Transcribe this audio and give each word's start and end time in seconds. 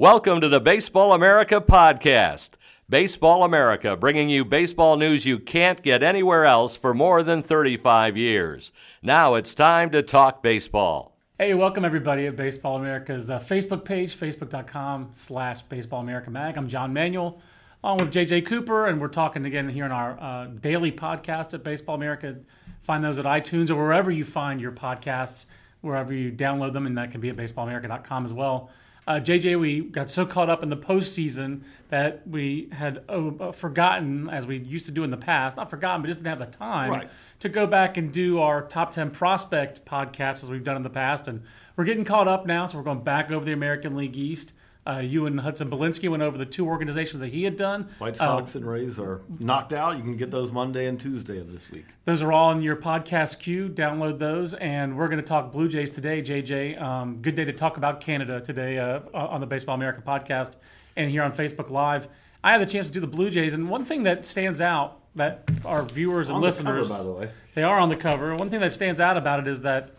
Welcome 0.00 0.40
to 0.42 0.48
the 0.48 0.60
Baseball 0.60 1.12
America 1.12 1.60
podcast. 1.60 2.50
Baseball 2.88 3.42
America, 3.42 3.96
bringing 3.96 4.28
you 4.28 4.44
baseball 4.44 4.96
news 4.96 5.26
you 5.26 5.40
can't 5.40 5.82
get 5.82 6.04
anywhere 6.04 6.44
else 6.44 6.76
for 6.76 6.94
more 6.94 7.24
than 7.24 7.42
35 7.42 8.16
years. 8.16 8.70
Now 9.02 9.34
it's 9.34 9.56
time 9.56 9.90
to 9.90 10.04
talk 10.04 10.40
baseball. 10.40 11.18
Hey, 11.36 11.52
welcome 11.52 11.84
everybody 11.84 12.26
at 12.26 12.36
Baseball 12.36 12.76
America's 12.76 13.28
uh, 13.28 13.40
Facebook 13.40 13.84
page, 13.84 14.16
facebook.com 14.16 15.08
slash 15.14 15.62
Baseball 15.62 16.00
America 16.02 16.30
Mag. 16.30 16.56
I'm 16.56 16.68
John 16.68 16.92
Manuel, 16.92 17.40
along 17.82 17.98
with 17.98 18.12
JJ 18.12 18.46
Cooper, 18.46 18.86
and 18.86 19.00
we're 19.00 19.08
talking 19.08 19.44
again 19.46 19.68
here 19.68 19.84
in 19.84 19.90
our 19.90 20.16
uh, 20.20 20.46
daily 20.46 20.92
podcast 20.92 21.54
at 21.54 21.64
Baseball 21.64 21.96
America. 21.96 22.36
Find 22.82 23.02
those 23.02 23.18
at 23.18 23.24
iTunes 23.24 23.68
or 23.68 23.74
wherever 23.74 24.12
you 24.12 24.22
find 24.22 24.60
your 24.60 24.70
podcasts, 24.70 25.46
wherever 25.80 26.14
you 26.14 26.30
download 26.30 26.72
them, 26.72 26.86
and 26.86 26.96
that 26.96 27.10
can 27.10 27.20
be 27.20 27.30
at 27.30 27.36
baseballamerica.com 27.36 28.24
as 28.24 28.32
well. 28.32 28.70
Uh, 29.08 29.18
JJ, 29.18 29.58
we 29.58 29.80
got 29.80 30.10
so 30.10 30.26
caught 30.26 30.50
up 30.50 30.62
in 30.62 30.68
the 30.68 30.76
postseason 30.76 31.62
that 31.88 32.28
we 32.28 32.68
had 32.72 33.02
uh, 33.08 33.52
forgotten, 33.52 34.28
as 34.28 34.46
we 34.46 34.58
used 34.58 34.84
to 34.84 34.90
do 34.90 35.02
in 35.02 35.10
the 35.10 35.16
past, 35.16 35.56
not 35.56 35.70
forgotten, 35.70 36.02
but 36.02 36.08
just 36.08 36.18
didn't 36.22 36.38
have 36.38 36.50
the 36.50 36.58
time 36.58 36.90
Right. 36.90 37.10
to 37.40 37.48
go 37.48 37.66
back 37.66 37.96
and 37.96 38.12
do 38.12 38.38
our 38.38 38.60
top 38.60 38.92
10 38.92 39.10
prospect 39.10 39.86
podcast 39.86 40.42
as 40.42 40.50
we've 40.50 40.62
done 40.62 40.76
in 40.76 40.82
the 40.82 40.90
past. 40.90 41.26
And 41.26 41.40
we're 41.74 41.84
getting 41.86 42.04
caught 42.04 42.28
up 42.28 42.44
now, 42.44 42.66
so 42.66 42.76
we're 42.76 42.84
going 42.84 43.02
back 43.02 43.30
over 43.30 43.46
the 43.46 43.52
American 43.54 43.96
League 43.96 44.14
East. 44.14 44.52
Uh, 44.88 44.98
you 45.00 45.26
and 45.26 45.40
Hudson 45.40 45.68
Belinsky 45.70 46.08
went 46.08 46.22
over 46.22 46.38
the 46.38 46.46
two 46.46 46.66
organizations 46.66 47.20
that 47.20 47.28
he 47.28 47.44
had 47.44 47.56
done. 47.56 47.88
White 47.98 48.14
Uh, 48.14 48.24
Sox 48.38 48.54
and 48.54 48.66
Rays 48.66 48.98
are 48.98 49.20
knocked 49.38 49.72
out. 49.74 49.96
You 49.96 50.02
can 50.02 50.16
get 50.16 50.30
those 50.30 50.50
Monday 50.50 50.86
and 50.86 50.98
Tuesday 50.98 51.38
of 51.38 51.52
this 51.52 51.70
week. 51.70 51.84
Those 52.06 52.22
are 52.22 52.32
all 52.32 52.50
in 52.52 52.62
your 52.62 52.76
podcast 52.76 53.38
queue. 53.38 53.68
Download 53.68 54.18
those, 54.18 54.54
and 54.54 54.96
we're 54.96 55.08
going 55.08 55.20
to 55.20 55.26
talk 55.26 55.52
Blue 55.52 55.68
Jays 55.68 55.90
today. 55.90 56.22
JJ, 56.22 56.80
um, 56.80 57.20
good 57.20 57.34
day 57.34 57.44
to 57.44 57.52
talk 57.52 57.76
about 57.76 58.00
Canada 58.00 58.40
today 58.40 58.78
uh, 58.78 59.00
on 59.12 59.40
the 59.40 59.46
Baseball 59.46 59.74
America 59.74 60.00
podcast 60.00 60.52
and 60.96 61.10
here 61.10 61.22
on 61.22 61.32
Facebook 61.32 61.68
Live. 61.70 62.08
I 62.42 62.52
had 62.52 62.60
the 62.60 62.66
chance 62.66 62.86
to 62.86 62.92
do 62.92 63.00
the 63.00 63.06
Blue 63.06 63.30
Jays, 63.30 63.52
and 63.52 63.68
one 63.68 63.84
thing 63.84 64.04
that 64.04 64.24
stands 64.24 64.60
out 64.60 65.00
that 65.16 65.48
our 65.64 65.82
viewers 65.84 66.28
and 66.28 66.36
On 66.36 66.40
the 66.42 66.50
cover, 66.50 66.80
listeners, 66.80 66.88
by 66.98 67.02
the 67.04 67.12
way. 67.12 67.28
they 67.54 67.62
are 67.62 67.78
on 67.78 67.88
the 67.88 67.96
cover. 67.96 68.34
One 68.36 68.48
thing 68.48 68.60
that 68.60 68.72
stands 68.72 69.00
out 69.00 69.16
about 69.16 69.40
it 69.40 69.48
is 69.48 69.62
that 69.62 69.90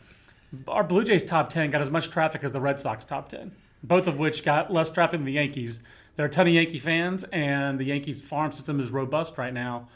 our 0.68 0.84
Blue 0.84 1.04
Jays 1.04 1.24
top 1.24 1.50
10 1.50 1.70
got 1.72 1.82
as 1.82 1.92
much 1.92 2.10
traffic 2.10 2.44
as 2.44 2.52
the 2.54 2.62
Red 2.62 2.80
Sox 2.80 3.06
top 3.06 3.30
10, 3.30 3.52
both 3.84 4.08
of 4.08 4.20
which 4.20 4.44
got 4.44 4.72
less 4.72 4.90
traffic 4.90 5.20
than 5.20 5.26
the 5.26 5.34
Yankees. 5.34 5.82
There 6.16 6.26
are 6.26 6.28
a 6.28 6.32
ton 6.32 6.48
of 6.48 6.54
Yankee 6.54 6.80
fans, 6.80 7.24
and 7.26 7.80
the 7.80 7.86
Yankees 7.86 8.22
farm 8.22 8.52
system 8.52 8.80
is 8.80 8.92
robust 8.92 9.38
right 9.38 9.54
now. 9.54 9.88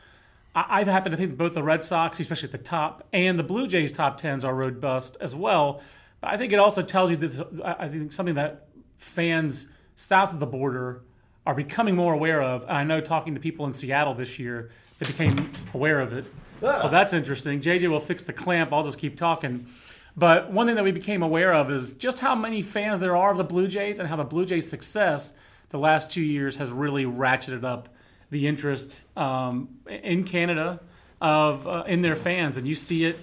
I, 0.56 0.82
I 0.82 0.84
happen 0.84 1.12
to 1.12 1.18
think 1.18 1.32
that 1.32 1.38
both 1.38 1.54
the 1.54 1.64
Red 1.64 1.84
Sox, 1.84 2.20
especially 2.20 2.48
at 2.48 2.52
the 2.52 2.58
top, 2.58 3.08
and 3.12 3.38
the 3.38 3.44
Blue 3.44 3.68
Jays 3.68 3.92
top 3.92 4.22
10s 4.22 4.46
are 4.46 4.56
robust 4.56 5.18
as 5.20 5.36
well. 5.36 5.82
But 6.22 6.32
I 6.32 6.38
think 6.38 6.54
it 6.54 6.60
also 6.60 6.82
tells 6.82 7.10
you 7.10 7.18
this, 7.18 7.42
I 7.64 7.76
I 7.80 7.90
think 7.90 8.14
something 8.14 8.36
that 8.36 8.68
fans 8.96 9.68
south 9.96 10.34
of 10.34 10.40
the 10.40 10.48
border 10.48 11.02
are 11.46 11.54
becoming 11.54 11.96
more 11.96 12.14
aware 12.14 12.42
of. 12.42 12.64
And 12.64 12.78
I 12.78 12.84
know 12.84 13.02
talking 13.02 13.34
to 13.34 13.40
people 13.40 13.66
in 13.66 13.74
Seattle 13.74 14.14
this 14.14 14.40
year, 14.40 14.72
they 15.00 15.06
became 15.06 15.52
aware 15.74 16.00
of 16.00 16.14
it. 16.14 16.26
Ah. 16.62 16.80
Well, 16.84 16.90
that's 16.90 17.12
interesting. 17.14 17.60
JJ 17.60 17.90
will 17.90 18.00
fix 18.00 18.24
the 18.24 18.34
clamp. 18.34 18.72
I'll 18.72 18.84
just 18.84 18.98
keep 18.98 19.18
talking. 19.18 19.68
But 20.16 20.52
one 20.52 20.68
thing 20.68 20.76
that 20.76 20.84
we 20.84 20.92
became 20.92 21.24
aware 21.24 21.54
of 21.54 21.72
is 21.72 21.94
just 21.94 22.20
how 22.20 22.36
many 22.36 22.62
fans 22.62 23.00
there 23.00 23.16
are 23.16 23.32
of 23.32 23.38
the 23.38 23.44
Blue 23.44 23.68
Jays 23.68 24.00
and 24.00 24.08
how 24.08 24.16
the 24.16 24.24
Blue 24.24 24.46
Jays' 24.46 24.70
success 24.70 25.34
the 25.70 25.80
last 25.80 26.12
two 26.12 26.22
years 26.22 26.58
has 26.58 26.72
really 26.72 27.06
ratcheted 27.06 27.64
up 27.64 27.90
the 28.30 28.48
interest 28.48 29.02
um, 29.18 29.70
in 29.88 30.24
Canada 30.24 30.80
of 31.20 31.68
uh, 31.68 31.84
in 31.88 32.02
their 32.02 32.16
fans, 32.16 32.58
and 32.58 32.68
you 32.68 32.76
see 32.76 33.06
it 33.06 33.18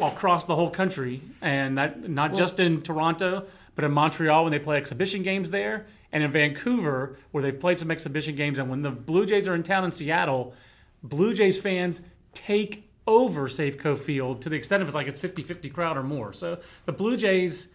across 0.00 0.46
the 0.46 0.54
whole 0.54 0.70
country, 0.70 1.20
and 1.42 1.76
that 1.76 2.08
not 2.08 2.34
just 2.34 2.60
in 2.60 2.80
Toronto, 2.82 3.44
but 3.74 3.84
in 3.84 3.92
Montreal 3.92 4.44
when 4.44 4.52
they 4.52 4.58
play 4.58 4.76
exhibition 4.76 5.22
games 5.22 5.50
there, 5.50 5.86
and 6.12 6.22
in 6.22 6.30
Vancouver 6.30 7.18
where 7.30 7.42
they've 7.42 7.58
played 7.58 7.78
some 7.78 7.90
exhibition 7.90 8.36
games. 8.36 8.58
And 8.58 8.70
when 8.70 8.82
the 8.82 8.90
Blue 8.90 9.26
Jays 9.26 9.48
are 9.48 9.54
in 9.54 9.62
town 9.62 9.84
in 9.84 9.90
Seattle, 9.90 10.54
Blue 11.02 11.34
Jays 11.34 11.60
fans 11.60 12.00
take 12.32 12.90
over 13.06 13.48
Safeco 13.48 13.96
Field 13.96 14.42
to 14.42 14.48
the 14.48 14.56
extent 14.56 14.82
of 14.82 14.88
it's 14.88 14.94
like 14.94 15.06
it's 15.06 15.20
50-50 15.20 15.72
crowd 15.72 15.96
or 15.96 16.02
more. 16.02 16.32
So 16.32 16.58
the 16.86 16.92
Blue 16.92 17.16
Jays 17.16 17.68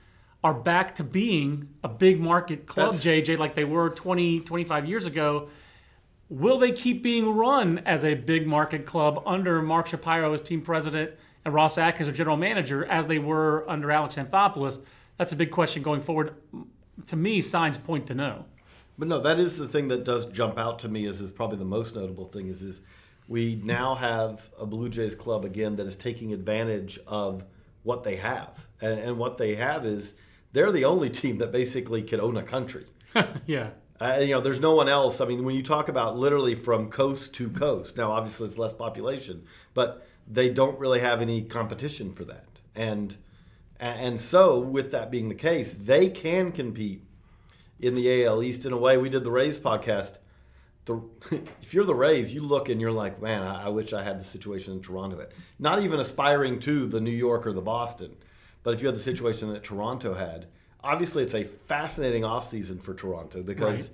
are 0.43 0.53
back 0.53 0.95
to 0.95 1.03
being 1.03 1.69
a 1.83 1.89
big 1.89 2.19
market 2.19 2.65
club, 2.65 2.93
That's- 2.93 3.03
JJ, 3.27 3.37
like 3.37 3.55
they 3.55 3.65
were 3.65 3.89
20, 3.89 4.41
25 4.41 4.85
years 4.85 5.05
ago. 5.05 5.49
Will 6.29 6.57
they 6.59 6.71
keep 6.71 7.03
being 7.03 7.29
run 7.35 7.79
as 7.79 8.03
a 8.03 8.13
big 8.13 8.47
market 8.47 8.85
club 8.85 9.21
under 9.25 9.61
Mark 9.61 9.87
Shapiro 9.87 10.33
as 10.33 10.41
team 10.41 10.61
president 10.61 11.11
and 11.45 11.53
Ross 11.53 11.77
Atkins 11.77 12.09
as 12.09 12.17
general 12.17 12.35
manager 12.37 12.85
as 12.85 13.07
they 13.07 13.19
were 13.19 13.63
under 13.69 13.91
Alex 13.91 14.15
Anthopoulos? 14.15 14.79
That's 15.17 15.31
a 15.31 15.37
big 15.37 15.51
question 15.51 15.83
going 15.83 16.01
forward. 16.01 16.35
To 17.07 17.15
me, 17.15 17.39
signs 17.41 17.77
point 17.77 18.07
to 18.07 18.13
no. 18.13 18.45
But 18.97 19.07
no, 19.07 19.21
that 19.21 19.39
is 19.39 19.57
the 19.57 19.67
thing 19.67 19.87
that 19.89 20.03
does 20.03 20.25
jump 20.25 20.57
out 20.57 20.79
to 20.79 20.89
me. 20.89 21.05
Is 21.05 21.21
is 21.21 21.31
probably 21.31 21.57
the 21.57 21.65
most 21.65 21.95
notable 21.95 22.25
thing. 22.25 22.47
Is 22.47 22.61
is 22.61 22.81
we 23.27 23.59
now 23.63 23.95
have 23.95 24.49
a 24.59 24.65
Blue 24.65 24.89
Jays 24.89 25.15
club 25.15 25.45
again 25.45 25.75
that 25.75 25.87
is 25.87 25.95
taking 25.95 26.33
advantage 26.33 26.99
of 27.07 27.43
what 27.83 28.03
they 28.03 28.15
have, 28.17 28.67
and, 28.81 28.99
and 28.99 29.17
what 29.17 29.37
they 29.37 29.55
have 29.55 29.85
is 29.85 30.13
they're 30.53 30.71
the 30.71 30.85
only 30.85 31.09
team 31.09 31.37
that 31.37 31.51
basically 31.51 32.01
can 32.01 32.19
own 32.19 32.37
a 32.37 32.43
country. 32.43 32.85
Yeah. 33.45 33.71
Uh, 33.99 34.19
you 34.21 34.27
know, 34.27 34.41
there's 34.41 34.59
no 34.59 34.75
one 34.75 34.87
else. 34.87 35.19
I 35.21 35.25
mean, 35.25 35.43
when 35.43 35.55
you 35.55 35.63
talk 35.63 35.89
about 35.89 36.15
literally 36.15 36.53
from 36.53 36.91
coast 36.91 37.33
to 37.33 37.49
coast, 37.49 37.97
now 37.97 38.11
obviously 38.11 38.47
it's 38.47 38.57
less 38.57 38.73
population, 38.73 39.43
but 39.73 40.05
they 40.27 40.49
don't 40.49 40.77
really 40.77 40.99
have 40.99 41.19
any 41.19 41.41
competition 41.41 42.13
for 42.13 42.23
that. 42.25 42.45
And 42.75 43.15
and 43.79 44.19
so, 44.19 44.59
with 44.59 44.91
that 44.91 45.11
being 45.11 45.29
the 45.29 45.35
case, 45.35 45.73
they 45.73 46.09
can 46.09 46.51
compete 46.51 47.03
in 47.79 47.95
the 47.95 48.23
AL 48.23 48.43
East 48.43 48.65
in 48.65 48.73
a 48.73 48.77
way. 48.77 48.97
We 48.97 49.09
did 49.09 49.23
the 49.23 49.31
Rays 49.31 49.59
podcast. 49.59 50.17
The, 50.87 51.01
if 51.61 51.73
you're 51.73 51.85
the 51.85 51.93
Rays, 51.95 52.33
you 52.33 52.41
look 52.41 52.69
and 52.69 52.81
you're 52.81 52.91
like, 52.91 53.21
man, 53.21 53.43
I, 53.43 53.65
I 53.65 53.69
wish 53.69 53.93
I 53.93 54.01
had 54.03 54.19
the 54.19 54.23
situation 54.23 54.73
in 54.73 54.81
Toronto. 54.81 55.17
That 55.17 55.31
not 55.59 55.81
even 55.83 55.99
aspiring 55.99 56.59
to 56.61 56.87
the 56.87 56.99
New 56.99 57.11
York 57.11 57.45
or 57.45 57.53
the 57.53 57.61
Boston, 57.61 58.15
but 58.63 58.73
if 58.73 58.81
you 58.81 58.87
had 58.87 58.95
the 58.95 59.01
situation 59.01 59.51
that 59.53 59.63
Toronto 59.63 60.15
had, 60.15 60.47
obviously 60.83 61.23
it's 61.23 61.35
a 61.35 61.43
fascinating 61.43 62.23
offseason 62.23 62.81
for 62.81 62.93
Toronto 62.93 63.43
because 63.43 63.81
Right. 63.81 63.89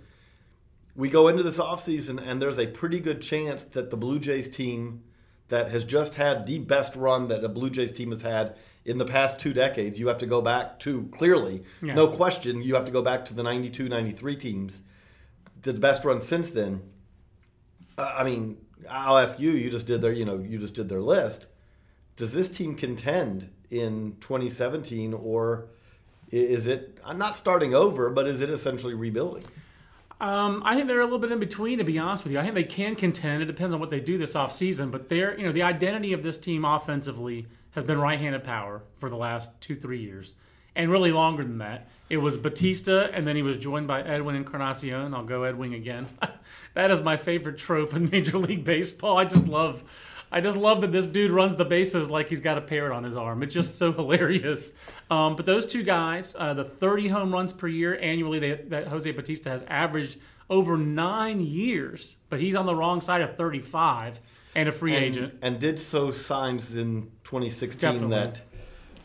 we 0.95 1.09
go 1.09 1.27
into 1.27 1.43
this 1.43 1.57
offseason 1.57 2.21
and 2.25 2.41
there's 2.41 2.59
a 2.59 2.67
pretty 2.67 2.99
good 2.99 3.21
chance 3.21 3.63
that 3.63 3.89
the 3.89 3.97
Blue 3.97 4.19
Jays 4.19 4.47
team 4.49 5.01
that 5.49 5.71
has 5.71 5.83
just 5.85 6.15
had 6.15 6.45
the 6.45 6.59
best 6.59 6.95
run 6.95 7.27
that 7.27 7.43
a 7.43 7.49
Blue 7.49 7.69
Jays 7.69 7.91
team 7.91 8.11
has 8.11 8.21
had 8.21 8.55
in 8.85 8.97
the 8.97 9.05
past 9.05 9.39
two 9.39 9.53
decades, 9.53 9.97
you 9.97 10.07
have 10.07 10.17
to 10.19 10.25
go 10.25 10.41
back 10.41 10.77
to 10.79 11.07
clearly, 11.11 11.63
Yeah. 11.81 11.93
no 11.93 12.07
question, 12.07 12.61
you 12.61 12.75
have 12.75 12.85
to 12.85 12.91
go 12.91 13.01
back 13.01 13.25
to 13.25 13.33
the 13.33 13.41
92 13.43 13.87
93 13.89 14.35
teams, 14.35 14.81
the 15.63 15.73
best 15.73 16.05
run 16.05 16.21
since 16.21 16.49
then. 16.51 16.81
Uh, 17.97 18.13
I 18.17 18.23
mean, 18.23 18.57
I'll 18.89 19.17
ask 19.17 19.39
you, 19.39 19.51
you 19.51 19.69
just 19.69 19.85
did 19.85 20.01
their, 20.01 20.11
you 20.11 20.25
know, 20.25 20.37
you 20.37 20.57
just 20.57 20.73
did 20.73 20.89
their 20.89 21.01
list. 21.01 21.47
Does 22.15 22.33
this 22.33 22.49
team 22.49 22.75
contend 22.75 23.49
in 23.71 24.17
2017 24.21 25.13
or 25.13 25.69
is 26.31 26.67
it 26.67 26.99
I'm 27.05 27.17
not 27.17 27.35
starting 27.35 27.75
over, 27.75 28.09
but 28.09 28.27
is 28.27 28.41
it 28.41 28.49
essentially 28.49 28.93
rebuilding? 28.93 29.43
Um, 30.19 30.63
I 30.65 30.75
think 30.75 30.87
they're 30.87 31.01
a 31.01 31.03
little 31.03 31.19
bit 31.19 31.31
in 31.31 31.39
between, 31.39 31.79
to 31.79 31.83
be 31.83 31.99
honest 31.99 32.23
with 32.23 32.33
you. 32.33 32.39
I 32.39 32.43
think 32.43 32.55
they 32.55 32.63
can 32.63 32.95
contend. 32.95 33.43
It 33.43 33.47
depends 33.47 33.73
on 33.73 33.79
what 33.79 33.89
they 33.89 33.99
do 33.99 34.17
this 34.17 34.35
offseason. 34.35 34.89
But 34.89 35.09
they're, 35.09 35.37
you 35.37 35.45
know, 35.45 35.51
the 35.51 35.63
identity 35.63 36.13
of 36.13 36.23
this 36.23 36.37
team 36.37 36.63
offensively 36.63 37.47
has 37.71 37.83
been 37.83 37.99
right-handed 37.99 38.43
power 38.43 38.83
for 38.97 39.09
the 39.09 39.17
last 39.17 39.59
two, 39.59 39.75
three 39.75 39.99
years, 39.99 40.33
and 40.75 40.89
really 40.89 41.11
longer 41.11 41.43
than 41.43 41.57
that. 41.57 41.89
It 42.13 42.21
was 42.21 42.37
Bautista, 42.37 43.09
and 43.11 43.27
then 43.27 43.35
he 43.35 43.41
was 43.41 43.57
joined 43.57 43.87
by 43.87 44.03
Edwin 44.03 44.35
Encarnacion. 44.35 45.15
I'll 45.15 45.23
go 45.23 45.45
Edwin 45.45 45.73
again. 45.73 46.05
that 46.75 46.91
is 46.91 47.01
my 47.01 47.17
favorite 47.17 47.57
trope 47.57 47.95
in 47.95 48.07
Major 48.11 48.37
League 48.37 48.63
Baseball. 48.63 49.17
I 49.17 49.25
just 49.25 49.47
love, 49.47 49.83
I 50.31 50.39
just 50.39 50.55
love 50.55 50.81
that 50.81 50.91
this 50.91 51.07
dude 51.07 51.31
runs 51.31 51.55
the 51.55 51.65
bases 51.65 52.11
like 52.11 52.29
he's 52.29 52.39
got 52.39 52.59
a 52.59 52.61
parrot 52.61 52.95
on 52.95 53.03
his 53.03 53.15
arm. 53.15 53.41
It's 53.41 53.55
just 53.55 53.79
so 53.79 53.91
hilarious. 53.93 54.73
Um, 55.09 55.35
but 55.35 55.47
those 55.47 55.65
two 55.65 55.81
guys, 55.81 56.35
uh, 56.37 56.53
the 56.53 56.63
30 56.63 57.07
home 57.07 57.33
runs 57.33 57.51
per 57.51 57.67
year 57.67 57.97
annually 57.99 58.37
they, 58.37 58.51
that 58.67 58.89
Jose 58.89 59.11
Bautista 59.11 59.49
has 59.49 59.63
averaged 59.63 60.19
over 60.51 60.77
nine 60.77 61.41
years, 61.41 62.17
but 62.29 62.39
he's 62.39 62.55
on 62.55 62.67
the 62.67 62.75
wrong 62.75 63.01
side 63.01 63.21
of 63.21 63.35
35 63.35 64.21
and 64.53 64.69
a 64.69 64.71
free 64.71 64.95
and, 64.95 65.03
agent. 65.03 65.33
and 65.41 65.59
did 65.59 65.79
so 65.79 66.11
signs 66.11 66.77
in 66.77 67.09
2016 67.23 67.91
Definitely. 67.91 68.15
that 68.15 68.41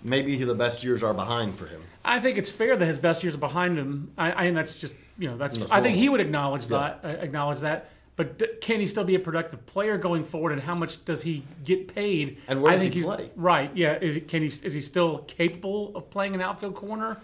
maybe 0.03 0.37
the 0.37 0.55
best 0.55 0.85
years 0.85 1.03
are 1.03 1.15
behind 1.15 1.55
for 1.55 1.69
him. 1.69 1.81
I 2.05 2.21
think 2.21 2.39
it's 2.39 2.51
fair 2.51 2.77
that 2.77 2.87
his 2.87 2.99
best 2.99 3.23
years 3.23 3.35
are 3.35 3.39
behind 3.39 3.79
him. 3.79 4.13
I, 4.17 4.33
I 4.33 4.45
and 4.45 4.57
that's 4.57 4.79
just 4.79 4.97
you 5.19 5.29
know 5.29 5.37
that's. 5.37 5.59
That's 5.59 5.71
I 5.71 5.81
think 5.81 5.97
he 5.97 6.09
would 6.09 6.21
acknowledge 6.21 6.67
that. 6.67 7.01
Uh, 7.05 7.09
acknowledge 7.09 7.61
that. 7.61 7.91
But 8.17 8.39
d- 8.39 8.49
can 8.61 8.81
he 8.81 8.87
still 8.87 9.05
be 9.05 9.15
a 9.15 9.21
productive 9.21 9.65
player 9.67 9.97
going 9.97 10.25
forward? 10.25 10.53
And 10.53 10.61
how 10.61 10.75
much 10.75 11.05
does 11.05 11.23
he 11.23 11.45
get 11.65 11.95
paid? 11.95 12.39
And 12.49 12.63
where 12.63 12.73
I 12.73 12.75
does 12.75 12.83
think 12.83 12.95
he 12.95 13.01
he's, 13.01 13.07
play? 13.07 13.31
Right. 13.37 13.71
Yeah. 13.77 13.99
Is 14.01 14.17
he, 14.17 14.21
can 14.21 14.43
he? 14.43 14.49
Is 14.49 14.73
he 14.73 14.81
still 14.81 15.19
capable 15.19 15.97
of 15.97 16.11
playing 16.11 16.35
an 16.35 16.41
outfield 16.41 16.75
corner? 16.75 17.21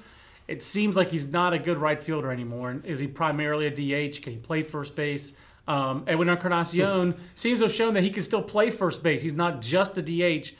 It 0.47 0.63
seems 0.63 0.97
like 0.97 1.09
he's 1.09 1.27
not 1.27 1.53
a 1.55 1.59
good 1.59 1.79
right 1.79 2.01
fielder 2.01 2.31
anymore. 2.31 2.71
And 2.71 2.85
is 2.85 3.01
he 3.01 3.07
primarily 3.07 3.67
a 3.67 3.71
DH? 3.71 4.23
Can 4.23 4.35
he 4.35 4.39
play 4.39 4.63
first 4.63 4.95
base? 4.95 5.33
Um, 5.67 6.05
Edwin 6.07 6.29
Encarnacion 6.29 7.15
seems 7.35 7.61
to 7.61 7.67
have 7.67 7.75
shown 7.75 7.95
that 7.95 8.03
he 8.03 8.11
can 8.11 8.23
still 8.23 8.43
play 8.43 8.71
first 8.71 9.03
base. 9.03 9.23
He's 9.23 9.33
not 9.33 9.63
just 9.63 9.97
a 9.97 10.03
DH, 10.03 10.53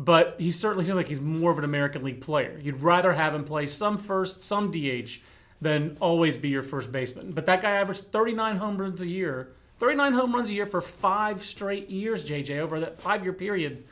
but 0.00 0.36
he 0.38 0.50
certainly 0.50 0.86
seems 0.86 0.96
like 0.96 1.08
he's 1.08 1.20
more 1.20 1.50
of 1.52 1.58
an 1.58 1.64
American 1.64 2.02
League 2.02 2.22
player. 2.22 2.58
You'd 2.62 2.80
rather 2.80 3.12
have 3.12 3.34
him 3.34 3.44
play 3.44 3.66
some 3.66 3.98
first, 3.98 4.42
some 4.42 4.70
DH, 4.70 5.20
than 5.60 5.98
always 6.00 6.38
be 6.38 6.48
your 6.48 6.62
first 6.62 6.90
baseman. 6.90 7.32
But 7.32 7.44
that 7.44 7.60
guy 7.60 7.72
averaged 7.72 8.04
39 8.04 8.56
home 8.56 8.78
runs 8.78 9.02
a 9.02 9.06
year. 9.06 9.52
39 9.76 10.14
home 10.14 10.34
runs 10.34 10.48
a 10.48 10.54
year 10.54 10.64
for 10.64 10.80
five 10.80 11.42
straight 11.42 11.90
years, 11.90 12.26
JJ, 12.26 12.60
over 12.60 12.80
that 12.80 12.98
five 12.98 13.22
year 13.22 13.34
period. 13.34 13.84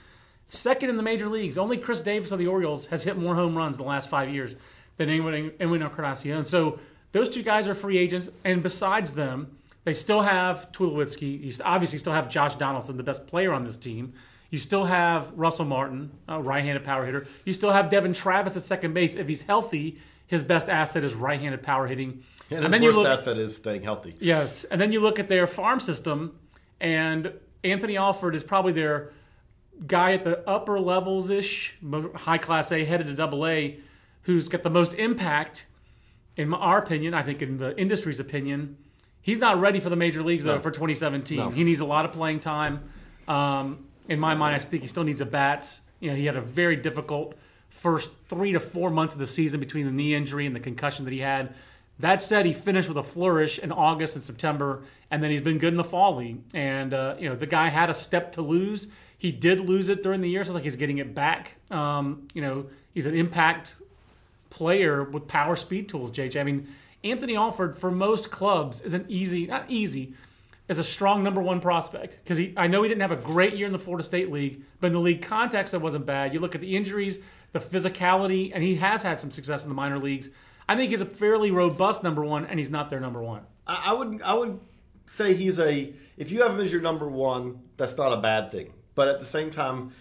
Second 0.49 0.89
in 0.89 0.97
the 0.97 1.03
major 1.03 1.29
leagues. 1.29 1.59
Only 1.59 1.77
Chris 1.77 2.01
Davis 2.01 2.33
of 2.33 2.39
the 2.39 2.47
Orioles 2.47 2.87
has 2.87 3.03
hit 3.03 3.19
more 3.19 3.35
home 3.35 3.55
runs 3.55 3.79
in 3.79 3.85
the 3.85 3.89
last 3.91 4.09
five 4.09 4.31
years 4.31 4.57
than 4.97 5.11
anyone 5.11 5.53
Edwin 5.61 5.83
Encarnacion. 5.83 6.47
So 6.47 6.81
those 7.13 7.29
two 7.29 7.43
guys 7.43 7.69
are 7.69 7.75
free 7.75 7.99
agents, 7.99 8.31
and 8.47 8.63
besides 8.63 9.13
them, 9.13 9.59
they 9.85 9.93
still 9.93 10.23
have 10.23 10.73
Tulowitzki. 10.73 11.43
You 11.45 11.53
obviously 11.67 11.99
still 11.99 12.15
have 12.15 12.31
Josh 12.31 12.55
Donaldson, 12.55 12.97
the 12.97 13.03
best 13.03 13.27
player 13.27 13.53
on 13.53 13.65
this 13.65 13.77
team. 13.77 14.15
You 14.51 14.59
still 14.59 14.85
have 14.87 15.31
Russell 15.37 15.67
Martin, 15.67 16.11
a 16.27 16.41
right-handed 16.41 16.85
power 16.85 17.05
hitter. 17.05 17.27
You 17.45 17.53
still 17.53 17.71
have 17.71 17.91
Devon 17.91 18.13
Travis 18.15 18.57
at 18.57 18.63
second 18.63 18.95
base. 18.95 19.15
If 19.15 19.29
he's 19.29 19.43
healthy, 19.43 19.99
his 20.27 20.43
best 20.43 20.69
asset 20.69 21.05
is 21.05 21.15
right-handed 21.15 21.63
power 21.63 21.87
hitting. 21.87 22.23
And 22.51 22.63
his 22.63 22.71
then 22.73 22.83
you 22.83 22.93
look, 22.93 23.07
asset 23.07 23.37
is 23.37 23.57
staying 23.57 23.83
healthy. 23.83 24.15
Yes, 24.21 24.65
and 24.65 24.81
then 24.81 24.91
you 24.93 25.01
look 25.01 25.19
at 25.19 25.29
their 25.29 25.47
farm 25.47 25.81
system, 25.81 26.39
and 26.81 27.33
Anthony 27.63 27.99
Alford 27.99 28.35
is 28.35 28.43
probably 28.43 28.73
their 28.73 29.13
guy 29.87 30.13
at 30.13 30.25
the 30.25 30.49
upper 30.49 30.81
levels 30.81 31.31
ish, 31.31 31.77
high 32.15 32.39
class 32.39 32.73
A, 32.73 32.85
headed 32.85 33.07
to 33.09 33.15
double 33.15 33.47
A, 33.47 33.79
who's 34.23 34.49
got 34.49 34.63
the 34.63 34.71
most 34.71 34.95
impact, 34.95 35.67
in 36.37 36.53
our 36.55 36.79
opinion, 36.79 37.13
I 37.13 37.23
think 37.23 37.43
in 37.43 37.59
the 37.59 37.79
industry's 37.79 38.21
opinion. 38.21 38.79
He's 39.21 39.39
not 39.39 39.61
ready 39.61 39.79
for 39.79 39.91
the 39.91 39.97
major 39.97 40.23
leagues 40.23 40.45
though 40.47 40.59
for 40.59 40.71
2017. 40.71 41.37
No. 41.37 41.51
He 41.51 41.65
needs 41.65 41.81
a 41.81 41.85
lot 41.85 42.07
of 42.07 42.13
playing 42.13 42.41
time. 42.41 42.89
Um, 43.27 43.88
in 44.09 44.19
my 44.19 44.35
mind, 44.35 44.57
I 44.57 44.59
think 44.59 44.83
he 44.83 44.89
still 44.89 45.05
needs 45.05 45.21
a 45.21 45.27
bat. 45.27 45.79
You 46.01 46.11
know, 46.11 46.17
he 46.17 46.27
had 46.27 46.37
a 46.37 46.41
very 46.41 46.77
difficult 46.77 47.35
first 47.69 48.11
three 48.29 48.53
to 48.53 48.61
four 48.61 48.91
months 48.91 49.15
of 49.15 49.21
the 49.21 49.27
season 49.27 49.61
between 49.61 49.85
the 49.87 49.93
knee 49.93 50.15
injury 50.15 50.47
and 50.47 50.57
the 50.57 50.61
concussion 50.61 51.05
that 51.05 51.13
he 51.13 51.21
had. 51.21 51.55
That 51.99 52.23
said, 52.23 52.47
he 52.47 52.53
finished 52.53 52.89
with 52.89 52.97
a 52.97 53.03
flourish 53.03 53.59
in 53.59 53.73
August 53.73 54.15
and 54.15 54.25
September, 54.25 54.85
and 55.11 55.23
then 55.23 55.31
he's 55.31 55.41
been 55.41 55.59
good 55.59 55.73
in 55.73 55.77
the 55.77 55.85
fall 55.85 56.17
league. 56.17 56.41
And 56.55 56.95
uh, 56.95 57.17
you 57.19 57.29
know, 57.29 57.35
the 57.35 57.47
guy 57.47 57.69
had 57.69 57.91
a 57.91 57.95
step 57.95 58.33
to 58.33 58.43
lose. 58.43 58.89
He 59.19 59.33
did 59.33 59.61
lose 59.61 59.89
it 59.89 60.03
during 60.03 60.21
the 60.21 60.31
year. 60.31 60.45
So 60.45 60.51
it's 60.51 60.55
like 60.55 60.65
he's 60.65 60.77
getting 60.77 60.99
it 60.99 61.15
back. 61.15 61.57
Um, 61.71 62.29
you 62.35 62.43
know, 62.43 62.67
he's 62.95 63.07
an 63.07 63.17
impact 63.17 63.75
player 64.51 65.03
with 65.05 65.27
power 65.27 65.57
speed 65.57 65.89
tools, 65.89 66.13
JJ. 66.13 66.41
I 66.41 66.45
mean, 66.45 66.69
Anthony 67.03 67.37
Alford 67.37 67.77
for 67.77 67.91
most 67.91 68.31
clubs 68.31 68.81
is 68.81 68.95
an 68.95 69.05
easy, 69.09 69.47
not 69.47 69.65
easy, 69.69 70.15
is 70.69 70.79
a 70.79 70.85
strong 70.85 71.23
number 71.23 71.41
one 71.41 71.61
prospect 71.61 72.19
because. 72.23 72.39
I 72.57 72.67
know 72.67 72.83
he 72.83 72.89
didn't 72.89 73.01
have 73.01 73.13
a 73.13 73.17
great 73.17 73.55
year 73.55 73.67
in 73.67 73.73
the 73.73 73.79
Florida 73.79 74.05
State 74.05 74.31
League, 74.31 74.63
but 74.81 74.89
in 74.89 74.93
the 74.93 75.01
league 75.01 75.23
context, 75.23 75.73
that 75.73 75.81
wasn't 75.81 76.07
bad. 76.07 76.33
You 76.33 76.41
look 76.41 76.55
at 76.55 76.61
the 76.61 76.77
injuries, 76.77 77.21
the 77.53 77.59
physicality, 77.59 78.53
and 78.55 78.63
he 78.63 78.77
has 78.77 79.03
had 79.03 79.19
some 79.19 79.31
success 79.31 79.65
in 79.65 79.71
the 79.71 79.75
minor 79.75 79.99
leagues. 79.99 80.31
I 80.69 80.77
think 80.77 80.91
he's 80.91 81.01
a 81.01 81.07
fairly 81.07 81.51
robust 81.51 82.03
number 82.03 82.25
one, 82.25 82.45
and 82.45 82.59
he's 82.59 82.71
not 82.71 82.91
their 82.91 83.01
number 83.01 83.23
one. 83.23 83.43
I, 83.67 83.93
would 83.93 84.23
I 84.23 84.35
would 84.35 84.61
say 85.07 85.35
he's 85.35 85.59
a 85.59 85.93
if 86.17 86.31
you 86.31 86.43
have 86.43 86.53
him 86.53 86.61
as 86.61 86.73
your 86.73 86.83
number 86.83 87.09
one, 87.09 87.61
that's 87.77 87.97
not 87.97 88.13
a 88.13 88.19
bad 88.19 88.51
thing. 88.51 88.73
But 88.95 89.09
at 89.09 89.21
the 89.21 89.27
same 89.27 89.51
time, 89.51 89.93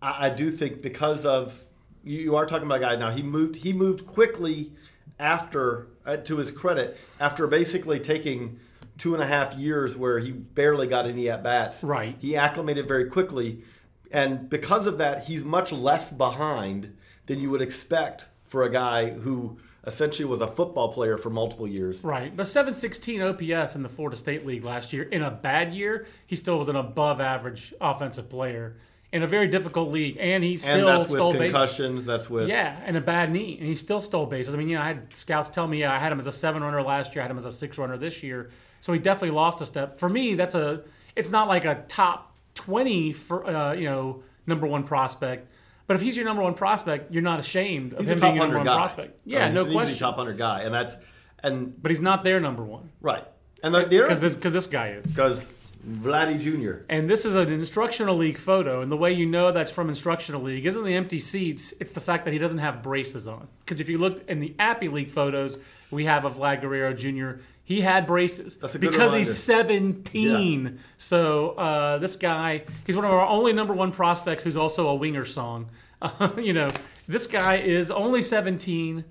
I, 0.00 0.26
I 0.26 0.30
do 0.30 0.50
think 0.50 0.80
because 0.82 1.26
of 1.26 1.64
you, 2.04 2.20
you 2.20 2.36
are 2.36 2.46
talking 2.46 2.66
about 2.66 2.78
a 2.78 2.80
guy 2.80 2.96
now. 2.96 3.10
He 3.10 3.22
moved 3.22 3.56
he 3.56 3.72
moved 3.72 4.06
quickly 4.06 4.72
after 5.18 5.88
uh, 6.06 6.16
to 6.18 6.38
his 6.38 6.50
credit 6.50 6.96
after 7.20 7.46
basically 7.46 8.00
taking 8.00 8.58
two 8.98 9.14
and 9.14 9.22
a 9.22 9.26
half 9.26 9.54
years 9.54 9.96
where 9.96 10.18
he 10.18 10.32
barely 10.32 10.86
got 10.86 11.06
any 11.06 11.28
at 11.28 11.42
bats. 11.42 11.82
Right. 11.82 12.16
He 12.18 12.36
acclimated 12.36 12.86
very 12.86 13.06
quickly, 13.06 13.62
and 14.10 14.48
because 14.48 14.86
of 14.86 14.98
that, 14.98 15.24
he's 15.24 15.44
much 15.44 15.72
less 15.72 16.10
behind 16.10 16.96
than 17.26 17.40
you 17.40 17.50
would 17.50 17.62
expect 17.62 18.28
for 18.44 18.62
a 18.62 18.70
guy 18.70 19.10
who 19.10 19.58
essentially 19.86 20.24
was 20.24 20.40
a 20.40 20.46
football 20.46 20.92
player 20.92 21.18
for 21.18 21.30
multiple 21.30 21.66
years. 21.66 22.02
Right, 22.04 22.34
but 22.34 22.46
716 22.46 23.20
OPS 23.20 23.74
in 23.74 23.82
the 23.82 23.88
Florida 23.88 24.16
State 24.16 24.46
League 24.46 24.64
last 24.64 24.92
year. 24.92 25.02
In 25.04 25.22
a 25.22 25.30
bad 25.30 25.74
year, 25.74 26.06
he 26.26 26.36
still 26.36 26.58
was 26.58 26.68
an 26.68 26.76
above 26.76 27.20
average 27.20 27.74
offensive 27.80 28.30
player 28.30 28.76
in 29.14 29.22
a 29.22 29.28
very 29.28 29.46
difficult 29.46 29.92
league, 29.92 30.16
and 30.18 30.42
he 30.42 30.56
still 30.58 30.88
and 30.88 30.98
that's 31.00 31.08
with 31.10 31.18
stole 31.18 31.32
bases. 31.32 31.52
concussions. 31.52 32.04
That's 32.04 32.28
with 32.28 32.48
Yeah, 32.48 32.76
and 32.84 32.96
a 32.96 33.00
bad 33.00 33.30
knee, 33.30 33.56
and 33.60 33.68
he 33.68 33.76
still 33.76 34.00
stole 34.00 34.26
bases. 34.26 34.52
I 34.52 34.58
mean, 34.58 34.68
you 34.68 34.74
know, 34.74 34.82
I 34.82 34.88
had 34.88 35.14
scouts 35.14 35.48
tell 35.48 35.68
me 35.68 35.78
yeah, 35.78 35.94
I 35.94 36.00
had 36.00 36.10
him 36.10 36.18
as 36.18 36.26
a 36.26 36.32
seven 36.32 36.64
runner 36.64 36.82
last 36.82 37.14
year, 37.14 37.22
I 37.22 37.24
had 37.24 37.30
him 37.30 37.36
as 37.36 37.44
a 37.44 37.52
six 37.52 37.78
runner 37.78 37.96
this 37.96 38.24
year, 38.24 38.50
so 38.80 38.92
he 38.92 38.98
definitely 38.98 39.36
lost 39.36 39.60
a 39.62 39.66
step. 39.66 40.00
For 40.00 40.08
me, 40.08 40.34
that's 40.34 40.56
a 40.56 40.82
it's 41.14 41.30
not 41.30 41.46
like 41.46 41.64
a 41.64 41.84
top 41.86 42.34
20 42.54 43.12
for 43.12 43.46
uh, 43.46 43.72
you 43.74 43.84
know 43.84 44.24
number 44.48 44.66
one 44.66 44.82
prospect. 44.82 45.48
But 45.86 45.94
if 45.94 46.02
he's 46.02 46.16
your 46.16 46.24
number 46.26 46.42
one 46.42 46.54
prospect, 46.54 47.12
you're 47.12 47.22
not 47.22 47.38
ashamed 47.38 47.92
of 47.92 48.00
he's 48.00 48.08
him 48.08 48.18
being 48.18 48.34
your 48.34 48.44
number 48.46 48.56
hundred 48.56 48.56
one 48.56 48.66
guy. 48.66 48.74
prospect. 48.76 49.20
Yeah, 49.24 49.42
I 49.42 49.44
mean, 49.46 49.54
no 49.54 49.60
he's 49.60 49.68
an 49.68 49.72
easy 49.74 49.78
question. 49.78 49.98
top 49.98 50.16
hundred 50.16 50.38
guy, 50.38 50.62
and 50.62 50.74
that's 50.74 50.96
and 51.44 51.80
But 51.80 51.92
he's 51.92 52.00
not 52.00 52.24
their 52.24 52.40
number 52.40 52.64
one 52.64 52.90
right. 53.00 53.24
And 53.62 53.72
the, 53.74 53.84
the 53.84 53.98
because 54.00 54.18
this 54.18 54.34
because 54.34 54.52
this 54.52 54.66
guy 54.66 54.88
is. 54.90 55.06
because 55.06 55.52
Vladdy 55.86 56.40
Jr. 56.40 56.84
And 56.88 57.08
this 57.08 57.24
is 57.24 57.34
an 57.34 57.52
instructional 57.52 58.16
league 58.16 58.38
photo, 58.38 58.80
and 58.80 58.90
the 58.90 58.96
way 58.96 59.12
you 59.12 59.26
know 59.26 59.52
that's 59.52 59.70
from 59.70 59.88
instructional 59.88 60.40
league 60.42 60.64
isn't 60.64 60.84
the 60.84 60.94
empty 60.94 61.18
seats; 61.18 61.74
it's 61.80 61.92
the 61.92 62.00
fact 62.00 62.24
that 62.24 62.32
he 62.32 62.38
doesn't 62.38 62.58
have 62.58 62.82
braces 62.82 63.26
on. 63.26 63.48
Because 63.64 63.80
if 63.80 63.88
you 63.88 63.98
look 63.98 64.28
in 64.28 64.40
the 64.40 64.54
Appy 64.58 64.88
League 64.88 65.10
photos 65.10 65.58
we 65.90 66.04
have 66.06 66.24
of 66.24 66.36
Vlad 66.36 66.60
Guerrero 66.60 66.92
Jr., 66.92 67.42
he 67.62 67.80
had 67.80 68.06
braces 68.06 68.56
a 68.56 68.78
because 68.78 68.94
reminder. 68.94 69.18
he's 69.18 69.38
17. 69.38 70.78
So 70.98 71.50
uh, 71.50 71.98
this 71.98 72.16
guy, 72.16 72.64
he's 72.86 72.96
one 72.96 73.04
of 73.04 73.10
our 73.10 73.26
only 73.26 73.52
number 73.52 73.72
one 73.72 73.90
prospects 73.90 74.42
who's 74.42 74.56
also 74.56 74.88
a 74.88 74.94
winger 74.94 75.24
song. 75.24 75.70
Uh, 76.02 76.30
you 76.38 76.52
know, 76.52 76.70
this 77.08 77.26
guy 77.26 77.56
is 77.56 77.90
only 77.90 78.20
17, 78.20 79.04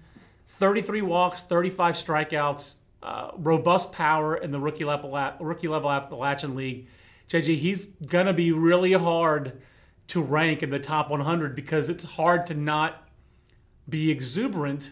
33 0.48 1.02
walks, 1.02 1.42
35 1.42 1.96
strikeouts, 1.96 2.76
uh, 3.04 3.32
robust 3.38 3.92
power 3.92 4.38
in 4.38 4.52
the 4.52 4.60
rookie 4.60 4.86
level 4.86 5.12
rookie 5.40 5.68
level 5.68 5.92
Appalachian 5.92 6.56
League. 6.56 6.88
JG, 7.30 7.58
he's 7.58 7.88
gonna 7.88 8.34
be 8.34 8.52
really 8.54 8.94
hard 8.94 9.62
to 10.08 10.22
rank 10.22 10.64
in 10.64 10.70
the 10.70 10.80
top 10.80 11.10
100 11.10 11.56
because 11.56 11.90
it's 11.90 12.04
hard 12.04 12.46
to 12.48 12.54
not 12.54 13.08
be 13.90 14.10
exuberant 14.10 14.92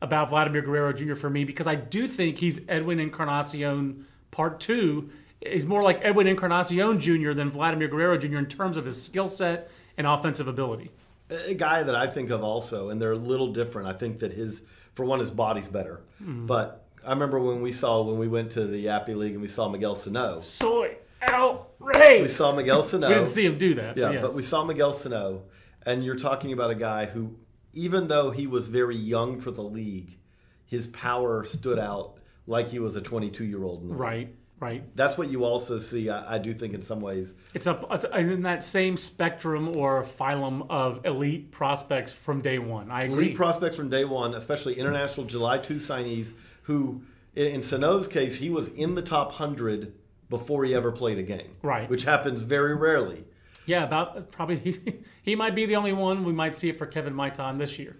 about 0.00 0.28
Vladimir 0.28 0.62
Guerrero 0.62 0.92
Jr. 0.92 1.14
for 1.14 1.30
me 1.30 1.44
because 1.44 1.66
I 1.66 1.74
do 1.74 2.06
think 2.06 2.38
he's 2.38 2.60
Edwin 2.68 3.00
Encarnacion 3.00 4.06
Part 4.30 4.60
Two. 4.60 5.08
He's 5.40 5.66
more 5.66 5.82
like 5.82 6.00
Edwin 6.02 6.26
Encarnacion 6.26 7.00
Jr. 7.00 7.32
than 7.32 7.50
Vladimir 7.50 7.88
Guerrero 7.88 8.18
Jr. 8.18 8.38
in 8.38 8.46
terms 8.46 8.76
of 8.76 8.84
his 8.84 9.02
skill 9.02 9.26
set 9.26 9.70
and 9.96 10.06
offensive 10.06 10.48
ability. 10.48 10.90
a 11.30 11.54
guy 11.54 11.82
that 11.82 11.94
I 11.94 12.06
think 12.06 12.30
of 12.30 12.42
also, 12.42 12.90
and 12.90 13.00
they're 13.00 13.12
a 13.12 13.16
little 13.16 13.52
different. 13.52 13.88
I 13.88 13.92
think 13.92 14.18
that 14.18 14.32
his, 14.32 14.62
for 14.94 15.04
one, 15.04 15.18
his 15.20 15.30
body's 15.30 15.68
better. 15.68 16.00
Hmm. 16.18 16.46
But 16.46 16.87
I 17.06 17.10
remember 17.10 17.38
when 17.38 17.62
we 17.62 17.72
saw 17.72 18.02
when 18.02 18.18
we 18.18 18.28
went 18.28 18.52
to 18.52 18.66
the 18.66 18.88
Appy 18.88 19.14
League 19.14 19.32
and 19.32 19.42
we 19.42 19.48
saw 19.48 19.68
Miguel 19.68 19.94
Sano. 19.94 20.40
Soy 20.40 20.96
outrage. 21.22 22.22
We 22.22 22.28
saw 22.28 22.52
Miguel 22.54 22.82
Sano. 22.82 23.08
We 23.08 23.14
didn't 23.14 23.28
see 23.28 23.44
him 23.44 23.58
do 23.58 23.74
that. 23.74 23.96
Yeah, 23.96 24.12
yes. 24.12 24.22
but 24.22 24.34
we 24.34 24.42
saw 24.42 24.64
Miguel 24.64 24.92
Sano, 24.92 25.42
and 25.86 26.04
you're 26.04 26.16
talking 26.16 26.52
about 26.52 26.70
a 26.70 26.74
guy 26.74 27.06
who, 27.06 27.36
even 27.72 28.08
though 28.08 28.30
he 28.30 28.46
was 28.46 28.68
very 28.68 28.96
young 28.96 29.38
for 29.38 29.50
the 29.50 29.62
league, 29.62 30.18
his 30.66 30.86
power 30.88 31.44
stood 31.44 31.78
out 31.78 32.18
like 32.46 32.68
he 32.68 32.78
was 32.78 32.96
a 32.96 33.00
22 33.00 33.44
year 33.44 33.62
old. 33.62 33.82
right, 33.84 34.34
right. 34.58 34.84
That's 34.96 35.18
what 35.18 35.28
you 35.30 35.44
also 35.44 35.78
see. 35.78 36.08
I, 36.08 36.36
I 36.36 36.38
do 36.38 36.52
think 36.52 36.74
in 36.74 36.82
some 36.82 37.00
ways. 37.00 37.32
It's 37.54 37.66
up 37.66 37.86
it's 37.90 38.04
in 38.04 38.42
that 38.42 38.62
same 38.62 38.96
spectrum 38.96 39.76
or 39.76 40.02
phylum 40.02 40.66
of 40.70 41.04
elite 41.04 41.50
prospects 41.52 42.12
from 42.12 42.40
day 42.40 42.58
one. 42.58 42.90
I 42.90 43.04
agree. 43.04 43.26
Elite 43.26 43.36
prospects 43.36 43.76
from 43.76 43.88
day 43.88 44.04
one, 44.04 44.34
especially 44.34 44.78
international 44.78 45.26
July 45.26 45.58
2 45.58 45.76
signees, 45.76 46.32
who, 46.68 47.02
in, 47.34 47.62
Sano's 47.62 48.06
case, 48.06 48.36
he 48.36 48.50
was 48.50 48.68
in 48.68 48.94
the 48.94 49.00
top 49.00 49.28
100 49.28 49.94
before 50.28 50.66
he 50.66 50.74
ever 50.74 50.92
played 50.92 51.18
a 51.18 51.22
game. 51.22 51.56
Right. 51.62 51.88
Which 51.88 52.04
happens 52.04 52.42
very 52.42 52.76
rarely. 52.76 53.24
yeah, 53.64 53.84
about 53.84 54.30
probably 54.30 54.58
he's, 54.64 54.78
he 55.22 55.34
might 55.34 55.54
be 55.54 55.64
the 55.64 55.76
only 55.76 55.94
one. 55.94 56.24
We 56.24 56.32
might 56.32 56.54
see 56.54 56.68
it 56.68 56.76
for 56.76 56.86
Kevin 56.86 57.14
Maitan 57.14 57.58
this 57.58 57.78
year. 57.78 57.96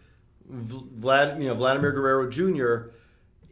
Vlad, 0.53 1.41
you 1.41 1.49
know, 1.49 1.55
Vladimir 1.55 1.93
Guerrero 1.93 2.29
Jr. 2.29 2.91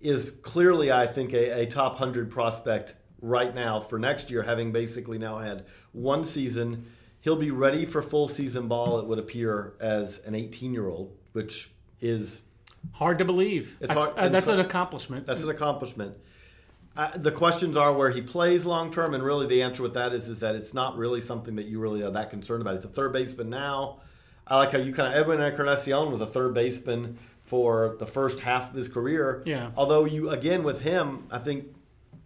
is 0.03 0.31
clearly, 0.43 0.93
I 0.93 1.07
think, 1.07 1.33
a, 1.33 1.63
a 1.63 1.67
top 1.67 1.93
100 1.93 2.31
prospect 2.31 2.95
right 3.23 3.55
now 3.55 3.81
for 3.81 3.99
next 3.99 4.31
year, 4.31 4.43
having 4.43 4.71
basically 4.71 5.19
now 5.19 5.39
had 5.39 5.65
one 5.93 6.27
season. 6.27 6.87
he'll 7.21 7.37
be 7.37 7.51
ready 7.51 7.87
for 7.87 8.03
full 8.03 8.29
season 8.29 8.69
ball. 8.69 8.99
It 8.99 9.07
would 9.07 9.19
appear 9.19 9.77
as 9.81 10.19
an 10.27 10.35
18 10.35 10.75
year 10.75 10.89
old, 10.89 11.17
which 11.33 11.71
is 12.03 12.43
Hard 12.93 13.19
to 13.19 13.25
believe. 13.25 13.77
It's 13.81 13.93
that's 13.93 14.05
hard- 14.07 14.19
uh, 14.19 14.29
that's 14.29 14.47
so- 14.47 14.55
an 14.55 14.61
accomplishment. 14.61 15.27
That's 15.27 15.43
an 15.43 15.51
accomplishment. 15.51 16.17
Uh, 16.97 17.11
the 17.19 17.31
questions 17.31 17.77
are 17.77 17.93
where 17.93 18.09
he 18.11 18.23
plays 18.23 18.65
long 18.65 18.91
term, 18.91 19.13
and 19.13 19.23
really 19.23 19.47
the 19.47 19.63
answer 19.63 19.83
with 19.83 19.93
that 19.95 20.13
is 20.15 20.29
is 20.31 20.41
that 20.41 20.55
it's 20.55 20.73
not 20.73 20.97
really 20.97 21.21
something 21.21 21.57
that 21.57 21.67
you 21.67 21.79
really 21.79 22.03
are 22.03 22.11
that 22.11 22.31
concerned 22.31 22.63
about. 22.63 22.75
He's 22.77 22.85
a 22.87 22.89
third 22.89 23.13
baseman 23.13 23.51
now. 23.51 23.99
I 24.47 24.57
like 24.57 24.73
how 24.73 24.79
you 24.79 24.95
kind 24.95 25.13
of 25.13 25.15
Edwin 25.21 25.41
Encarnacion 25.43 26.11
was 26.11 26.21
a 26.23 26.27
third 26.27 26.55
baseman 26.55 27.19
for 27.43 27.97
the 27.99 28.07
first 28.07 28.41
half 28.41 28.71
of 28.71 28.77
his 28.77 28.89
career. 28.89 29.43
Yeah. 29.45 29.73
Although 29.77 30.05
you 30.07 30.31
again 30.31 30.63
with 30.63 30.81
him, 30.81 31.27
I 31.31 31.39
think 31.39 31.65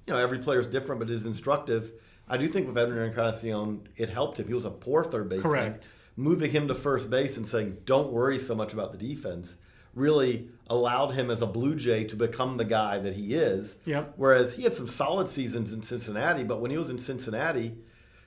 you 0.06 0.14
know 0.14 0.18
every 0.20 0.38
player 0.38 0.60
is 0.60 0.68
different, 0.68 1.00
but 1.00 1.10
it 1.10 1.14
is 1.14 1.26
instructive. 1.26 1.90
I 2.28 2.36
do 2.36 2.46
think 2.46 2.68
with 2.68 2.78
Edwin 2.78 2.98
Encarnacion, 2.98 3.88
it 3.96 4.08
helped 4.08 4.38
him. 4.38 4.46
He 4.46 4.54
was 4.54 4.64
a 4.66 4.70
poor 4.70 5.02
third 5.02 5.28
baseman. 5.28 5.50
Correct. 5.50 5.90
Moving 6.16 6.52
him 6.52 6.68
to 6.68 6.76
first 6.76 7.10
base 7.10 7.36
and 7.36 7.44
saying, 7.46 7.78
"Don't 7.86 8.12
worry 8.12 8.38
so 8.38 8.54
much 8.54 8.72
about 8.72 8.92
the 8.92 8.98
defense," 8.98 9.56
really 9.94 10.48
allowed 10.68 11.08
him 11.08 11.30
as 11.30 11.42
a 11.42 11.46
Blue 11.46 11.74
Jay 11.74 12.04
to 12.04 12.16
become 12.16 12.56
the 12.56 12.64
guy 12.64 12.98
that 12.98 13.14
he 13.14 13.34
is. 13.34 13.76
Yep. 13.84 14.14
Whereas 14.16 14.54
he 14.54 14.62
had 14.62 14.74
some 14.74 14.86
solid 14.86 15.28
seasons 15.28 15.72
in 15.72 15.82
Cincinnati, 15.82 16.44
but 16.44 16.60
when 16.60 16.70
he 16.70 16.76
was 16.76 16.90
in 16.90 16.98
Cincinnati, 16.98 17.76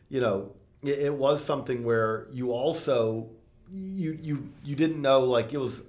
you 0.10 0.20
know, 0.20 0.52
it, 0.82 1.00
it 1.00 1.14
was 1.14 1.44
something 1.44 1.84
where 1.84 2.28
you 2.32 2.52
also 2.52 3.30
you 3.74 4.20
you 4.22 4.50
you 4.64 4.76
didn't 4.76 5.02
know 5.02 5.22
like 5.22 5.54
it 5.54 5.58
was 5.58 5.82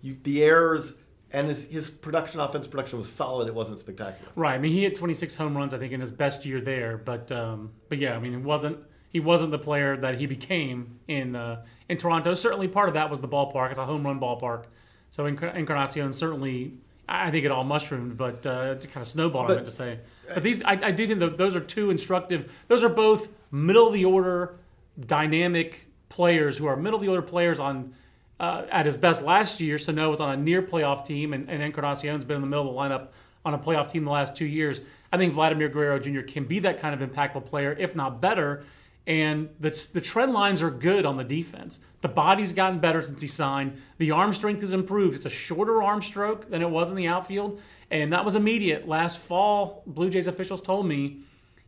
you 0.00 0.16
the 0.22 0.44
errors 0.44 0.92
and 1.32 1.48
his 1.48 1.64
his 1.64 1.90
production 1.90 2.40
offense 2.40 2.66
production 2.66 2.98
was 2.98 3.10
solid. 3.10 3.48
It 3.48 3.54
wasn't 3.54 3.80
spectacular. 3.80 4.30
Right. 4.36 4.54
I 4.54 4.58
mean, 4.58 4.72
he 4.72 4.82
hit 4.82 4.94
26 4.94 5.34
home 5.34 5.56
runs, 5.56 5.72
I 5.72 5.78
think, 5.78 5.92
in 5.92 6.00
his 6.00 6.12
best 6.12 6.44
year 6.44 6.60
there. 6.60 6.98
But 6.98 7.32
um, 7.32 7.72
but 7.88 7.98
yeah, 7.98 8.14
I 8.14 8.18
mean, 8.18 8.34
it 8.34 8.42
wasn't 8.42 8.78
he 9.08 9.20
wasn't 9.20 9.50
the 9.50 9.58
player 9.58 9.96
that 9.96 10.18
he 10.18 10.26
became 10.26 10.98
in 11.08 11.34
uh, 11.34 11.64
in 11.88 11.96
Toronto. 11.96 12.34
Certainly, 12.34 12.68
part 12.68 12.88
of 12.88 12.94
that 12.94 13.10
was 13.10 13.20
the 13.20 13.28
ballpark. 13.28 13.70
It's 13.70 13.78
a 13.78 13.86
home 13.86 14.04
run 14.04 14.20
ballpark. 14.20 14.64
So 15.12 15.24
Encar- 15.24 15.54
Encarnacion 15.54 16.14
certainly, 16.14 16.72
I 17.06 17.28
I 17.28 17.30
think 17.30 17.44
it 17.44 17.50
all 17.50 17.64
mushroomed, 17.64 18.16
but 18.16 18.46
uh, 18.46 18.76
to 18.76 18.88
kind 18.88 19.02
of 19.02 19.08
snowballed. 19.08 19.44
I 19.44 19.48
But- 19.48 19.54
meant 19.56 19.66
to 19.66 19.72
say. 19.72 19.98
But 20.32 20.42
these, 20.42 20.62
I, 20.62 20.72
I 20.82 20.90
do 20.90 21.06
think 21.06 21.20
that 21.20 21.36
those 21.36 21.54
are 21.54 21.60
two 21.60 21.90
instructive. 21.90 22.64
Those 22.68 22.82
are 22.82 22.88
both 22.88 23.28
middle 23.50 23.86
of 23.88 23.92
the 23.92 24.06
order, 24.06 24.54
dynamic 24.98 25.86
players 26.08 26.56
who 26.56 26.64
are 26.66 26.76
middle 26.76 26.96
of 26.98 27.02
the 27.02 27.08
order 27.08 27.22
players 27.22 27.60
on. 27.60 27.94
Uh, 28.40 28.64
at 28.72 28.86
his 28.86 28.96
best 28.96 29.22
last 29.22 29.60
year, 29.60 29.78
Sano 29.78 30.10
was 30.10 30.20
on 30.20 30.30
a 30.30 30.36
near 30.36 30.62
playoff 30.62 31.04
team, 31.04 31.32
and, 31.32 31.48
and 31.48 31.62
Encarnacion's 31.62 32.24
been 32.24 32.36
in 32.36 32.40
the 32.40 32.48
middle 32.48 32.66
of 32.66 32.74
the 32.74 32.80
lineup 32.80 33.08
on 33.44 33.54
a 33.54 33.58
playoff 33.58 33.92
team 33.92 34.04
the 34.04 34.10
last 34.10 34.34
two 34.34 34.46
years. 34.46 34.80
I 35.12 35.16
think 35.18 35.32
Vladimir 35.34 35.68
Guerrero 35.68 35.98
Jr. 36.00 36.22
can 36.22 36.44
be 36.44 36.58
that 36.60 36.80
kind 36.80 37.00
of 37.00 37.08
impactful 37.08 37.44
player, 37.46 37.76
if 37.78 37.94
not 37.94 38.20
better. 38.20 38.64
And 39.06 39.48
the, 39.58 39.70
the 39.92 40.00
trend 40.00 40.32
lines 40.32 40.62
are 40.62 40.70
good 40.70 41.04
on 41.04 41.16
the 41.16 41.24
defense. 41.24 41.80
The 42.02 42.08
body's 42.08 42.52
gotten 42.52 42.78
better 42.78 43.02
since 43.02 43.20
he 43.20 43.28
signed. 43.28 43.80
The 43.98 44.12
arm 44.12 44.32
strength 44.32 44.60
has 44.60 44.72
improved. 44.72 45.16
It's 45.16 45.26
a 45.26 45.30
shorter 45.30 45.82
arm 45.82 46.02
stroke 46.02 46.50
than 46.50 46.62
it 46.62 46.70
was 46.70 46.90
in 46.90 46.96
the 46.96 47.08
outfield. 47.08 47.60
And 47.90 48.12
that 48.12 48.24
was 48.24 48.34
immediate. 48.34 48.86
Last 48.86 49.18
fall, 49.18 49.82
Blue 49.86 50.08
Jays 50.08 50.26
officials 50.26 50.62
told 50.62 50.86
me, 50.86 51.20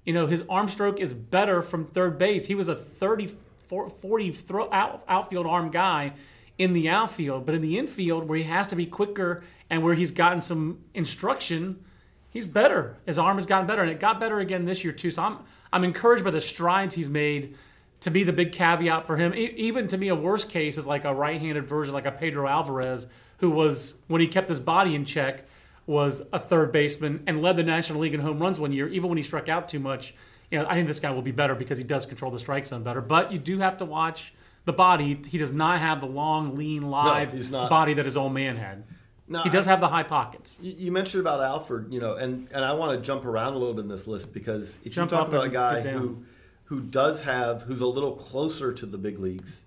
you 0.05 0.13
know, 0.13 0.27
his 0.27 0.45
arm 0.49 0.69
stroke 0.69 1.01
is 1.01 1.13
better 1.13 1.63
from 1.63 1.85
third 1.85 2.19
base. 2.19 2.47
He 2.47 2.55
was 2.55 2.69
a 2.69 2.75
30, 2.75 3.31
40 3.69 4.33
throw 4.33 4.71
out, 4.73 5.03
outfield 5.09 5.47
arm 5.47 5.71
guy 5.71 6.13
in 6.59 6.73
the 6.73 6.89
outfield, 6.89 7.47
but 7.47 7.55
in 7.55 7.63
the 7.63 7.79
infield 7.79 8.29
where 8.29 8.39
he 8.39 8.45
has 8.45 8.69
to 8.69 8.77
be 8.77 8.87
quicker 8.87 9.43
and 9.71 9.83
where 9.83 9.95
he's 9.95 10.11
gotten 10.11 10.41
some 10.41 10.79
instruction, 10.95 11.85
he's 12.31 12.47
better. 12.47 12.97
His 13.07 13.19
arm 13.19 13.39
has 13.39 13.47
gotten 13.47 13.67
better, 13.67 13.83
and 13.83 13.91
it 13.91 13.99
got 13.99 14.21
better 14.21 14.39
again 14.39 14.65
this 14.65 14.85
year 14.85 14.93
too. 14.93 15.11
So 15.11 15.23
I'm 15.23 15.39
I'm 15.75 15.83
encouraged 15.83 16.25
by 16.25 16.31
the 16.31 16.41
strides 16.41 16.95
he's 16.95 17.11
made. 17.11 17.57
To 18.01 18.11
be 18.11 18.23
the 18.23 18.35
big 18.35 18.53
caveat 18.53 19.07
for 19.07 19.17
him, 19.17 19.33
even 19.35 19.89
to 19.89 19.97
me, 19.97 20.09
a 20.09 20.15
worst 20.15 20.51
case 20.51 20.77
is 20.77 20.87
like 20.87 21.07
a 21.07 21.15
right-handed 21.15 21.67
version, 21.67 21.95
like 21.95 22.05
a 22.05 22.13
Pedro 22.13 22.47
Alvarez, 22.47 23.07
who 23.39 23.51
was 23.51 23.95
when 24.09 24.21
he 24.21 24.27
kept 24.29 24.51
his 24.51 24.61
body 24.61 24.95
in 24.95 25.07
check, 25.07 25.47
was 25.87 26.23
a 26.31 26.39
third 26.39 26.71
baseman 26.71 27.23
and 27.27 27.41
led 27.41 27.57
the 27.57 27.63
National 27.63 28.01
League 28.01 28.13
in 28.13 28.21
home 28.21 28.39
runs 28.39 28.61
one 28.61 28.73
year, 28.73 28.89
even 28.89 29.09
when 29.09 29.17
he 29.17 29.23
struck 29.23 29.49
out 29.49 29.71
too 29.71 29.79
much. 29.79 30.15
You 30.51 30.59
know, 30.59 30.67
I 30.69 30.75
think 30.75 30.87
this 30.87 31.01
guy 31.01 31.11
will 31.13 31.23
be 31.23 31.33
better 31.33 31.55
because 31.55 31.79
he 31.79 31.85
does 31.85 32.05
control 32.05 32.31
the 32.31 32.39
strike 32.39 32.67
zone 32.67 32.83
better. 32.83 33.01
But 33.01 33.33
you 33.33 33.39
do 33.39 33.59
have 33.61 33.79
to 33.79 33.87
watch 33.87 34.35
the 34.67 34.73
body. 34.75 35.19
He 35.27 35.39
does 35.39 35.53
not 35.53 35.79
have 35.81 36.03
the 36.03 36.07
long, 36.07 36.57
lean, 36.57 36.83
live 36.83 37.51
not. 37.51 37.71
body 37.71 37.95
that 37.95 38.05
his 38.05 38.19
old 38.19 38.35
man 38.35 38.57
had. 38.57 38.85
No, 39.27 39.41
he 39.43 39.49
does 39.51 39.67
I- 39.67 39.71
have 39.71 39.81
the 39.81 39.89
high 39.89 40.03
pockets. 40.03 40.57
You 40.61 40.93
mentioned 40.93 41.21
about 41.23 41.41
Alford, 41.41 41.93
you 41.93 41.99
know, 42.01 42.15
and, 42.15 42.47
and 42.53 42.65
I 42.65 42.73
want 42.75 42.99
to 42.99 43.05
jump 43.05 43.25
around 43.25 43.55
a 43.55 43.59
little 43.59 43.73
bit 43.75 43.83
in 43.83 43.89
this 43.89 44.07
list 44.07 44.33
because 44.35 44.79
if 44.85 44.93
Jump 44.93 45.11
you 45.11 45.17
talk 45.17 45.29
about 45.29 45.47
a 45.47 45.49
guy 45.51 45.81
who 45.81 46.25
who 46.65 46.81
does 46.81 47.23
have 47.23 47.63
who's 47.63 47.81
a 47.81 47.87
little 47.87 48.13
closer 48.13 48.73
to 48.73 48.87
the 48.87 48.99
big 48.99 49.19
leagues, 49.19 49.63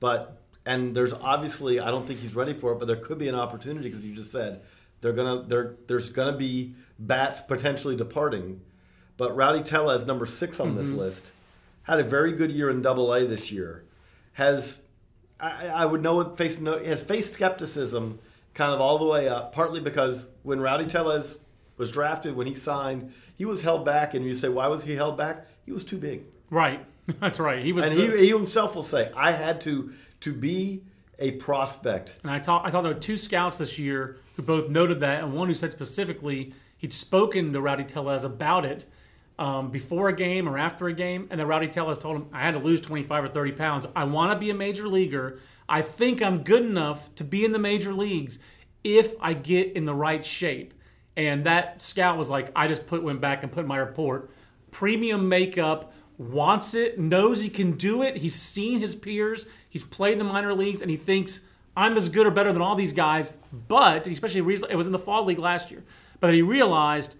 but 0.00 0.38
and 0.64 0.94
there's 0.96 1.12
obviously 1.12 1.78
I 1.78 1.90
don't 1.92 2.06
think 2.06 2.18
he's 2.20 2.34
ready 2.34 2.52
for 2.54 2.72
it, 2.72 2.78
but 2.80 2.86
there 2.86 2.96
could 2.96 3.18
be 3.18 3.28
an 3.28 3.34
opportunity 3.36 3.88
because 3.88 4.04
you 4.04 4.14
just 4.14 4.32
said 4.32 4.60
they're 5.00 5.12
gonna 5.12 5.42
there 5.42 5.74
there's 5.86 6.10
gonna 6.10 6.36
be 6.36 6.74
bats 6.98 7.40
potentially 7.40 7.94
departing, 7.94 8.60
but 9.16 9.36
Rowdy 9.36 9.62
Tellez, 9.62 10.04
number 10.06 10.26
six 10.26 10.58
on 10.58 10.68
Mm-hmm. 10.70 10.76
this 10.78 10.90
list, 10.90 11.32
had 11.84 12.00
a 12.00 12.04
very 12.04 12.32
good 12.32 12.50
year 12.50 12.70
in 12.70 12.82
Double 12.82 13.12
A 13.14 13.24
this 13.26 13.52
year, 13.52 13.84
has 14.32 14.80
I, 15.38 15.66
I 15.68 15.86
would 15.86 16.02
know 16.02 16.34
face 16.34 16.58
no, 16.58 16.82
has 16.82 17.02
faced 17.04 17.34
skepticism 17.34 18.18
kind 18.56 18.72
of 18.72 18.80
all 18.80 18.98
the 18.98 19.04
way 19.04 19.28
up. 19.28 19.52
Partly 19.52 19.80
because 19.80 20.26
when 20.42 20.60
Rowdy 20.60 20.86
Tellez 20.86 21.36
was 21.76 21.90
drafted, 21.90 22.34
when 22.34 22.46
he 22.46 22.54
signed, 22.54 23.12
he 23.36 23.44
was 23.44 23.60
held 23.60 23.84
back, 23.84 24.14
and 24.14 24.24
you 24.24 24.32
say, 24.34 24.48
why 24.48 24.66
was 24.66 24.82
he 24.82 24.94
held 24.94 25.16
back? 25.18 25.46
He 25.66 25.72
was 25.72 25.84
too 25.84 25.98
big, 25.98 26.24
Right. 26.50 26.84
That's 27.20 27.38
right. 27.38 27.62
He 27.62 27.72
was. 27.72 27.84
and 27.84 27.94
he, 27.94 28.06
he 28.18 28.28
himself 28.30 28.74
will 28.74 28.82
say, 28.82 29.12
I 29.14 29.30
had 29.30 29.60
to 29.62 29.92
to 30.22 30.32
be 30.32 30.82
a 31.20 31.32
prospect. 31.32 32.16
And 32.22 32.32
I 32.32 32.38
talked 32.40 32.66
I 32.66 32.70
talked 32.70 32.86
to 32.88 32.94
two 32.94 33.16
scouts 33.16 33.58
this 33.58 33.78
year 33.78 34.16
who 34.36 34.42
both 34.42 34.68
noted 34.68 35.00
that, 35.00 35.22
and 35.22 35.32
one 35.34 35.46
who 35.48 35.54
said 35.54 35.70
specifically 35.70 36.52
he'd 36.78 36.92
spoken 36.92 37.52
to 37.52 37.60
Rowdy 37.60 37.84
Tellez 37.84 38.24
about 38.24 38.64
it 38.64 38.86
um, 39.38 39.70
before 39.70 40.08
a 40.08 40.16
game 40.16 40.48
or 40.48 40.58
after 40.58 40.88
a 40.88 40.92
game, 40.92 41.28
and 41.30 41.38
then 41.38 41.46
Rowdy 41.46 41.68
Tellez 41.68 41.98
told 41.98 42.16
him 42.16 42.26
I 42.32 42.40
had 42.40 42.54
to 42.54 42.58
lose 42.60 42.80
25 42.80 43.24
or 43.24 43.28
30 43.28 43.52
pounds. 43.52 43.86
I 43.94 44.04
want 44.04 44.32
to 44.32 44.38
be 44.38 44.50
a 44.50 44.54
major 44.54 44.88
leaguer. 44.88 45.38
I 45.68 45.82
think 45.82 46.22
I'm 46.22 46.42
good 46.42 46.62
enough 46.62 47.14
to 47.16 47.24
be 47.24 47.44
in 47.44 47.52
the 47.52 47.58
major 47.58 47.92
leagues 47.92 48.38
if 48.84 49.14
I 49.20 49.32
get 49.32 49.72
in 49.72 49.84
the 49.84 49.94
right 49.94 50.24
shape. 50.24 50.74
And 51.16 51.44
that 51.44 51.82
scout 51.82 52.18
was 52.18 52.30
like, 52.30 52.52
I 52.54 52.68
just 52.68 52.86
put 52.86 53.02
went 53.02 53.20
back 53.20 53.42
and 53.42 53.50
put 53.50 53.66
my 53.66 53.78
report, 53.78 54.30
premium 54.70 55.28
makeup, 55.28 55.92
wants 56.18 56.74
it, 56.74 56.98
knows 56.98 57.42
he 57.42 57.48
can 57.48 57.72
do 57.72 58.02
it. 58.02 58.16
He's 58.16 58.34
seen 58.34 58.80
his 58.80 58.94
peers, 58.94 59.46
he's 59.68 59.84
played 59.84 60.20
the 60.20 60.24
minor 60.24 60.54
leagues, 60.54 60.82
and 60.82 60.90
he 60.90 60.96
thinks 60.96 61.40
I'm 61.76 61.96
as 61.96 62.08
good 62.08 62.26
or 62.26 62.30
better 62.30 62.52
than 62.52 62.62
all 62.62 62.74
these 62.74 62.92
guys. 62.92 63.34
But 63.68 64.06
especially 64.06 64.40
it 64.40 64.76
was 64.76 64.86
in 64.86 64.92
the 64.92 64.98
fall 64.98 65.24
league 65.24 65.38
last 65.38 65.70
year. 65.70 65.84
But 66.20 66.32
he 66.32 66.42
realized 66.42 67.16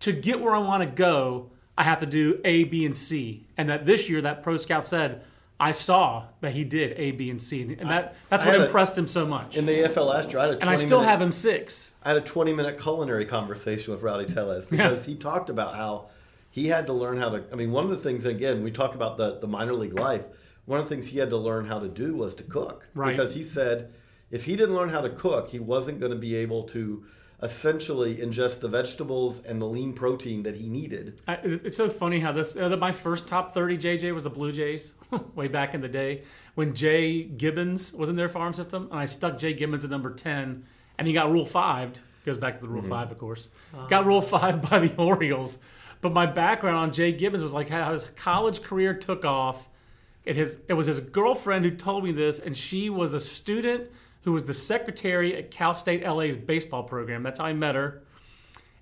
to 0.00 0.12
get 0.12 0.40
where 0.40 0.54
I 0.54 0.58
want 0.58 0.82
to 0.82 0.88
go, 0.88 1.50
I 1.76 1.84
have 1.84 2.00
to 2.00 2.06
do 2.06 2.40
A, 2.44 2.64
B, 2.64 2.84
and 2.84 2.96
C. 2.96 3.46
And 3.56 3.68
that 3.68 3.86
this 3.86 4.08
year, 4.08 4.20
that 4.22 4.42
pro 4.42 4.56
scout 4.56 4.86
said, 4.86 5.22
I 5.60 5.72
saw 5.72 6.24
that 6.40 6.52
he 6.52 6.64
did 6.64 6.94
A, 6.98 7.10
B, 7.10 7.28
and 7.28 7.40
C, 7.40 7.60
and 7.60 7.90
that 7.90 8.16
that's 8.30 8.42
I 8.42 8.46
what 8.46 8.54
had 8.54 8.62
a- 8.62 8.64
impressed 8.64 8.96
him 8.96 9.06
so 9.06 9.26
much. 9.26 9.56
In 9.58 9.66
the 9.66 9.72
AFL 9.82 10.06
last 10.06 10.32
year, 10.32 10.38
I 10.40 10.46
had 10.46 10.54
a 10.54 10.56
20 10.56 10.62
and 10.62 10.70
I 10.70 10.74
still 10.74 11.00
minute, 11.00 11.10
have 11.10 11.20
him 11.20 11.32
six. 11.32 11.92
I 12.02 12.08
had 12.08 12.16
a 12.16 12.22
20 12.22 12.54
minute 12.54 12.80
culinary 12.80 13.26
conversation 13.26 13.92
with 13.92 14.02
Rowdy 14.02 14.24
Tellez 14.24 14.64
because 14.66 15.04
he 15.04 15.14
talked 15.14 15.50
about 15.50 15.74
how 15.74 16.08
he 16.50 16.66
had 16.68 16.86
to 16.86 16.94
learn 16.94 17.18
how 17.18 17.28
to. 17.28 17.44
I 17.52 17.56
mean, 17.56 17.72
one 17.72 17.84
of 17.84 17.90
the 17.90 17.98
things, 17.98 18.24
again, 18.24 18.62
we 18.64 18.70
talk 18.70 18.94
about 18.94 19.18
the, 19.18 19.38
the 19.38 19.46
minor 19.46 19.74
league 19.74 19.98
life. 19.98 20.24
One 20.64 20.80
of 20.80 20.88
the 20.88 20.94
things 20.94 21.08
he 21.08 21.18
had 21.18 21.30
to 21.30 21.36
learn 21.36 21.66
how 21.66 21.78
to 21.78 21.88
do 21.88 22.14
was 22.14 22.34
to 22.36 22.42
cook. 22.42 22.88
Right. 22.94 23.10
Because 23.10 23.34
he 23.34 23.42
said 23.42 23.92
if 24.30 24.44
he 24.44 24.56
didn't 24.56 24.74
learn 24.74 24.88
how 24.88 25.02
to 25.02 25.10
cook, 25.10 25.50
he 25.50 25.58
wasn't 25.58 26.00
going 26.00 26.12
to 26.12 26.18
be 26.18 26.36
able 26.36 26.62
to 26.68 27.04
essentially 27.42 28.16
ingest 28.16 28.60
the 28.60 28.68
vegetables 28.68 29.40
and 29.44 29.60
the 29.60 29.66
lean 29.66 29.92
protein 29.92 30.42
that 30.42 30.56
he 30.56 30.68
needed. 30.68 31.20
I, 31.26 31.38
it's 31.42 31.76
so 31.76 31.88
funny 31.88 32.20
how 32.20 32.32
this. 32.32 32.56
Uh, 32.56 32.76
my 32.76 32.92
first 32.92 33.26
top 33.26 33.54
thirty 33.54 33.78
JJ 33.78 34.14
was 34.14 34.24
the 34.24 34.30
Blue 34.30 34.52
Jays, 34.52 34.92
way 35.34 35.48
back 35.48 35.74
in 35.74 35.80
the 35.80 35.88
day 35.88 36.22
when 36.54 36.74
Jay 36.74 37.22
Gibbons 37.22 37.92
was 37.92 38.08
in 38.08 38.16
their 38.16 38.28
farm 38.28 38.52
system, 38.52 38.88
and 38.90 39.00
I 39.00 39.06
stuck 39.06 39.38
Jay 39.38 39.54
Gibbons 39.54 39.84
at 39.84 39.90
number 39.90 40.12
ten, 40.12 40.64
and 40.98 41.06
he 41.06 41.14
got 41.14 41.30
Rule 41.30 41.46
Five. 41.46 41.92
Goes 42.26 42.36
back 42.36 42.56
to 42.56 42.66
the 42.66 42.68
Rule 42.68 42.82
Five, 42.82 43.10
of 43.10 43.18
course. 43.18 43.48
Got 43.88 44.04
Rule 44.04 44.22
Five 44.22 44.62
by 44.70 44.80
the 44.80 44.94
Orioles, 44.96 45.58
but 46.00 46.12
my 46.12 46.26
background 46.26 46.76
on 46.76 46.92
Jay 46.92 47.12
Gibbons 47.12 47.42
was 47.42 47.54
like 47.54 47.68
how 47.68 47.92
his 47.92 48.04
college 48.16 48.62
career 48.62 48.94
took 48.94 49.24
off. 49.24 49.68
It 50.24 50.36
his 50.36 50.58
it 50.68 50.74
was 50.74 50.86
his 50.86 51.00
girlfriend 51.00 51.64
who 51.64 51.70
told 51.70 52.04
me 52.04 52.12
this, 52.12 52.38
and 52.38 52.56
she 52.56 52.90
was 52.90 53.14
a 53.14 53.20
student 53.20 53.90
who 54.22 54.32
was 54.32 54.44
the 54.44 54.54
secretary 54.54 55.36
at 55.36 55.50
Cal 55.50 55.74
State 55.74 56.06
LA's 56.06 56.36
baseball 56.36 56.82
program. 56.82 57.22
That's 57.22 57.38
how 57.38 57.46
I 57.46 57.52
met 57.52 57.74
her 57.74 58.02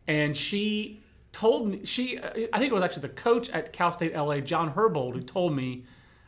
and 0.08 0.36
she 0.36 1.00
told 1.30 1.68
me 1.68 1.84
she 1.84 2.18
i 2.18 2.58
think 2.58 2.72
it 2.72 2.72
was 2.72 2.82
actually 2.82 3.02
the 3.02 3.10
coach 3.10 3.48
at 3.50 3.72
cal 3.72 3.92
state 3.92 4.16
la 4.16 4.38
john 4.38 4.72
herbold 4.72 5.14
who 5.14 5.20
told 5.20 5.54
me 5.54 5.84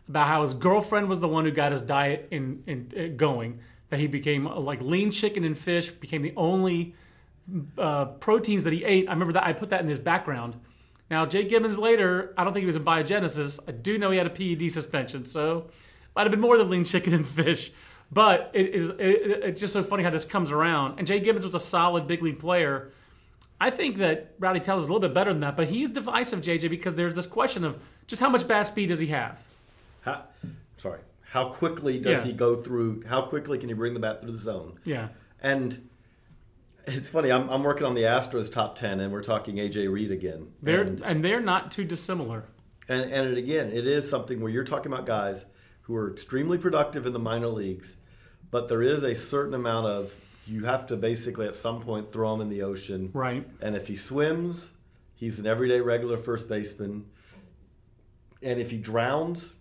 about 0.08 0.28
how 0.28 0.42
his 0.42 0.54
girlfriend 0.54 1.08
was 1.08 1.18
the 1.18 1.26
one 1.26 1.44
who 1.44 1.50
got 1.50 1.72
his 1.72 1.80
diet 1.80 2.28
in, 2.30 2.62
in, 2.66 2.92
uh, 2.96 3.16
going 3.16 3.58
that 3.88 3.98
he 3.98 4.06
became 4.06 4.46
uh, 4.46 4.60
like 4.60 4.80
lean 4.82 5.10
chicken 5.10 5.42
and 5.42 5.58
fish 5.58 5.90
became 5.90 6.22
the 6.22 6.34
only 6.36 6.94
uh, 7.78 8.04
proteins 8.04 8.62
that 8.62 8.72
he 8.72 8.84
ate 8.84 9.08
i 9.08 9.12
remember 9.12 9.32
that 9.32 9.44
i 9.44 9.52
put 9.52 9.70
that 9.70 9.80
in 9.80 9.88
his 9.88 9.98
background 9.98 10.54
Now, 11.10 11.26
Jay 11.26 11.42
Gibbons 11.42 11.76
later, 11.76 12.32
I 12.38 12.44
don't 12.44 12.52
think 12.52 12.62
he 12.62 12.66
was 12.66 12.76
in 12.76 12.84
biogenesis. 12.84 13.58
I 13.66 13.72
do 13.72 13.98
know 13.98 14.12
he 14.12 14.18
had 14.18 14.28
a 14.28 14.30
PED 14.30 14.70
suspension, 14.70 15.24
so 15.24 15.66
might 16.14 16.22
have 16.22 16.30
been 16.30 16.40
more 16.40 16.56
than 16.56 16.70
lean 16.70 16.84
chicken 16.84 17.12
and 17.12 17.26
fish. 17.26 17.72
But 18.12 18.50
it 18.54 18.68
is 18.74 18.90
it, 18.90 18.98
it's 18.98 19.60
just 19.60 19.72
so 19.72 19.82
funny 19.82 20.02
how 20.02 20.10
this 20.10 20.24
comes 20.24 20.50
around. 20.50 20.98
And 20.98 21.06
Jay 21.06 21.20
Gibbons 21.20 21.44
was 21.44 21.54
a 21.54 21.60
solid 21.60 22.06
big 22.06 22.22
league 22.22 22.38
player. 22.38 22.90
I 23.60 23.70
think 23.70 23.98
that 23.98 24.34
Rowdy 24.38 24.60
Tellez 24.60 24.84
is 24.84 24.88
a 24.88 24.92
little 24.92 25.06
bit 25.06 25.14
better 25.14 25.32
than 25.32 25.40
that, 25.40 25.54
but 25.56 25.68
he's 25.68 25.90
divisive, 25.90 26.40
JJ, 26.40 26.70
because 26.70 26.94
there's 26.94 27.14
this 27.14 27.26
question 27.26 27.62
of 27.64 27.78
just 28.06 28.20
how 28.20 28.30
much 28.30 28.48
bat 28.48 28.66
speed 28.66 28.88
does 28.88 28.98
he 29.00 29.08
have? 29.08 29.38
How, 30.00 30.22
sorry. 30.78 31.00
How 31.24 31.50
quickly 31.50 31.98
does 32.00 32.20
Yeah. 32.22 32.26
he 32.26 32.32
go 32.32 32.56
through? 32.56 33.04
How 33.06 33.22
quickly 33.22 33.58
can 33.58 33.68
he 33.68 33.74
bring 33.74 33.92
the 33.94 34.00
bat 34.00 34.22
through 34.22 34.32
the 34.32 34.38
zone? 34.38 34.78
Yeah. 34.84 35.08
And 35.42 35.88
it's 36.86 37.08
funny. 37.10 37.30
I'm, 37.30 37.48
I'm 37.50 37.62
working 37.62 37.86
on 37.86 37.94
the 37.94 38.02
Astros 38.04 38.50
top 38.50 38.76
ten, 38.76 38.98
and 39.00 39.12
we're 39.12 39.22
talking 39.22 39.56
AJ 39.56 39.92
Reed 39.92 40.10
again. 40.10 40.48
They're 40.62 40.80
and, 40.80 41.02
and 41.02 41.24
they're 41.24 41.40
not 41.42 41.70
too 41.70 41.84
dissimilar. 41.84 42.44
and 42.88 43.12
and 43.12 43.30
it, 43.30 43.38
again, 43.38 43.70
it 43.72 43.86
is 43.86 44.08
something 44.08 44.40
where 44.40 44.50
you're 44.50 44.64
talking 44.64 44.90
about 44.90 45.04
guys 45.06 45.44
who 45.90 45.96
are 45.96 46.08
extremely 46.12 46.56
productive 46.56 47.04
in 47.04 47.12
the 47.12 47.18
minor 47.18 47.48
leagues, 47.48 47.96
but 48.52 48.68
there 48.68 48.80
is 48.80 49.02
a 49.02 49.12
certain 49.12 49.54
amount 49.54 49.88
of 49.88 50.14
you 50.46 50.64
have 50.64 50.86
to 50.86 50.96
basically 50.96 51.48
at 51.48 51.54
some 51.56 51.80
point 51.82 52.12
throw 52.12 52.32
him 52.32 52.40
in 52.40 52.48
the 52.48 52.62
ocean. 52.62 53.10
Right. 53.12 53.44
And 53.60 53.74
if 53.74 53.88
he 53.88 53.96
swims, 53.96 54.70
he's 55.16 55.40
an 55.40 55.46
everyday 55.48 55.80
regular 55.80 56.16
first 56.16 56.48
baseman. 56.48 57.06
And 58.40 58.60
if 58.60 58.70
he 58.70 58.78
drowns, 58.78 59.54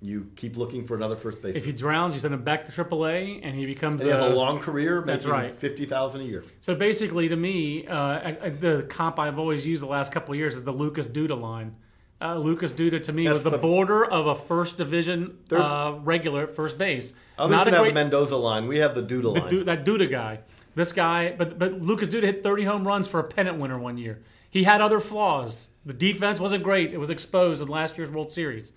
you 0.00 0.32
keep 0.34 0.56
looking 0.56 0.84
for 0.84 0.96
another 0.96 1.14
first 1.14 1.40
baseman. 1.40 1.58
If 1.60 1.64
he 1.64 1.70
drowns, 1.72 2.14
you 2.14 2.20
send 2.20 2.34
him 2.34 2.42
back 2.42 2.64
to 2.66 2.72
AAA, 2.72 3.38
and 3.44 3.54
he 3.56 3.64
becomes 3.64 4.00
And 4.02 4.10
he 4.10 4.16
has 4.16 4.20
a 4.20 4.32
a- 4.32 4.34
long 4.34 4.58
career, 4.58 5.00
That's 5.06 5.24
making 5.24 5.32
right. 5.40 5.54
fifty 5.54 5.84
thousand 5.84 6.22
a 6.22 6.24
year. 6.24 6.42
So 6.58 6.74
basically, 6.74 7.28
to 7.28 7.36
me, 7.36 7.86
uh, 7.86 7.96
I, 7.96 8.38
I- 8.42 8.48
the 8.50 8.84
comp 8.90 9.20
I've 9.20 9.38
always 9.38 9.64
used 9.64 9.80
the 9.80 9.86
last 9.86 10.10
couple 10.10 10.32
of 10.32 10.38
years 10.38 10.56
is 10.56 10.64
the 10.64 10.72
Lucas 10.72 11.06
Duda 11.06 11.40
line. 11.40 11.76
Uh, 12.22 12.36
Lucas 12.36 12.72
Duda 12.72 13.02
to 13.02 13.12
me 13.12 13.24
That's 13.24 13.34
was 13.36 13.44
the, 13.44 13.50
the- 13.50 13.58
border 13.58 14.04
of 14.04 14.28
a 14.28 14.34
first 14.34 14.78
division 14.78 15.38
uh, 15.50 15.98
regular 16.02 16.44
at 16.44 16.52
first 16.52 16.78
base. 16.78 17.14
Others 17.36 17.56
Not 17.56 17.64
can 17.64 17.74
have 17.74 17.82
great 17.82 17.90
the 17.90 17.94
Mendoza 17.94 18.36
line. 18.36 18.68
We 18.68 18.78
have 18.78 18.94
the 18.94 19.02
Doodle 19.02 19.34
line. 19.34 19.50
Du- 19.50 19.64
that 19.64 19.84
Duda 19.84 20.08
guy. 20.08 20.40
This 20.74 20.92
guy, 20.92 21.34
but 21.36 21.58
but 21.58 21.80
Lucas 21.80 22.08
Duda 22.08 22.22
hit 22.22 22.42
30 22.42 22.64
home 22.64 22.86
runs 22.86 23.08
for 23.08 23.20
a 23.20 23.24
pennant 23.24 23.58
winner 23.58 23.78
one 23.78 23.98
year. 23.98 24.22
He 24.48 24.64
had 24.64 24.80
other 24.80 25.00
flaws. 25.00 25.70
The 25.84 25.94
defense 25.94 26.38
wasn't 26.38 26.62
great. 26.62 26.92
It 26.92 26.98
was 26.98 27.10
exposed 27.10 27.60
in 27.60 27.68
last 27.68 27.98
year's 27.98 28.10
World 28.10 28.30
Series. 28.30 28.72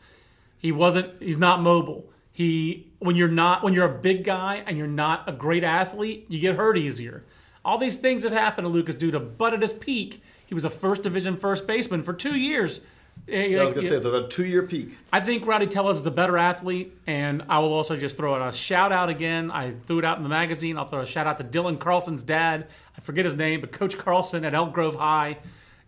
He 0.57 0.71
wasn't. 0.71 1.21
He's 1.21 1.37
not 1.37 1.61
mobile. 1.61 2.09
He 2.31 2.91
when 2.99 3.15
you're 3.15 3.27
not 3.27 3.63
when 3.63 3.73
you're 3.73 3.85
a 3.85 3.99
big 3.99 4.23
guy 4.23 4.63
and 4.65 4.77
you're 4.77 4.87
not 4.87 5.29
a 5.29 5.31
great 5.31 5.63
athlete, 5.63 6.25
you 6.27 6.39
get 6.39 6.55
hurt 6.55 6.77
easier. 6.77 7.23
All 7.63 7.77
these 7.77 7.97
things 7.97 8.23
have 8.23 8.33
happened 8.33 8.65
to 8.65 8.69
Lucas 8.69 8.95
Duda, 8.95 9.37
but 9.37 9.53
at 9.53 9.61
his 9.61 9.73
peak, 9.73 10.21
he 10.45 10.53
was 10.53 10.65
a 10.65 10.69
first 10.69 11.03
division 11.03 11.37
first 11.37 11.65
baseman 11.67 12.03
for 12.03 12.13
two 12.13 12.35
years. 12.35 12.81
I 13.27 13.63
was 13.63 13.73
going 13.73 13.83
to 13.85 13.89
say 13.89 13.95
it's 13.95 14.05
about 14.05 14.25
a 14.25 14.27
two-year 14.27 14.63
peak. 14.63 14.97
I 15.11 15.19
think 15.19 15.47
Rowdy 15.47 15.65
Tellez 15.67 15.97
is 15.97 16.05
a 16.05 16.11
better 16.11 16.37
athlete, 16.37 16.95
and 17.07 17.43
I 17.49 17.57
will 17.59 17.73
also 17.73 17.97
just 17.97 18.17
throw 18.17 18.35
out 18.35 18.47
a 18.53 18.55
shout 18.55 18.91
out 18.91 19.09
again. 19.09 19.49
I 19.49 19.73
threw 19.87 19.99
it 19.99 20.05
out 20.05 20.17
in 20.17 20.23
the 20.23 20.29
magazine. 20.29 20.77
I'll 20.77 20.85
throw 20.85 21.01
a 21.01 21.05
shout 21.07 21.25
out 21.25 21.37
to 21.39 21.43
Dylan 21.43 21.79
Carlson's 21.79 22.21
dad. 22.21 22.67
I 22.97 23.01
forget 23.01 23.25
his 23.25 23.35
name, 23.35 23.61
but 23.61 23.71
Coach 23.71 23.97
Carlson 23.97 24.45
at 24.45 24.53
Elk 24.53 24.73
Grove 24.73 24.95
High. 24.95 25.37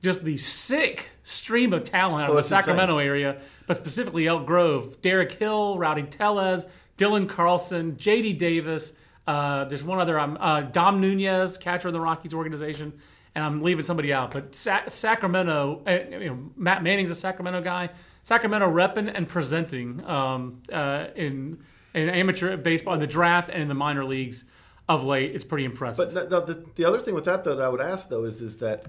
Just 0.02 0.24
the 0.24 0.38
sick 0.38 1.10
stream 1.24 1.74
of 1.74 1.84
talent 1.84 2.24
out 2.24 2.30
of 2.30 2.30
Oh, 2.32 2.34
the 2.34 2.40
it's 2.40 2.48
insane. 2.52 2.60
Sacramento 2.62 2.98
area, 3.00 3.40
but 3.68 3.76
specifically 3.76 4.28
Elk 4.28 4.46
Grove. 4.46 5.02
Derek 5.02 5.32
Hill, 5.34 5.78
Rowdy 5.78 6.04
Tellez, 6.04 6.66
Dylan 6.98 7.28
Carlson, 7.30 7.98
J.D. 7.98 8.34
Davis. 8.34 8.94
Uh, 9.28 9.66
there's 9.66 9.84
one 9.84 10.00
other, 10.00 10.18
um, 10.20 10.38
uh, 10.40 10.62
Dom 10.62 11.02
Nunez, 11.02 11.58
catcher 11.58 11.90
in 11.90 11.94
the 11.94 12.00
Rockies 12.00 12.34
organization, 12.34 12.94
and 13.38 13.46
I'm 13.46 13.62
leaving 13.62 13.84
somebody 13.84 14.12
out. 14.12 14.32
But 14.32 14.56
Sa- 14.56 14.88
Sacramento, 14.88 15.84
uh, 15.86 16.00
you 16.10 16.30
know, 16.30 16.50
Matt 16.56 16.82
Manning's 16.82 17.12
a 17.12 17.16
Sacramento 17.16 17.62
guy. 17.62 17.92
Sacramento 18.24 18.68
repping 18.68 19.12
and 19.14 19.30
presenting 19.30 20.04
um, 20.06 20.64
uh, 20.74 21.06
in 21.16 21.60
in 21.94 22.10
amateur 22.10 22.58
baseball, 22.58 22.96
in 22.96 23.00
the 23.00 23.06
draft, 23.06 23.50
and 23.50 23.62
in 23.62 23.68
the 23.68 23.76
minor 23.76 24.04
leagues 24.04 24.46
of 24.90 25.04
late. 25.04 25.36
It's 25.36 25.44
pretty 25.44 25.66
impressive. 25.66 26.14
But 26.14 26.32
no, 26.32 26.44
the, 26.44 26.66
the 26.74 26.84
other 26.84 27.00
thing 27.00 27.14
with 27.14 27.26
that, 27.26 27.44
though, 27.44 27.56
that 27.56 27.64
I 27.64 27.70
would 27.70 27.80
ask 27.80 28.10
though 28.10 28.24
is 28.24 28.42
is 28.42 28.58
that 28.58 28.88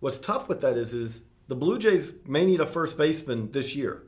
what's 0.00 0.18
tough 0.18 0.48
with 0.48 0.60
that 0.62 0.76
is 0.76 0.92
is 0.92 1.22
the 1.46 1.54
Blue 1.54 1.78
Jays 1.78 2.12
may 2.26 2.44
need 2.44 2.60
a 2.60 2.66
first 2.66 2.98
baseman 2.98 3.52
this 3.52 3.76
year. 3.76 4.02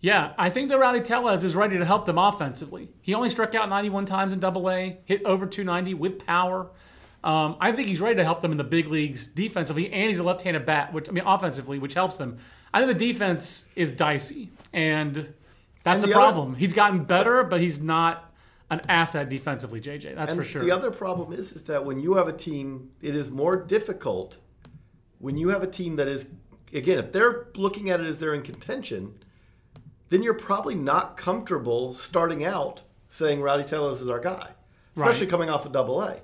Yeah, 0.00 0.32
I 0.38 0.48
think 0.48 0.70
that 0.70 0.78
Rowdy 0.78 1.02
Tellez 1.02 1.44
is 1.44 1.54
ready 1.54 1.76
to 1.76 1.84
help 1.84 2.06
them 2.06 2.16
offensively. 2.16 2.88
He 3.02 3.12
only 3.12 3.28
struck 3.28 3.54
out 3.54 3.68
91 3.68 4.06
times 4.06 4.32
in 4.32 4.40
Double 4.40 4.70
A, 4.70 4.98
hit 5.04 5.22
over 5.26 5.44
290 5.44 5.92
with 5.92 6.24
power. 6.24 6.70
Um, 7.22 7.56
I 7.60 7.72
think 7.72 7.88
he's 7.88 8.00
ready 8.00 8.16
to 8.16 8.24
help 8.24 8.40
them 8.40 8.50
in 8.52 8.58
the 8.58 8.64
big 8.64 8.88
leagues 8.88 9.26
defensively, 9.26 9.92
and 9.92 10.08
he's 10.08 10.20
a 10.20 10.22
left-handed 10.22 10.64
bat, 10.64 10.92
which 10.92 11.08
I 11.08 11.12
mean 11.12 11.24
offensively, 11.26 11.78
which 11.78 11.94
helps 11.94 12.16
them. 12.16 12.38
I 12.72 12.80
think 12.84 12.98
the 12.98 13.06
defense 13.12 13.66
is 13.76 13.92
dicey, 13.92 14.50
and 14.72 15.34
that's 15.84 16.02
And 16.02 16.10
a 16.10 16.14
the 16.14 16.18
other- 16.20 16.32
problem. 16.32 16.54
he's 16.54 16.72
gotten 16.72 17.04
better, 17.04 17.44
but 17.44 17.60
he's 17.60 17.78
not 17.80 18.32
an 18.70 18.80
asset 18.88 19.28
defensively, 19.28 19.80
JJ. 19.80 20.14
That's 20.14 20.32
for 20.32 20.44
sure. 20.44 20.62
the 20.62 20.70
other 20.70 20.90
problem 20.90 21.32
is 21.32 21.52
is 21.52 21.62
that 21.64 21.84
when 21.84 21.98
you 22.00 22.14
have 22.14 22.28
a 22.28 22.32
team, 22.32 22.90
it 23.02 23.14
is 23.16 23.30
more 23.30 23.56
difficult 23.56 24.38
when 25.18 25.36
you 25.36 25.48
have 25.48 25.62
a 25.62 25.66
team 25.66 25.96
that 25.96 26.08
is 26.08 26.26
again, 26.72 26.98
if 26.98 27.10
they're 27.12 27.48
looking 27.56 27.90
at 27.90 28.00
it 28.00 28.06
as 28.06 28.18
they're 28.18 28.32
in 28.32 28.42
contention, 28.42 29.12
then 30.08 30.22
you're 30.22 30.32
probably 30.34 30.74
not 30.76 31.16
comfortable 31.16 31.92
starting 31.92 32.44
out 32.44 32.82
saying 33.08 33.42
Rowdy 33.42 33.64
Tellez 33.64 34.00
is 34.00 34.08
our 34.08 34.20
guy, 34.20 34.50
especially 34.96 35.22
Right. 35.26 35.30
coming 35.30 35.50
off 35.50 35.66
of 35.66 35.72
Double 35.72 36.00
A. 36.00 36.20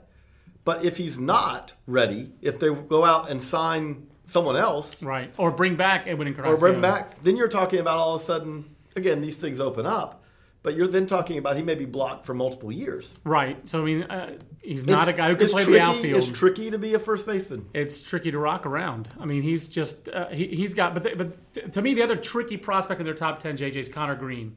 But 0.66 0.84
if 0.84 0.96
he's 0.96 1.16
not 1.16 1.72
ready, 1.86 2.32
if 2.42 2.58
they 2.58 2.74
go 2.74 3.04
out 3.04 3.30
and 3.30 3.40
sign 3.40 4.08
someone 4.24 4.56
else 4.56 5.00
right, 5.00 5.32
or 5.38 5.52
bring 5.52 5.76
back 5.76 6.08
Edwin 6.08 6.26
or 6.26 6.30
Encarnacion. 6.32 6.60
bring 6.60 6.80
back, 6.80 7.22
then 7.22 7.36
you're 7.36 7.46
talking 7.46 7.78
about 7.78 7.96
all 7.98 8.16
of 8.16 8.20
a 8.20 8.24
sudden 8.24 8.64
again 8.96 9.20
these 9.20 9.36
things 9.36 9.60
open 9.60 9.86
up. 9.86 10.24
But 10.64 10.74
you're 10.74 10.88
then 10.88 11.06
talking 11.06 11.38
about 11.38 11.54
he 11.56 11.62
may 11.62 11.76
be 11.76 11.84
blocked 11.84 12.26
for 12.26 12.34
multiple 12.34 12.72
years. 12.72 13.08
Right. 13.22 13.56
So 13.68 13.82
I 13.82 13.84
mean, 13.84 14.02
uh, 14.02 14.36
he's 14.60 14.84
not 14.84 15.02
It's- 15.02 15.14
a 15.14 15.16
guy 15.16 15.28
who 15.28 15.36
can 15.36 15.48
play 15.48 15.62
tricky, 15.62 15.78
the 15.78 15.84
outfield. 15.84 16.18
It's 16.18 16.36
tricky 16.36 16.72
to 16.72 16.78
be 16.78 16.94
a 16.94 16.98
first 16.98 17.24
baseman. 17.26 17.66
it's 17.72 18.02
tricky 18.02 18.32
to 18.32 18.38
rock 18.40 18.66
around. 18.66 19.08
I 19.20 19.24
mean, 19.24 19.42
he's 19.42 19.68
just 19.68 20.08
uh, 20.08 20.26
he, 20.30 20.48
he's 20.48 20.74
got. 20.74 20.94
But 20.94 21.04
the, 21.04 21.14
but 21.14 21.72
to 21.74 21.80
me, 21.80 21.94
the 21.94 22.02
other 22.02 22.16
tricky 22.16 22.56
prospect 22.56 22.98
in 23.00 23.04
their 23.04 23.14
top 23.14 23.38
ten, 23.40 23.56
JJ, 23.56 23.76
is 23.76 23.88
Connor 23.88 24.16
Green. 24.16 24.56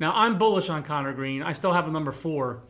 Now 0.00 0.12
I'm 0.14 0.38
bullish 0.38 0.70
on 0.70 0.82
Connor 0.82 1.12
Green. 1.12 1.42
I 1.42 1.52
still 1.52 1.74
have 1.74 1.84
him 1.86 1.92
number 1.92 2.12
four. 2.12 2.62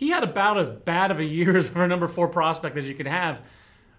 He 0.00 0.08
had 0.08 0.24
about 0.24 0.56
as 0.56 0.70
bad 0.70 1.10
of 1.10 1.20
a 1.20 1.24
year 1.24 1.60
for 1.62 1.84
a 1.84 1.86
number 1.86 2.08
four 2.08 2.26
prospect 2.26 2.78
as 2.78 2.88
you 2.88 2.94
could 2.94 3.06
have, 3.06 3.42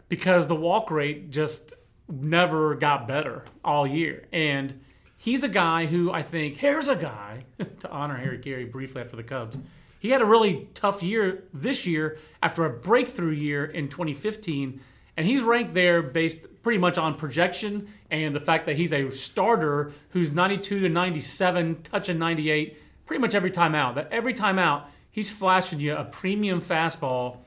because 0.10 0.48
the 0.48 0.56
walk 0.56 0.90
rate 0.90 1.30
just 1.30 1.74
never 2.10 2.74
got 2.74 3.08
better 3.08 3.46
all 3.64 3.86
year. 3.86 4.26
And 4.34 4.82
he's 5.16 5.44
a 5.44 5.48
guy 5.48 5.86
who 5.86 6.12
I 6.12 6.24
think 6.24 6.56
here's 6.56 6.88
a 6.88 6.96
guy 6.96 7.44
to 7.82 7.92
honor 7.92 8.18
Harry 8.18 8.40
Caray 8.40 8.66
briefly 8.66 9.00
after 9.00 9.16
the 9.16 9.22
Cubs. 9.22 9.60
He 10.00 10.10
had 10.10 10.24
a 10.24 10.26
really 10.26 10.70
tough 10.74 11.04
year 11.04 11.44
this 11.54 11.86
year 11.86 12.18
after 12.42 12.66
a 12.66 12.72
breakthrough 12.72 13.34
year 13.34 13.64
in 13.64 13.88
2015, 13.88 14.82
and 15.18 15.28
he's 15.28 15.44
ranked 15.44 15.76
there 15.76 16.02
based 16.02 16.64
pretty 16.64 16.80
much 16.80 16.98
on 16.98 17.14
projection 17.14 17.88
and 18.10 18.36
the 18.36 18.40
fact 18.40 18.66
that 18.66 18.76
he's 18.76 18.92
a 18.92 19.12
starter 19.12 19.92
who's 20.10 20.32
92 20.32 20.80
to 20.80 20.90
97, 20.90 21.84
touching 21.84 22.18
98 22.18 22.76
pretty 23.06 23.22
much 23.22 23.36
every 23.36 23.52
time 23.52 23.76
out. 23.76 23.94
That 23.94 24.08
every 24.12 24.34
time 24.34 24.58
out, 24.58 24.90
he's 25.12 25.30
flashing 25.30 25.80
you 25.80 25.96
a 25.96 26.06
premium 26.06 26.62
fastball. 26.62 27.38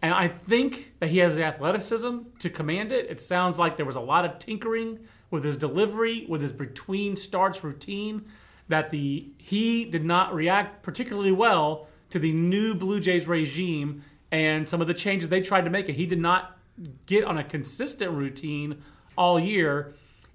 And 0.00 0.14
I 0.14 0.28
think 0.28 0.94
that 1.00 1.08
he 1.08 1.18
has 1.18 1.36
the 1.36 1.44
athleticism 1.44 2.18
to 2.38 2.50
command 2.50 2.92
it. 2.92 3.10
It 3.10 3.20
sounds 3.20 3.58
like 3.58 3.76
there 3.76 3.86
was 3.86 3.96
a 3.96 4.00
lot 4.00 4.24
of 4.24 4.38
tinkering 4.38 5.00
with 5.30 5.44
his 5.44 5.56
delivery, 5.56 6.24
with 6.28 6.40
his 6.40 6.52
between 6.52 7.16
starts 7.16 7.64
routine, 7.64 8.24
that 8.68 8.90
the 8.90 9.30
he 9.38 9.84
did 9.86 10.04
not 10.04 10.34
react 10.34 10.82
particularly 10.82 11.32
well 11.32 11.88
to 12.10 12.18
the 12.18 12.32
new 12.32 12.74
Blue 12.74 13.00
Jays 13.00 13.26
regime 13.26 14.02
and 14.30 14.68
some 14.68 14.80
of 14.80 14.86
the 14.86 14.94
changes 14.94 15.28
they 15.28 15.40
tried 15.40 15.64
to 15.64 15.70
make 15.70 15.88
it. 15.88 15.94
He 15.94 16.06
did 16.06 16.20
not 16.20 16.58
get 17.06 17.24
on 17.24 17.38
a 17.38 17.44
consistent 17.44 18.12
routine 18.12 18.82
all 19.16 19.40
year. 19.40 19.94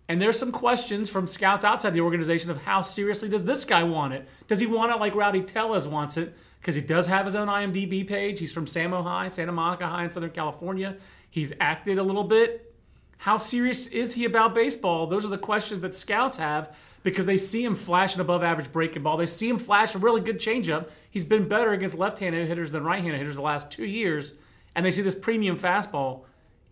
And 0.09 0.21
there's 0.21 0.37
some 0.37 0.51
questions 0.51 1.09
from 1.09 1.27
scouts 1.27 1.63
outside 1.63 1.91
the 1.91 2.01
organization 2.01 2.51
of 2.51 2.57
how 2.57 2.81
seriously 2.81 3.29
does 3.29 3.45
this 3.45 3.63
guy 3.63 3.83
want 3.83 4.13
it? 4.13 4.27
Does 4.47 4.59
he 4.59 4.65
want 4.65 4.91
it 4.91 4.99
like 4.99 5.15
Rowdy 5.15 5.41
Tellez 5.41 5.87
wants 5.87 6.17
it? 6.17 6.35
Because 6.63 6.75
he 6.75 6.81
does 6.81 7.07
have 7.07 7.25
his 7.25 7.35
own 7.35 7.49
IMDb 7.49 8.07
page. 8.07 8.39
He's 8.39 8.53
from 8.53 8.67
Samo 8.67 9.03
High, 9.03 9.27
Santa 9.27 9.51
Monica 9.51 9.85
High 9.85 10.05
in 10.05 10.09
Southern 10.09 10.29
California. 10.29 10.95
He's 11.29 11.51
acted 11.59 11.97
a 11.97 12.03
little 12.03 12.23
bit. 12.23 12.73
How 13.17 13.35
serious 13.35 13.87
is 13.87 14.13
he 14.13 14.23
about 14.23 14.55
baseball? 14.55 15.05
Those 15.07 15.25
are 15.25 15.29
the 15.29 15.37
questions 15.37 15.81
that 15.81 15.93
scouts 15.93 16.37
have 16.37 16.73
because 17.03 17.25
they 17.25 17.37
see 17.37 17.65
him 17.65 17.75
flash 17.75 18.15
an 18.15 18.21
above 18.21 18.43
average 18.43 18.71
breaking 18.71 19.03
ball. 19.03 19.17
They 19.17 19.25
see 19.25 19.49
him 19.49 19.57
flash 19.57 19.93
a 19.93 19.97
really 19.97 20.21
good 20.21 20.39
changeup. 20.39 20.87
He's 21.09 21.25
been 21.25 21.49
better 21.49 21.73
against 21.73 21.97
left 21.97 22.19
handed 22.19 22.47
hitters 22.47 22.71
than 22.71 22.85
right 22.85 23.01
handed 23.01 23.17
hitters 23.17 23.35
the 23.35 23.41
last 23.41 23.69
two 23.69 23.85
years. 23.85 24.33
And 24.73 24.85
they 24.85 24.91
see 24.91 25.01
this 25.01 25.15
premium 25.15 25.57
fastball. 25.57 26.21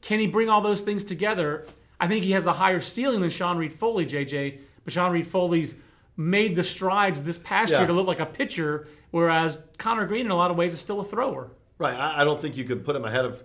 Can 0.02 0.22
he 0.22 0.28
bring 0.28 0.48
all 0.50 0.62
those 0.62 0.80
things 0.80 1.04
together? 1.04 1.66
I 2.00 2.08
think 2.08 2.24
he 2.24 2.32
has 2.32 2.46
a 2.46 2.54
higher 2.54 2.80
ceiling 2.80 3.20
than 3.20 3.30
Sean 3.30 3.58
Reid-Foley, 3.58 4.06
JJ. 4.06 4.58
But 4.86 4.94
Sean 4.94 5.12
Reid-Foley's 5.12 5.76
made 6.16 6.56
the 6.56 6.64
strides 6.64 7.24
this 7.24 7.38
past 7.38 7.72
Yeah. 7.74 7.80
year 7.80 7.88
to 7.88 7.94
look 7.94 8.08
like 8.08 8.20
a 8.22 8.26
pitcher, 8.26 8.88
whereas 9.12 9.60
Connor 9.78 10.06
Green, 10.08 10.26
in 10.26 10.32
a 10.32 10.36
lot 10.36 10.52
of 10.52 10.58
ways, 10.58 10.74
is 10.74 10.80
still 10.80 11.00
a 11.00 11.06
thrower. 11.06 11.52
Right. 11.78 11.96
I, 11.96 12.22
I 12.22 12.24
don't 12.24 12.40
think 12.40 12.58
you 12.58 12.64
could 12.64 12.84
put 12.86 12.96
him 12.96 13.06
ahead 13.06 13.26
of 13.26 13.44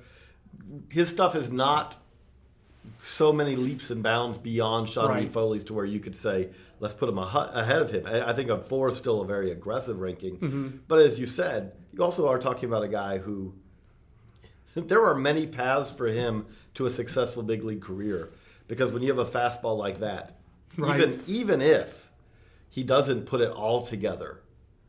his 0.91 1.09
stuff 1.09 1.35
is 1.37 1.51
not 1.53 1.97
so 2.99 3.33
many 3.33 3.57
leaps 3.57 3.91
and 3.91 4.03
bounds 4.03 4.39
beyond 4.39 4.89
Sean 4.89 5.09
Right. 5.09 5.23
Reid-Foley's 5.25 5.65
to 5.65 5.75
where 5.75 5.85
you 5.85 5.99
could 6.01 6.15
say, 6.17 6.51
let's 6.81 6.95
put 6.95 7.09
him 7.09 7.19
ahe- 7.19 7.51
ahead 7.53 7.83
of 7.83 7.91
him. 7.91 8.07
I 8.07 8.31
I 8.31 8.33
think 8.33 8.49
a 8.49 8.61
four 8.61 8.89
is 8.89 8.97
still 8.97 9.21
a 9.23 9.27
very 9.27 9.51
aggressive 9.51 9.99
ranking. 10.01 10.39
Mm-hmm. 10.39 10.69
But 10.89 11.01
as 11.01 11.19
you 11.19 11.27
said, 11.27 11.73
you 11.93 12.03
also 12.03 12.29
are 12.29 12.39
talking 12.39 12.69
about 12.69 12.85
a 12.85 12.89
guy 12.89 13.19
who 13.19 13.55
there 14.75 15.05
are 15.05 15.15
many 15.15 15.47
paths 15.47 15.91
for 15.91 16.07
him 16.07 16.47
to 16.75 16.87
a 16.87 16.91
successful 16.91 17.43
big 17.43 17.65
league 17.65 17.83
career 17.83 18.31
because 18.69 18.93
when 18.93 19.03
you 19.03 19.09
have 19.15 19.19
a 19.27 19.31
fastball 19.31 19.77
like 19.79 20.01
that, 20.01 20.35
Right. 20.79 21.01
even 21.01 21.23
even 21.27 21.63
if 21.63 22.11
he 22.69 22.83
doesn't 22.85 23.25
put 23.27 23.41
it 23.41 23.51
all 23.51 23.85
together, 23.85 24.41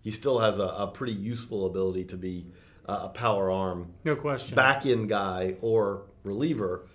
he 0.07 0.11
still 0.11 0.39
has 0.39 0.57
a, 0.57 0.63
a 0.63 0.87
pretty 0.87 1.11
useful 1.11 1.65
ability 1.65 2.05
to 2.05 2.15
be 2.15 2.45
a, 2.85 2.93
a 2.93 3.09
power 3.09 3.51
arm 3.51 3.91
No 4.05 4.15
question. 4.15 4.55
back 4.55 4.85
end 4.85 5.09
guy 5.09 5.55
or 5.59 6.03
reliever, 6.23 6.87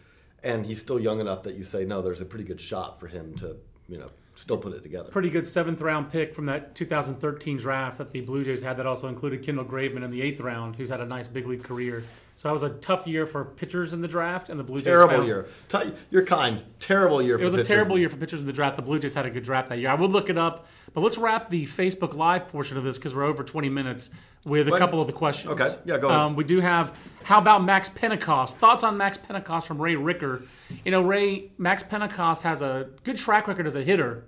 and 0.42 0.64
he's 0.64 0.80
still 0.80 0.98
young 0.98 1.20
enough 1.20 1.42
that 1.42 1.54
you 1.54 1.62
say 1.62 1.84
no, 1.84 2.00
there's 2.00 2.22
a 2.22 2.24
pretty 2.24 2.46
good 2.46 2.58
shot 2.58 2.98
for 2.98 3.08
him 3.08 3.34
to 3.34 3.56
you 3.86 3.98
know 3.98 4.10
still 4.34 4.56
put 4.56 4.72
it 4.72 4.82
together. 4.82 5.10
Pretty 5.10 5.28
good 5.28 5.46
seventh 5.46 5.82
round 5.82 6.10
pick 6.10 6.34
from 6.34 6.46
that 6.46 6.74
2013 6.74 7.58
draft 7.58 7.98
that 7.98 8.10
the 8.12 8.22
Blue 8.22 8.44
Jays 8.46 8.62
had 8.62 8.78
that 8.78 8.86
also 8.86 9.08
included 9.08 9.42
Kendall 9.42 9.66
Graveman 9.66 10.02
in 10.02 10.10
the 10.10 10.22
eighth 10.22 10.40
round, 10.40 10.76
who's 10.76 10.88
had 10.88 11.02
a 11.02 11.06
nice 11.06 11.28
big 11.28 11.46
league 11.46 11.62
career. 11.62 12.04
So 12.36 12.48
that 12.48 12.52
was 12.52 12.62
a 12.62 12.70
tough 12.70 13.06
year 13.06 13.24
for 13.26 13.44
pitchers 13.44 13.92
in 13.92 14.00
the 14.00 14.08
draft, 14.08 14.48
and 14.48 14.58
the 14.58 14.64
Blue 14.64 14.78
Jays 14.78 14.84
Terrible 14.86 15.14
found- 15.16 15.26
year. 15.26 15.46
T- 15.68 15.92
You're 16.10 16.24
kind. 16.24 16.62
Terrible 16.80 17.22
year. 17.22 17.38
It 17.38 17.44
was 17.44 17.54
a 17.54 17.62
terrible 17.62 17.98
year 17.98 18.08
for 18.08 18.16
pitchers 18.16 18.40
in 18.40 18.46
the 18.46 18.52
draft. 18.52 18.76
The 18.76 18.82
Blue 18.82 18.98
Jays 18.98 19.14
had 19.14 19.26
a 19.26 19.30
good 19.30 19.44
draft 19.44 19.68
that 19.68 19.78
year. 19.78 19.90
I 19.90 19.94
would 19.94 20.10
look 20.10 20.28
it 20.30 20.38
up, 20.38 20.66
but 20.94 21.02
let's 21.02 21.18
wrap 21.18 21.50
the 21.50 21.64
Facebook 21.66 22.14
Live 22.14 22.48
portion 22.48 22.76
of 22.76 22.84
this 22.84 22.96
because 22.98 23.14
we're 23.14 23.24
over 23.24 23.44
20 23.44 23.68
minutes 23.68 24.10
with 24.44 24.66
a 24.66 24.72
What? 24.72 24.78
couple 24.80 25.00
of 25.00 25.06
the 25.06 25.12
questions. 25.12 25.52
Okay. 25.52 25.76
Yeah, 25.84 25.98
go 25.98 26.08
ahead. 26.08 26.20
Um, 26.20 26.34
we 26.36 26.42
do 26.44 26.58
have 26.60 26.96
how 27.22 27.38
about 27.38 27.62
Max 27.62 27.88
Pentecost? 27.88 28.56
Thoughts 28.58 28.82
on 28.82 28.96
Max 28.96 29.16
Pentecost 29.18 29.68
from 29.68 29.80
Ray 29.80 29.94
Ricker? 29.94 30.42
You 30.84 30.90
know, 30.90 31.02
Ray 31.02 31.52
Max 31.58 31.84
Pentecost 31.84 32.42
has 32.42 32.60
a 32.62 32.88
good 33.04 33.16
track 33.16 33.46
record 33.46 33.66
as 33.68 33.76
a 33.76 33.82
hitter. 33.84 34.24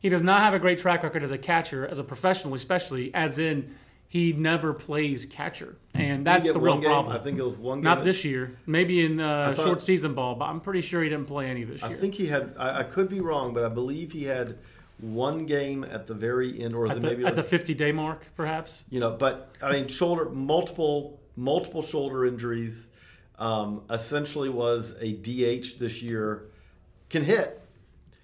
He 0.00 0.10
does 0.10 0.22
not 0.22 0.40
have 0.42 0.52
a 0.52 0.58
great 0.58 0.78
track 0.78 1.02
record 1.02 1.22
as 1.22 1.30
a 1.30 1.38
catcher, 1.38 1.86
as 1.86 1.98
a 1.98 2.04
professional, 2.04 2.52
especially 2.52 3.10
as 3.14 3.38
in 3.38 3.74
he 4.14 4.32
never 4.32 4.72
plays 4.72 5.26
catcher, 5.26 5.76
and 5.92 6.24
that's 6.24 6.48
the 6.48 6.60
real 6.60 6.74
game? 6.78 6.84
problem. 6.84 7.16
I 7.16 7.18
think 7.18 7.36
it 7.36 7.42
was 7.42 7.56
one 7.56 7.78
game. 7.78 7.84
Not 7.84 8.04
this 8.04 8.24
year, 8.24 8.56
maybe 8.64 9.04
in 9.04 9.18
uh, 9.18 9.52
thought- 9.56 9.66
short 9.66 9.82
season 9.82 10.14
ball, 10.14 10.36
but 10.36 10.44
I'm 10.44 10.60
pretty 10.60 10.82
sure 10.82 11.02
he 11.02 11.08
didn't 11.08 11.26
play 11.26 11.50
any 11.50 11.64
this 11.64 11.82
year. 11.82 11.90
I 11.90 11.94
think 11.94 12.14
he 12.14 12.28
had. 12.28 12.54
I, 12.56 12.78
I 12.78 12.82
could 12.84 13.08
be 13.08 13.18
wrong, 13.18 13.52
but 13.52 13.64
I 13.64 13.68
believe 13.68 14.12
he 14.12 14.22
had 14.22 14.58
one 15.00 15.46
game 15.46 15.82
at 15.82 16.06
the 16.06 16.14
very 16.14 16.62
end, 16.62 16.74
or 16.76 16.82
was 16.82 16.92
at 16.92 16.98
it 16.98 17.00
the, 17.00 17.06
maybe 17.08 17.24
at 17.24 17.34
the 17.34 17.42
50 17.42 17.74
day 17.74 17.90
mark, 17.90 18.22
perhaps. 18.36 18.84
you 18.88 19.00
know? 19.00 19.10
But 19.10 19.50
I 19.60 19.72
mean, 19.72 19.88
shoulder 19.88 20.30
multiple 20.30 21.20
multiple 21.34 21.82
shoulder 21.82 22.24
injuries. 22.24 22.86
Um, 23.36 23.82
essentially, 23.90 24.48
was 24.48 24.94
a 25.00 25.12
DH 25.12 25.80
this 25.80 26.02
year. 26.04 26.44
Can 27.10 27.24
hit, 27.24 27.60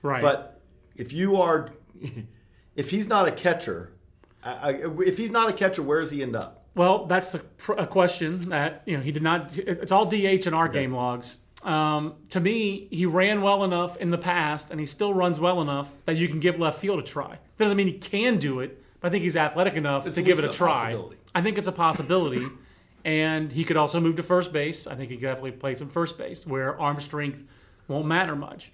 Right. 0.03 0.22
but 0.22 0.61
if 0.94 1.12
you 1.12 1.37
are, 1.37 1.70
if 2.76 2.90
he's 2.90 3.09
not 3.09 3.26
a 3.26 3.33
catcher, 3.33 3.90
I, 4.42 4.53
I, 4.53 4.70
if 5.00 5.18
he's 5.18 5.31
not 5.31 5.50
a 5.50 5.53
catcher, 5.53 5.83
where 5.83 6.00
does 6.00 6.11
he 6.11 6.22
end 6.22 6.37
up? 6.37 6.61
well, 6.74 7.07
that's 7.07 7.35
a, 7.35 7.38
pr- 7.40 7.72
a 7.72 7.87
question 7.87 8.50
that 8.50 8.83
you 8.87 8.96
know 8.96 9.03
he 9.03 9.12
did 9.12 9.22
not. 9.22 9.57
It's 9.59 9.92
all 9.92 10.07
DH 10.07 10.46
in 10.46 10.55
our 10.55 10.68
game 10.68 10.94
logs. 10.94 11.38
Um, 11.62 12.14
to 12.31 12.40
me, 12.40 12.88
he 12.90 13.05
ran 13.05 13.42
well 13.42 13.64
enough 13.64 13.96
in 13.98 14.11
the 14.11 14.18
past, 14.18 14.70
and 14.70 14.81
he 14.81 14.87
still 14.87 15.12
runs 15.12 15.38
well 15.38 15.61
enough 15.61 15.94
that 16.07 16.16
you 16.16 16.29
can 16.29 16.40
give 16.40 16.59
left 16.59 16.79
field 16.79 16.98
a 16.98 17.03
try. 17.03 17.38
That 17.59 17.64
Doesn't 17.64 17.76
mean 17.76 17.88
he 17.88 17.98
can 17.98 18.38
do 18.38 18.61
it, 18.61 18.83
but 19.00 19.09
I 19.09 19.11
think 19.11 19.24
he's 19.24 19.37
athletic 19.37 19.74
enough 19.74 20.07
It's 20.07 20.16
to 20.16 20.22
give 20.22 20.38
it 20.38 20.44
a 20.44 20.50
a 20.50 20.53
try. 20.53 20.98
I 21.35 21.42
think 21.42 21.59
it's 21.59 21.68
a 21.68 21.72
possibility, 21.72 22.46
and 23.05 23.53
he 23.53 23.64
could 23.64 23.76
also 23.76 24.00
move 24.00 24.16
to 24.16 24.22
first 24.22 24.53
base. 24.53 24.87
I 24.87 24.94
think 24.94 25.11
he 25.11 25.16
could 25.16 25.22
definitely 25.22 25.53
play 25.53 25.74
some 25.74 25.88
first 25.88 26.16
base 26.16 26.46
where 26.46 26.81
arm 26.81 27.00
strength 27.00 27.42
won't 27.88 28.07
matter 28.07 28.37
much. 28.37 28.72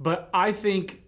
But 0.00 0.30
I 0.32 0.52
think 0.52 1.02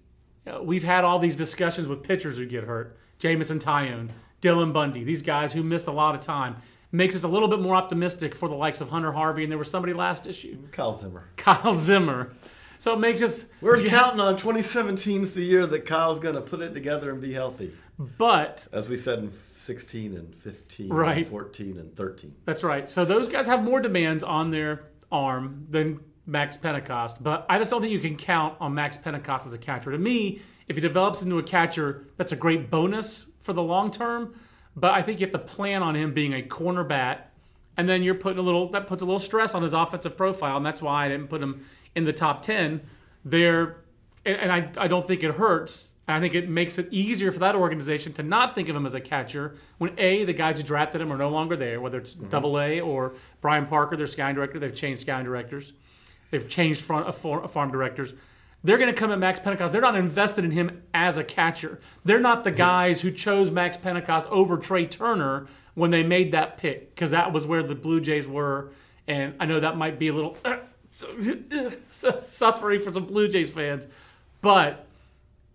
uh, 0.47 0.63
we've 0.63 0.85
had 0.85 1.05
all 1.05 1.19
these 1.19 1.37
discussions 1.37 1.89
with 1.89 2.03
pitchers 2.03 2.37
who 2.37 2.45
get 2.45 2.65
hurt. 2.65 2.99
Jameson 3.19 3.59
Taillon, 3.59 4.11
Dylan 4.43 4.73
Bundy, 4.73 5.05
these 5.05 5.23
guys 5.23 5.53
who 5.53 5.63
missed 5.63 5.87
a 5.87 5.93
lot 5.93 6.15
of 6.15 6.21
time. 6.21 6.57
Makes 6.93 7.17
us 7.17 7.25
a 7.25 7.29
little 7.29 7.49
bit 7.49 7.59
more 7.61 7.75
optimistic 7.75 8.37
for 8.37 8.49
the 8.49 8.55
likes 8.55 8.81
of 8.81 8.89
Hunter 8.89 9.11
Harvey, 9.11 9.43
and 9.43 9.51
there 9.51 9.59
was 9.59 9.69
somebody 9.69 9.93
last 9.93 10.29
issue, 10.29 10.57
Kyle 10.71 10.93
Zimmer. 10.93 11.29
Kyle 11.37 11.75
Zimmer. 11.75 12.33
So 12.79 12.93
it 12.95 13.01
makes 13.01 13.21
us. 13.21 13.47
We're 13.61 13.83
counting 13.85 14.21
on 14.21 14.37
2017's 14.37 15.35
the 15.35 15.43
year 15.43 15.67
that 15.67 15.87
Kyle's 15.87 16.21
going 16.21 16.37
to 16.37 16.41
put 16.41 16.61
it 16.61 16.73
together 16.73 17.11
and 17.11 17.21
be 17.21 17.33
healthy. 17.33 17.73
But 17.99 18.69
As 18.73 18.89
we 18.89 18.97
said 18.97 19.19
in 19.21 19.33
16 19.55 20.17
and 20.17 20.35
15 20.37 20.89
Right. 20.93 21.19
and 21.19 21.27
14 21.27 21.79
and 21.79 21.97
13. 21.97 22.35
That's 22.45 22.63
right. 22.63 22.89
So 22.89 23.05
those 23.05 23.27
guys 23.27 23.47
have 23.49 23.65
more 23.65 23.81
demands 23.81 24.23
on 24.23 24.51
their 24.51 24.85
arm 25.11 25.67
than 25.71 25.99
Max 26.27 26.57
Pentecost. 26.57 27.23
But 27.25 27.45
I 27.49 27.59
just 27.59 27.71
don't 27.73 27.81
think 27.81 27.93
you 27.93 27.99
can 28.01 28.17
count 28.17 28.55
on 28.61 28.73
Max 28.75 28.97
Pentecost 28.97 29.47
as 29.49 29.53
a 29.53 29.59
catcher. 29.59 29.91
To 29.91 29.99
me, 29.99 30.41
if 30.69 30.77
he 30.77 30.81
develops 30.81 31.23
into 31.23 31.39
a 31.39 31.43
catcher, 31.43 32.05
that's 32.17 32.33
a 32.33 32.37
great 32.37 32.71
bonus 32.71 33.27
for 33.41 33.53
the 33.53 33.63
long 33.63 33.91
term. 33.91 34.35
But 34.77 34.93
I 34.93 35.03
think 35.03 35.21
you 35.21 35.27
have 35.27 35.33
to 35.33 35.39
plan 35.39 35.83
on 35.83 35.95
him 35.95 36.13
being 36.13 36.33
a 36.33 36.43
corner 36.43 36.85
bat, 36.85 37.31
and 37.77 37.89
then 37.89 38.03
you're 38.03 38.15
putting 38.15 38.39
a 38.39 38.43
little 38.43 38.71
that 38.71 38.87
puts 38.87 39.03
a 39.03 39.05
little 39.05 39.21
stress 39.21 39.55
on 39.55 39.63
his 39.63 39.73
offensive 39.73 40.17
profile, 40.17 40.57
and 40.57 40.67
that's 40.67 40.83
why 40.83 41.07
I 41.07 41.09
didn't 41.09 41.29
put 41.29 41.43
him 41.43 41.65
in 41.95 42.05
the 42.05 42.13
top 42.13 42.43
ten. 42.43 42.81
There, 43.25 43.77
and, 44.25 44.37
and 44.37 44.53
I 44.53 44.71
I 44.77 44.89
don't 44.89 45.07
think 45.07 45.23
it 45.23 45.35
hurts. 45.35 45.91
I 46.07 46.21
think 46.21 46.35
it 46.35 46.51
makes 46.51 46.79
it 46.79 46.89
easier 46.93 47.33
for 47.33 47.39
that 47.39 47.55
organization 47.55 48.13
to 48.15 48.23
not 48.23 48.55
think 48.55 48.69
of 48.69 48.77
him 48.77 48.85
as 48.85 48.93
a 48.93 49.01
catcher 49.01 49.57
when 49.79 49.93
a 49.97 50.25
the 50.25 50.35
guys 50.35 50.59
who 50.59 50.63
drafted 50.63 51.01
him 51.01 51.11
are 51.13 51.17
no 51.17 51.31
longer 51.31 51.57
there, 51.57 51.81
whether 51.81 51.97
it's 51.97 52.13
Double 52.15 52.61
A 52.61 52.81
or 52.81 53.15
Brian 53.41 53.67
Parker, 53.67 53.97
their 53.97 54.07
scouting 54.07 54.35
director. 54.35 54.59
They've 54.59 54.75
changed 54.75 55.01
scouting 55.01 55.25
directors. 55.25 55.73
They've 56.31 56.47
changed 56.47 56.83
front, 56.83 57.07
uh, 57.07 57.13
far- 57.13 57.47
farm 57.49 57.71
directors. 57.71 58.15
They're 58.65 58.79
going 58.79 58.93
to 58.93 58.99
come 58.99 59.13
at 59.13 59.19
Max 59.19 59.39
Pentecost. 59.39 59.73
They're 59.73 59.83
not 59.83 59.95
invested 59.95 60.45
in 60.45 60.51
him 60.51 60.83
as 60.95 61.19
a 61.19 61.23
catcher. 61.23 61.81
They're 62.03 62.19
not 62.19 62.45
the 62.45 62.51
guys 62.51 63.03
who 63.03 63.11
chose 63.11 63.51
Max 63.51 63.77
Pentecost 63.77 64.27
over 64.31 64.57
Trea 64.57 64.87
Turner 64.87 65.47
when 65.75 65.91
they 65.91 66.03
made 66.03 66.33
that 66.33 66.57
pick 66.57 66.95
because 66.95 67.11
that 67.11 67.33
was 67.33 67.47
where 67.47 67.63
the 67.63 67.75
Blue 67.75 68.01
Jays 68.01 68.27
were. 68.27 68.73
And 69.07 69.35
I 69.39 69.45
know 69.45 69.61
that 69.61 69.77
might 69.77 69.99
be 69.99 70.09
a 70.09 70.15
little 70.15 70.39
suffering 71.89 72.81
for 72.81 72.93
some 72.93 73.05
Blue 73.05 73.29
Jays 73.29 73.51
fans, 73.51 73.87
but 74.41 74.87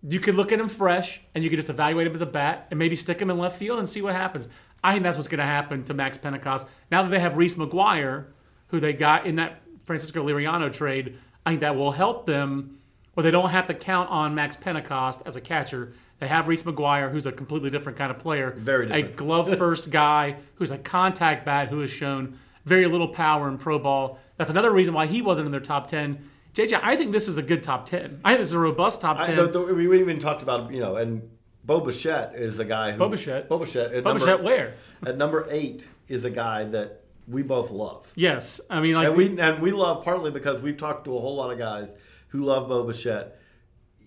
you 0.08 0.20
could 0.20 0.34
look 0.34 0.52
at 0.52 0.60
him 0.60 0.68
fresh 0.68 1.20
and 1.34 1.42
you 1.42 1.50
could 1.50 1.56
just 1.58 1.70
evaluate 1.70 2.06
him 2.06 2.14
as 2.14 2.22
a 2.22 2.26
bat 2.26 2.68
and 2.70 2.78
maybe 2.78 2.94
stick 2.94 3.20
him 3.20 3.30
in 3.30 3.38
left 3.38 3.58
field 3.58 3.78
and 3.78 3.88
see 3.88 4.02
what 4.02 4.14
happens. 4.14 4.48
I 4.84 4.92
think 4.92 5.02
that's 5.02 5.16
what's 5.16 5.28
going 5.28 5.40
to 5.40 5.44
happen 5.44 5.82
to 5.84 5.94
Max 5.94 6.16
Pentecost. 6.16 6.66
Now 6.90 7.02
that 7.02 7.10
they 7.10 7.18
have 7.18 7.36
Reese 7.36 7.56
McGuire, 7.56 8.26
who 8.68 8.80
they 8.80 8.92
got 8.92 9.26
in 9.26 9.36
that 9.36 9.60
Francisco 9.84 10.24
Liriano 10.24 10.72
trade, 10.72 11.18
I 11.44 11.50
think 11.50 11.60
that 11.60 11.76
will 11.76 11.92
help 11.92 12.26
them 12.26 12.79
where 13.14 13.22
they 13.22 13.30
don't 13.30 13.50
have 13.50 13.66
to 13.66 13.74
count 13.74 14.10
on 14.10 14.34
Max 14.34 14.56
Pentecost 14.56 15.22
as 15.26 15.36
a 15.36 15.40
catcher. 15.40 15.92
They 16.18 16.28
have 16.28 16.48
Reese 16.48 16.62
McGuire, 16.62 17.10
who's 17.10 17.26
a 17.26 17.32
completely 17.32 17.70
different 17.70 17.98
kind 17.98 18.10
of 18.10 18.18
player. 18.18 18.50
Very 18.50 18.86
different. 18.86 19.12
A 19.12 19.16
glove 19.16 19.56
first 19.58 19.90
guy 19.90 20.36
who's 20.56 20.70
a 20.70 20.78
contact 20.78 21.44
bat 21.44 21.68
who 21.68 21.80
has 21.80 21.90
shown 21.90 22.38
very 22.64 22.86
little 22.86 23.08
power 23.08 23.48
in 23.48 23.58
pro 23.58 23.78
ball. 23.78 24.18
That's 24.36 24.50
another 24.50 24.70
reason 24.70 24.94
why 24.94 25.06
he 25.06 25.22
wasn't 25.22 25.46
in 25.46 25.52
their 25.52 25.60
top 25.60 25.88
10. 25.88 26.18
JJ, 26.54 26.80
I 26.82 26.96
think 26.96 27.12
this 27.12 27.28
is 27.28 27.36
a 27.36 27.42
good 27.42 27.62
top 27.62 27.86
10. 27.86 28.20
I 28.24 28.30
think 28.30 28.40
this 28.40 28.48
is 28.48 28.54
a 28.54 28.58
robust 28.58 29.00
top 29.00 29.24
10. 29.24 29.38
I, 29.38 29.42
the, 29.42 29.48
the, 29.48 29.60
we 29.74 30.00
even 30.00 30.18
talked 30.18 30.42
about, 30.42 30.72
you 30.72 30.80
know, 30.80 30.96
and 30.96 31.28
Bo 31.64 31.80
Bichette 31.80 32.34
is 32.34 32.58
a 32.58 32.64
guy 32.64 32.92
who. 32.92 32.98
Bo 32.98 33.08
Bichette? 33.08 33.48
Bo 33.48 33.58
Bichette. 33.58 33.92
At 33.92 34.04
Bo 34.04 34.10
number, 34.10 34.26
Bichette 34.26 34.42
where? 34.42 34.74
At 35.06 35.16
number 35.16 35.46
eight 35.50 35.86
is 36.08 36.24
a 36.24 36.30
guy 36.30 36.64
that 36.64 37.02
we 37.28 37.42
both 37.42 37.70
love. 37.70 38.10
Yes, 38.14 38.60
I 38.68 38.80
mean, 38.80 38.94
like 38.94 39.08
And 39.08 39.16
we 39.16 39.38
and 39.38 39.62
we 39.62 39.70
love 39.70 40.04
partly 40.04 40.30
because 40.30 40.60
we've 40.60 40.76
talked 40.76 41.04
to 41.04 41.16
a 41.16 41.20
whole 41.20 41.36
lot 41.36 41.52
of 41.52 41.58
guys 41.58 41.92
who 42.30 42.44
love 42.44 42.68
Bo 42.68 42.82
Bichette. 42.84 43.38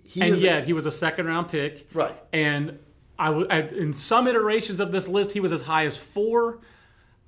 He 0.03 0.21
and 0.21 0.33
is 0.33 0.41
a- 0.41 0.45
yet 0.45 0.63
he 0.65 0.73
was 0.73 0.85
a 0.85 0.91
second 0.91 1.27
round 1.27 1.47
pick, 1.49 1.87
Right. 1.93 2.15
And 2.33 2.79
I, 3.17 3.27
w- 3.27 3.47
I 3.49 3.61
in 3.61 3.93
some 3.93 4.27
iterations 4.27 4.79
of 4.79 4.91
this 4.91 5.07
list, 5.07 5.31
he 5.31 5.39
was 5.39 5.51
as 5.51 5.61
high 5.61 5.85
as 5.85 5.95
four. 5.97 6.59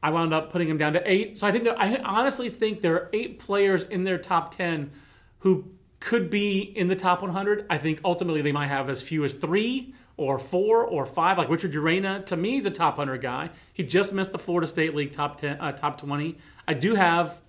I 0.02 0.10
wound 0.12 0.34
up 0.34 0.52
putting 0.52 0.68
him 0.68 0.78
down 0.78 0.94
to 0.94 1.02
eight. 1.12 1.38
So 1.38 1.48
I 1.48 1.52
think 1.52 1.64
that 1.64 1.80
I 1.80 1.98
honestly 1.98 2.50
think 2.50 2.82
there 2.82 2.94
are 2.96 3.10
eight 3.14 3.40
players 3.40 3.86
in 3.86 4.04
their 4.04 4.18
top 4.18 4.54
ten 4.56 4.92
who 5.40 5.66
could 6.00 6.30
be 6.30 6.60
in 6.60 6.88
the 6.88 6.96
top 6.96 7.22
100. 7.22 7.66
I 7.70 7.78
think 7.80 8.02
ultimately 8.06 8.42
they 8.42 8.52
might 8.52 8.68
have 8.68 8.90
as 8.90 9.02
few 9.02 9.24
as 9.24 9.34
three 9.34 9.96
or 10.18 10.38
four 10.38 10.84
or 10.84 11.06
five. 11.06 11.38
Like 11.38 11.50
Richard 11.50 11.74
Urena, 11.74 12.24
to 12.28 12.38
me, 12.38 12.58
is 12.58 12.66
a 12.66 12.72
top 12.72 12.98
100 12.98 13.22
guy. 13.22 13.50
He 13.74 13.84
just 13.84 14.14
missed 14.14 14.32
the 14.32 14.38
Florida 14.38 14.68
State 14.68 14.94
League 14.94 15.12
top 15.12 15.40
10, 15.42 15.58
uh, 15.60 15.72
top 15.72 16.00
20. 16.00 16.38
I 16.68 16.74
do 16.76 16.96
have 16.96 17.42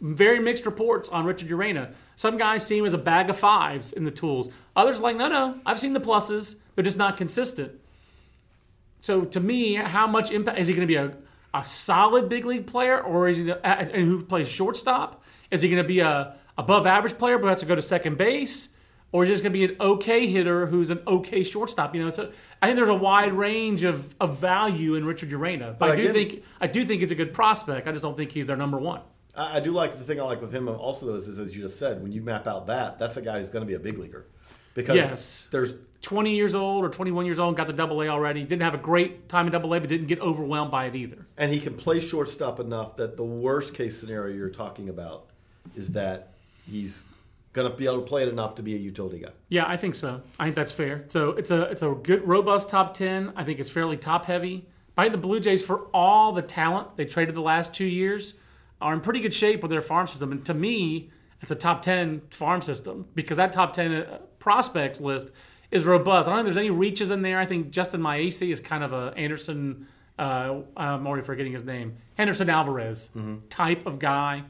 very 0.00 0.38
mixed 0.40 0.64
reports 0.66 1.08
on 1.08 1.24
Richard 1.24 1.48
Urena. 1.48 1.92
Some 2.16 2.36
guys 2.36 2.66
see 2.66 2.78
him 2.78 2.84
as 2.86 2.94
a 2.94 2.98
bag 2.98 3.30
of 3.30 3.36
fives 3.36 3.92
in 3.92 4.04
the 4.04 4.10
tools. 4.10 4.48
Others 4.76 4.98
are 4.98 5.02
like, 5.02 5.16
no, 5.16 5.28
no, 5.28 5.58
I've 5.66 5.78
seen 5.78 5.92
the 5.92 6.00
pluses. 6.00 6.56
They're 6.74 6.84
just 6.84 6.96
not 6.96 7.16
consistent. 7.16 7.72
So 9.00 9.24
to 9.24 9.40
me, 9.40 9.74
how 9.74 10.06
much 10.06 10.30
impact 10.30 10.58
is 10.58 10.66
he 10.66 10.74
going 10.74 10.86
to 10.86 10.92
be 10.92 10.96
a, 10.96 11.14
a 11.54 11.62
solid 11.64 12.28
big 12.28 12.44
league 12.44 12.66
player, 12.66 13.00
or 13.00 13.28
is 13.28 13.38
he 13.38 13.48
a, 13.50 13.56
and 13.64 13.90
who 13.92 14.22
plays 14.24 14.48
shortstop? 14.48 15.22
Is 15.50 15.62
he 15.62 15.68
going 15.68 15.82
to 15.82 15.86
be 15.88 16.00
a 16.00 16.34
above 16.56 16.86
average 16.86 17.16
player 17.16 17.38
but 17.38 17.48
has 17.48 17.60
to 17.60 17.66
go 17.66 17.74
to 17.74 17.82
second 17.82 18.18
base, 18.18 18.68
or 19.12 19.22
is 19.22 19.28
he 19.28 19.34
just 19.34 19.42
going 19.44 19.52
to 19.52 19.58
be 19.58 19.64
an 19.72 19.76
okay 19.80 20.26
hitter 20.26 20.66
who's 20.66 20.90
an 20.90 21.00
okay 21.06 21.44
shortstop? 21.44 21.94
You 21.94 22.04
know, 22.04 22.10
so 22.10 22.30
I 22.60 22.66
think 22.66 22.76
there's 22.76 22.88
a 22.88 22.94
wide 22.94 23.32
range 23.32 23.84
of, 23.84 24.14
of 24.20 24.38
value 24.38 24.94
in 24.96 25.04
Richard 25.04 25.30
Urena. 25.30 25.68
But, 25.70 25.78
But 25.78 25.90
I 25.90 25.96
do 25.96 26.02
again- 26.02 26.12
think 26.12 26.44
I 26.60 26.66
do 26.66 26.84
think 26.84 27.00
he's 27.00 27.12
a 27.12 27.16
good 27.16 27.32
prospect. 27.32 27.86
I 27.86 27.92
just 27.92 28.02
don't 28.02 28.16
think 28.16 28.32
he's 28.32 28.46
their 28.46 28.56
number 28.56 28.78
one. 28.78 29.00
I, 29.38 29.56
I 29.56 29.60
do 29.60 29.70
like 29.70 29.96
the 29.98 30.04
thing 30.04 30.20
I 30.20 30.24
like 30.24 30.40
with 30.40 30.52
him 30.54 30.68
also 30.68 31.14
is, 31.14 31.28
is 31.28 31.38
as 31.38 31.54
you 31.56 31.62
just 31.62 31.78
said, 31.78 32.02
when 32.02 32.12
you 32.12 32.20
map 32.22 32.46
out 32.46 32.66
that, 32.66 32.98
that's 32.98 33.16
a 33.16 33.22
guy 33.22 33.40
who's 33.40 33.50
going 33.50 33.62
to 33.62 33.66
be 33.66 33.74
a 33.74 33.78
big 33.78 33.98
leaguer 33.98 34.26
because 34.74 34.96
Yes. 34.96 35.48
there's 35.50 35.74
20 36.02 36.34
years 36.34 36.54
old 36.54 36.84
or 36.84 36.88
21 36.90 37.26
years 37.26 37.38
old, 37.38 37.56
got 37.56 37.66
the 37.66 37.72
double 37.72 38.00
A 38.02 38.08
already. 38.08 38.44
Didn't 38.44 38.62
have 38.62 38.74
a 38.74 38.78
great 38.78 39.28
time 39.28 39.46
in 39.46 39.52
double 39.52 39.74
A, 39.74 39.80
but 39.80 39.88
didn't 39.88 40.06
get 40.06 40.20
overwhelmed 40.20 40.70
by 40.70 40.86
it 40.86 40.94
either. 40.94 41.26
and 41.36 41.52
he 41.52 41.58
can 41.60 41.74
play 41.74 41.98
shortstop 42.00 42.60
enough 42.60 42.96
that 42.96 43.16
the 43.16 43.24
worst 43.24 43.74
case 43.74 43.98
scenario 43.98 44.36
you're 44.36 44.50
talking 44.50 44.88
about 44.88 45.26
is 45.76 45.92
that 45.92 46.34
he's 46.70 47.02
going 47.52 47.68
to 47.70 47.76
be 47.76 47.86
able 47.86 47.96
to 48.00 48.06
play 48.06 48.22
it 48.22 48.28
enough 48.28 48.54
to 48.54 48.62
be 48.62 48.74
a 48.74 48.78
utility 48.78 49.18
guy. 49.18 49.30
Yeah, 49.48 49.64
I 49.66 49.76
think 49.76 49.94
so. 49.96 50.20
I 50.38 50.44
think 50.44 50.54
that's 50.56 50.70
fair. 50.72 51.04
So 51.08 51.30
it's 51.30 51.50
a 51.50 51.62
it's 51.62 51.82
a 51.82 51.90
good 51.90 52.26
robust 52.28 52.68
top 52.68 52.94
ten. 52.94 53.32
I 53.34 53.42
think 53.42 53.58
it's 53.58 53.70
fairly 53.70 53.96
top 53.96 54.26
heavy. 54.26 54.66
By 54.94 55.08
the 55.08 55.18
Blue 55.18 55.40
Jays, 55.40 55.64
for 55.64 55.86
all 55.92 56.32
the 56.32 56.42
talent 56.42 56.96
they 56.96 57.04
traded 57.06 57.34
the 57.34 57.40
last 57.40 57.74
two 57.74 57.84
years, 57.86 58.34
are 58.80 58.92
in 58.92 59.00
pretty 59.00 59.20
good 59.20 59.34
shape 59.34 59.62
with 59.62 59.70
their 59.70 59.82
farm 59.82 60.06
system. 60.06 60.32
And 60.32 60.44
to 60.46 60.54
me, 60.54 61.10
it's 61.42 61.50
a 61.50 61.54
top 61.56 61.82
ten 61.82 62.22
farm 62.30 62.60
system 62.60 63.06
because 63.14 63.36
that 63.36 63.52
top 63.52 63.72
ten 63.72 63.92
uh, 63.92 64.18
prospects 64.38 65.00
list 65.00 65.30
is 65.70 65.84
robust. 65.84 66.28
I 66.28 66.32
don't 66.32 66.38
think 66.44 66.54
there's 66.54 66.56
any 66.64 66.70
reaches 66.70 67.10
in 67.10 67.22
there. 67.22 67.38
I 67.38 67.46
think 67.46 67.70
Justin 67.70 68.00
Maese 68.02 68.42
is 68.42 68.60
kind 68.60 68.82
of 68.84 68.92
a 68.92 69.12
Anderson. 69.16 69.86
Uh, 70.18 70.62
I'm 70.76 71.06
already 71.06 71.24
forgetting 71.24 71.52
his 71.52 71.64
name. 71.64 71.96
Henderson 72.16 72.50
Alvarez 72.50 73.10
type 73.50 73.86
of 73.86 74.00
guy, 74.00 74.42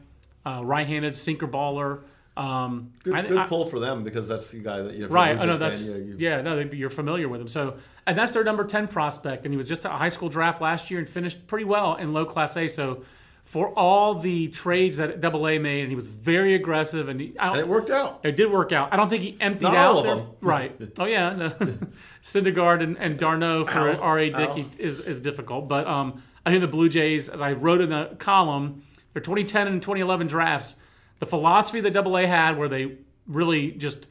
uh, 0.46 0.62
right-handed 0.64 1.14
sinker 1.14 1.46
baller. 1.46 2.02
Um, 2.38 2.92
Good, 3.02 3.14
I- 3.14 3.22
good 3.22 3.36
I- 3.36 3.46
pull 3.48 3.66
for 3.66 3.80
them 3.80 4.04
because 4.04 4.28
that's 4.28 4.50
the 4.50 4.60
guy 4.60 4.80
that 4.80 4.92
you 4.94 5.00
know. 5.00 5.06
if 5.06 5.10
you're 5.10 5.10
a 5.10 5.12
Right. 5.12 5.36
I 5.38 5.44
know 5.44 5.58
that's 5.58 5.88
you- 5.88 6.16
yeah. 6.18 6.40
No, 6.40 6.56
they, 6.62 6.74
you're 6.76 6.88
familiar 6.88 7.28
with 7.28 7.40
him. 7.40 7.48
So, 7.48 7.76
and 8.06 8.16
that's 8.16 8.32
their 8.32 8.44
number 8.44 8.64
ten 8.64 8.86
prospect, 8.88 9.44
and 9.44 9.52
he 9.52 9.56
was 9.58 9.68
just 9.68 9.84
a 9.84 9.88
high 9.90 10.08
school 10.08 10.28
draft 10.28 10.60
last 10.62 10.90
year 10.90 11.00
and 11.00 11.08
finished 11.08 11.46
pretty 11.48 11.64
well 11.64 11.96
in 11.96 12.12
low 12.12 12.24
class 12.24 12.56
A. 12.56 12.68
So, 12.68 13.02
for 13.48 13.70
all 13.70 14.14
the 14.14 14.48
trades 14.48 14.98
that 14.98 15.22
Double 15.22 15.48
A 15.48 15.58
made, 15.58 15.80
and 15.80 15.88
he 15.88 15.94
was 15.94 16.06
very 16.06 16.52
aggressive, 16.54 17.08
and, 17.08 17.18
he, 17.18 17.32
I 17.38 17.52
and 17.52 17.60
it 17.60 17.66
worked 17.66 17.88
out. 17.88 18.20
It 18.22 18.36
did 18.36 18.50
work 18.50 18.72
out. 18.72 18.92
I 18.92 18.96
don't 18.96 19.08
think 19.08 19.22
he 19.22 19.38
emptied 19.40 19.62
Not 19.62 19.74
out 19.74 19.94
all 19.94 20.06
of 20.06 20.18
them. 20.18 20.30
Right. 20.42 20.78
Oh 20.98 21.06
yeah. 21.06 21.34
No. 21.34 21.48
Syndergaard 22.22 22.82
and, 22.82 22.98
and 22.98 23.18
d'Arnaud 23.18 23.64
for 23.64 23.88
Ow. 23.88 24.00
R.A. 24.00 24.28
Dickey 24.28 24.68
is, 24.76 25.00
is 25.00 25.22
difficult. 25.22 25.66
But 25.66 25.86
um, 25.86 26.22
I 26.44 26.50
think 26.50 26.60
the 26.60 26.68
Blue 26.68 26.90
Jays, 26.90 27.30
as 27.30 27.40
I 27.40 27.52
wrote 27.52 27.80
in 27.80 27.88
the 27.88 28.16
column, 28.18 28.82
their 29.14 29.22
2010 29.22 29.66
and 29.66 29.80
2011 29.80 30.26
drafts, 30.26 30.74
the 31.18 31.24
philosophy 31.24 31.80
that 31.80 31.94
Double 31.94 32.18
A 32.18 32.26
had, 32.26 32.58
where 32.58 32.68
they 32.68 32.98
really 33.26 33.70
just 33.70 34.08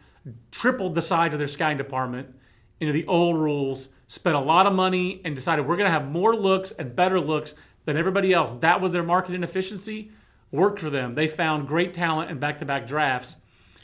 tripled 0.50 0.95
the 0.95 1.02
size 1.04 1.34
of 1.34 1.38
their 1.38 1.47
scouting 1.47 1.78
department 1.78 2.34
into 2.80 2.91
the 2.91 3.06
old 3.06 3.38
rules, 3.38 3.89
spent 4.08 4.36
a 4.36 4.39
lot 4.39 4.65
of 4.65 4.73
money, 4.73 5.21
and 5.23 5.36
decided 5.36 5.67
we're 5.67 5.78
going 5.78 5.86
to 5.86 5.91
have 5.91 6.10
more 6.10 6.36
looks 6.36 6.71
and 6.71 6.95
better 6.95 7.19
looks 7.19 7.54
than 7.88 7.95
everybody 7.95 8.34
else. 8.34 8.52
That 8.60 8.82
was 8.82 8.91
their 8.91 9.02
marketing 9.02 9.43
efficiency. 9.43 10.12
Worked 10.52 10.82
for 10.82 10.89
them. 10.89 11.15
They 11.15 11.30
found 11.30 11.69
great 11.69 11.93
talent 11.93 12.30
in 12.30 12.38
back-to-back 12.38 12.86
drafts 12.86 13.38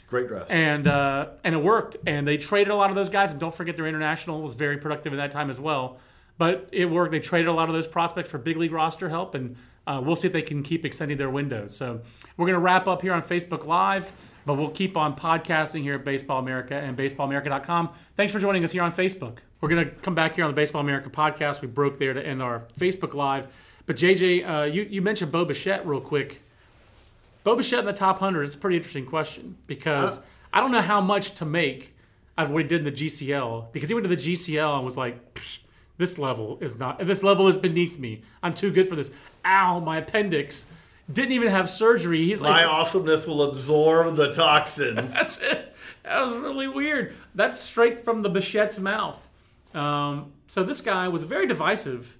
Great 0.06 0.28
dress. 0.28 0.48
and 0.50 0.86
uh, 0.86 1.28
and 1.42 1.54
it 1.54 1.62
worked. 1.62 1.96
And 2.06 2.28
they 2.28 2.36
traded 2.36 2.70
a 2.70 2.74
lot 2.76 2.90
of 2.90 2.96
those 2.96 3.08
guys. 3.08 3.30
And 3.32 3.40
don't 3.40 3.54
forget, 3.54 3.76
their 3.76 3.86
international 3.86 4.42
was 4.42 4.52
very 4.52 4.76
productive 4.76 5.14
in 5.14 5.18
that 5.18 5.30
time 5.30 5.48
as 5.48 5.58
well. 5.58 5.98
But 6.36 6.68
it 6.70 6.84
worked. 6.84 7.12
They 7.12 7.20
traded 7.20 7.48
a 7.48 7.52
lot 7.54 7.70
of 7.70 7.74
those 7.74 7.86
prospects 7.86 8.30
for 8.30 8.36
big 8.36 8.58
league 8.58 8.72
roster 8.72 9.08
help, 9.08 9.34
and 9.34 9.56
uh, 9.86 10.02
we'll 10.04 10.16
see 10.16 10.26
if 10.26 10.32
they 10.34 10.42
can 10.42 10.62
keep 10.62 10.84
extending 10.84 11.16
their 11.16 11.30
windows. 11.30 11.74
So 11.74 12.00
we're 12.36 12.46
going 12.46 12.56
to 12.56 12.60
wrap 12.60 12.86
up 12.86 13.00
here 13.00 13.14
on 13.14 13.22
Facebook 13.22 13.64
Live, 13.66 14.12
but 14.44 14.54
we'll 14.54 14.70
keep 14.70 14.96
on 14.98 15.16
podcasting 15.16 15.82
here 15.82 15.94
at 15.94 16.04
Baseball 16.04 16.40
America 16.40 16.74
and 16.74 16.96
BaseballAmerica.com. 16.98 17.90
Thanks 18.16 18.32
for 18.34 18.40
joining 18.40 18.64
us 18.64 18.72
here 18.72 18.82
on 18.82 18.92
Facebook. 18.92 19.38
We're 19.60 19.68
going 19.70 19.84
to 19.86 19.90
come 19.96 20.14
back 20.14 20.34
here 20.34 20.44
on 20.44 20.50
the 20.50 20.56
Baseball 20.56 20.82
America 20.82 21.08
podcast. 21.08 21.62
We 21.62 21.68
broke 21.68 21.96
there 21.98 22.12
to 22.12 22.24
end 22.26 22.42
our 22.42 22.64
Facebook 22.78 23.14
Live. 23.14 23.46
But 23.86 23.96
JJ, 23.96 24.48
uh, 24.48 24.64
you, 24.64 24.82
you 24.82 25.02
mentioned 25.02 25.30
Bo 25.30 25.44
Bichette 25.44 25.86
real 25.86 26.00
quick. 26.00 26.42
Bo 27.42 27.56
Bichette 27.56 27.80
in 27.80 27.86
the 27.86 27.92
top 27.92 28.20
100 28.20 28.44
is 28.44 28.54
a 28.54 28.58
pretty 28.58 28.76
interesting 28.76 29.04
question 29.04 29.56
because 29.66 30.20
I 30.52 30.60
don't 30.60 30.72
know 30.72 30.80
how 30.80 31.00
much 31.00 31.32
to 31.34 31.44
make 31.44 31.94
of 32.38 32.50
what 32.50 32.62
he 32.62 32.68
did 32.68 32.78
in 32.78 32.84
the 32.84 32.92
GCL 32.92 33.72
because 33.72 33.88
he 33.88 33.94
went 33.94 34.04
to 34.04 34.08
the 34.08 34.16
GCL 34.16 34.76
and 34.76 34.84
was 34.84 34.96
like, 34.96 35.38
this 35.98 36.18
level 36.18 36.58
is 36.60 36.78
not, 36.78 36.98
this 37.06 37.22
level 37.22 37.48
is 37.48 37.56
beneath 37.56 37.98
me. 37.98 38.22
I'm 38.42 38.54
too 38.54 38.72
good 38.72 38.88
for 38.88 38.96
this. 38.96 39.10
Ow, 39.44 39.80
my 39.80 39.98
appendix. 39.98 40.66
Didn't 41.12 41.32
even 41.32 41.48
have 41.48 41.68
surgery. 41.68 42.24
He's 42.24 42.40
like, 42.40 42.52
My 42.52 42.64
awesomeness 42.64 43.26
will 43.26 43.42
absorb 43.42 44.16
the 44.16 44.32
toxins. 44.32 45.12
that's 45.14 45.36
it. 45.38 45.74
That 46.02 46.22
was 46.22 46.32
really 46.32 46.66
weird. 46.66 47.14
That's 47.34 47.60
straight 47.60 47.98
from 47.98 48.22
the 48.22 48.30
Bichette's 48.30 48.80
mouth. 48.80 49.28
Um, 49.74 50.32
so 50.46 50.62
this 50.62 50.80
guy 50.80 51.08
was 51.08 51.24
very 51.24 51.46
divisive, 51.46 52.16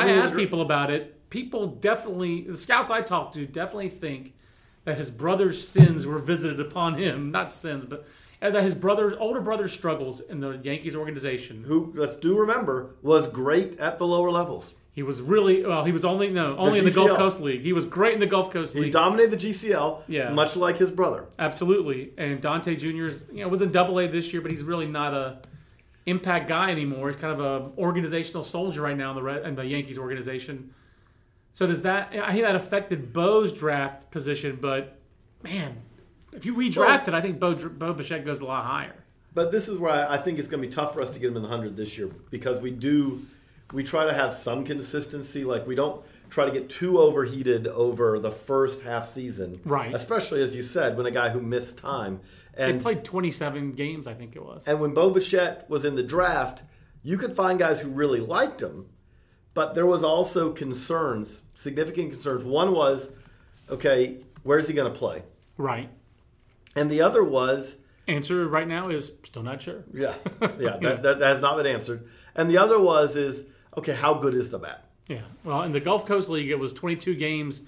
and 0.00 0.08
I 0.10 0.12
mean, 0.12 0.22
asked 0.22 0.34
we're- 0.34 0.44
people 0.44 0.60
about 0.62 0.90
it. 0.90 1.18
People 1.30 1.66
definitely, 1.66 2.42
the 2.42 2.56
scouts 2.56 2.90
I 2.90 3.00
talk 3.00 3.32
to, 3.32 3.46
definitely 3.46 3.88
think 3.88 4.34
that 4.84 4.98
his 4.98 5.10
brother's 5.10 5.66
sins 5.66 6.04
were 6.06 6.18
visited 6.18 6.60
upon 6.60 6.94
him. 6.98 7.30
Not 7.30 7.50
sins, 7.50 7.84
but 7.86 8.06
uh, 8.42 8.50
that 8.50 8.62
his 8.62 8.74
brother's 8.74 9.14
older 9.18 9.40
brother's 9.40 9.72
struggles 9.72 10.20
in 10.20 10.40
the 10.40 10.60
Yankees 10.62 10.94
organization. 10.94 11.64
Who, 11.64 11.92
let's 11.96 12.16
do 12.16 12.38
remember, 12.38 12.96
was 13.00 13.26
great 13.28 13.78
at 13.78 13.96
the 13.98 14.06
lower 14.06 14.30
levels. 14.30 14.74
He 14.94 15.02
was 15.02 15.22
really 15.22 15.64
well. 15.64 15.84
He 15.84 15.92
was 15.92 16.04
only 16.04 16.28
no 16.28 16.54
only 16.58 16.80
in 16.80 16.84
the 16.84 16.90
Gulf 16.90 17.12
Coast 17.16 17.40
League. 17.40 17.62
He 17.62 17.72
was 17.72 17.86
great 17.86 18.12
in 18.12 18.20
the 18.20 18.26
Gulf 18.26 18.50
Coast 18.52 18.74
League. 18.74 18.84
He 18.86 18.90
dominated 18.90 19.30
the 19.30 19.38
GCL, 19.38 20.02
Yeah. 20.08 20.32
much 20.34 20.54
like 20.54 20.76
his 20.76 20.90
brother. 20.90 21.24
Absolutely. 21.38 22.12
And 22.18 22.42
Dante 22.42 22.76
Jr.'s, 22.76 23.24
you 23.32 23.40
know, 23.42 23.48
was 23.48 23.62
in 23.62 23.72
double 23.72 23.98
A 24.00 24.06
this 24.06 24.34
year, 24.34 24.42
but 24.42 24.50
he's 24.50 24.62
really 24.64 24.86
not 24.86 25.14
a 25.14 25.38
impact 26.06 26.48
guy 26.48 26.70
anymore. 26.70 27.08
He's 27.08 27.20
kind 27.20 27.38
of 27.38 27.40
a 27.40 27.70
organizational 27.78 28.44
soldier 28.44 28.82
right 28.82 28.96
now 28.96 29.10
in 29.10 29.16
the 29.16 29.22
Red, 29.22 29.46
in 29.46 29.54
the 29.54 29.64
Yankees 29.64 29.98
organization. 29.98 30.74
So 31.52 31.66
does 31.66 31.82
that 31.82 32.12
I 32.14 32.32
think 32.32 32.44
that 32.44 32.56
affected 32.56 33.12
Bo's 33.12 33.52
draft 33.52 34.10
position, 34.10 34.58
but 34.60 34.98
man, 35.42 35.76
if 36.32 36.46
you 36.46 36.54
redrafted, 36.54 37.14
I 37.14 37.20
think 37.20 37.38
Bo 37.38 37.54
Bo 37.54 37.92
Bichette 37.92 38.24
goes 38.24 38.40
a 38.40 38.44
lot 38.44 38.64
higher. 38.64 38.94
But 39.34 39.50
this 39.50 39.68
is 39.68 39.78
where 39.78 39.92
I, 39.92 40.14
I 40.14 40.18
think 40.18 40.38
it's 40.38 40.48
going 40.48 40.62
to 40.62 40.68
be 40.68 40.74
tough 40.74 40.92
for 40.92 41.00
us 41.02 41.10
to 41.10 41.18
get 41.18 41.28
him 41.30 41.36
in 41.36 41.42
the 41.42 41.48
hundred 41.48 41.76
this 41.76 41.96
year 41.96 42.10
because 42.30 42.60
we 42.60 42.70
do 42.70 43.20
we 43.72 43.82
try 43.84 44.04
to 44.04 44.12
have 44.12 44.32
some 44.32 44.64
consistency. 44.64 45.44
Like 45.44 45.66
we 45.66 45.74
don't 45.74 46.02
try 46.30 46.46
to 46.46 46.50
get 46.50 46.68
too 46.70 46.98
overheated 46.98 47.66
over 47.66 48.18
the 48.18 48.32
first 48.32 48.80
half 48.80 49.06
season, 49.06 49.60
Right. 49.64 49.94
Especially 49.94 50.40
as 50.40 50.54
you 50.54 50.62
said, 50.62 50.96
when 50.96 51.04
a 51.04 51.10
guy 51.10 51.28
who 51.28 51.40
missed 51.40 51.76
time 51.76 52.20
He 52.56 52.62
and 52.62 52.80
played 52.82 53.04
27 53.04 53.72
games, 53.72 54.06
I 54.06 54.14
think 54.14 54.36
it 54.36 54.44
was. 54.44 54.66
and 54.66 54.80
when 54.80 54.92
Bo 54.92 55.10
Bichette 55.10 55.68
was 55.70 55.84
in 55.84 55.94
the 55.94 56.02
draft, 56.02 56.62
you 57.02 57.16
could 57.16 57.32
find 57.32 57.58
guys 57.58 57.80
who 57.80 57.88
really 57.88 58.20
liked 58.20 58.60
him, 58.60 58.86
but 59.54 59.74
there 59.74 59.86
was 59.86 60.04
also 60.04 60.52
concerns, 60.52 61.42
significant 61.54 62.12
concerns. 62.12 62.44
One 62.44 62.74
was, 62.74 63.10
okay, 63.70 64.18
where's 64.42 64.68
he 64.68 64.74
going 64.74 64.92
to 64.92 64.98
play? 64.98 65.22
Right. 65.56 65.88
And 66.76 66.90
the 66.90 67.02
other 67.02 67.24
was, 67.24 67.76
Answer 68.08 68.48
right 68.48 68.66
now 68.66 68.88
is 68.88 69.12
still 69.22 69.42
not 69.42 69.62
sure. 69.62 69.84
yeah, 69.94 70.14
yeah, 70.40 70.48
that, 70.80 71.02
that, 71.02 71.18
that 71.20 71.22
has 71.22 71.40
not 71.40 71.56
been 71.56 71.66
answered. 71.66 72.08
And 72.34 72.50
the 72.50 72.58
other 72.58 72.78
was, 72.78 73.16
is 73.16 73.44
okay, 73.76 73.92
how 73.94 74.14
good 74.14 74.34
is 74.34 74.50
the 74.50 74.58
bat? 74.58 74.86
Yeah. 75.08 75.22
Well, 75.44 75.62
in 75.62 75.72
the 75.72 75.80
Gulf 75.80 76.06
Coast 76.06 76.28
League, 76.28 76.50
it 76.50 76.58
was 76.58 76.72
22 76.72 77.14
games. 77.14 77.62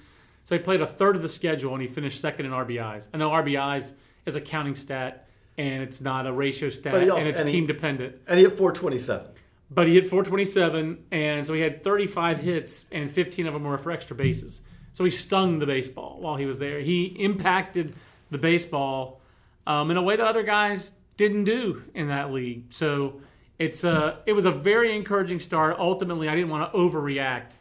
So 0.44 0.56
he 0.56 0.62
played 0.62 0.80
a 0.80 0.86
third 0.86 1.16
of 1.16 1.22
the 1.22 1.28
schedule 1.28 1.72
and 1.72 1.80
he 1.80 1.88
finished 1.88 2.20
second 2.20 2.46
in 2.46 2.52
RBIs. 2.52 3.08
I 3.14 3.16
know 3.16 3.30
RBIs 3.30 3.92
is 4.26 4.37
a 4.37 4.40
counting 4.40 4.74
stat 4.74 5.28
and 5.56 5.82
it's 5.82 6.00
not 6.00 6.26
a 6.26 6.32
ratio 6.32 6.68
stat 6.68 6.94
also- 6.94 7.16
and 7.16 7.28
it's 7.28 7.40
and 7.40 7.48
he- 7.48 7.54
team 7.56 7.66
dependent. 7.66 8.16
And 8.26 8.38
he 8.38 8.44
hit 8.44 8.56
427. 8.56 9.26
But 9.70 9.87
he 9.88 9.94
hit 9.94 10.06
427 10.06 11.04
and 11.10 11.46
so 11.46 11.52
he 11.54 11.60
had 11.60 11.82
35 11.82 12.38
hits 12.40 12.87
and 12.92 13.08
15 13.10 13.46
of 13.46 13.54
them 13.54 13.64
were 13.64 13.78
for 13.78 13.90
extra 13.90 14.16
bases. 14.16 14.60
So 14.92 15.04
he 15.04 15.10
stung 15.10 15.58
the 15.58 15.66
baseball 15.66 16.18
while 16.20 16.37
he 16.37 16.46
was 16.46 16.58
there. 16.58 16.80
He 16.80 17.04
impacted 17.18 17.94
the 18.30 18.38
baseball 18.38 19.20
um, 19.66 19.90
in 19.90 19.96
a 19.96 20.02
way 20.02 20.16
that 20.16 20.26
other 20.26 20.42
guys 20.42 20.92
didn't 21.16 21.44
do 21.44 21.82
in 21.94 22.08
that 22.08 22.32
league. 22.32 22.64
So 22.72 23.20
it's 23.58 23.82
a, 23.84 24.18
it 24.26 24.32
was 24.34 24.44
a 24.44 24.50
very 24.50 24.94
encouraging 24.94 25.40
start. 25.40 25.76
Ultimately, 25.78 26.28
I 26.28 26.34
didn't 26.34 26.50
want 26.50 26.70
to 26.70 26.76
overreact 26.76 27.52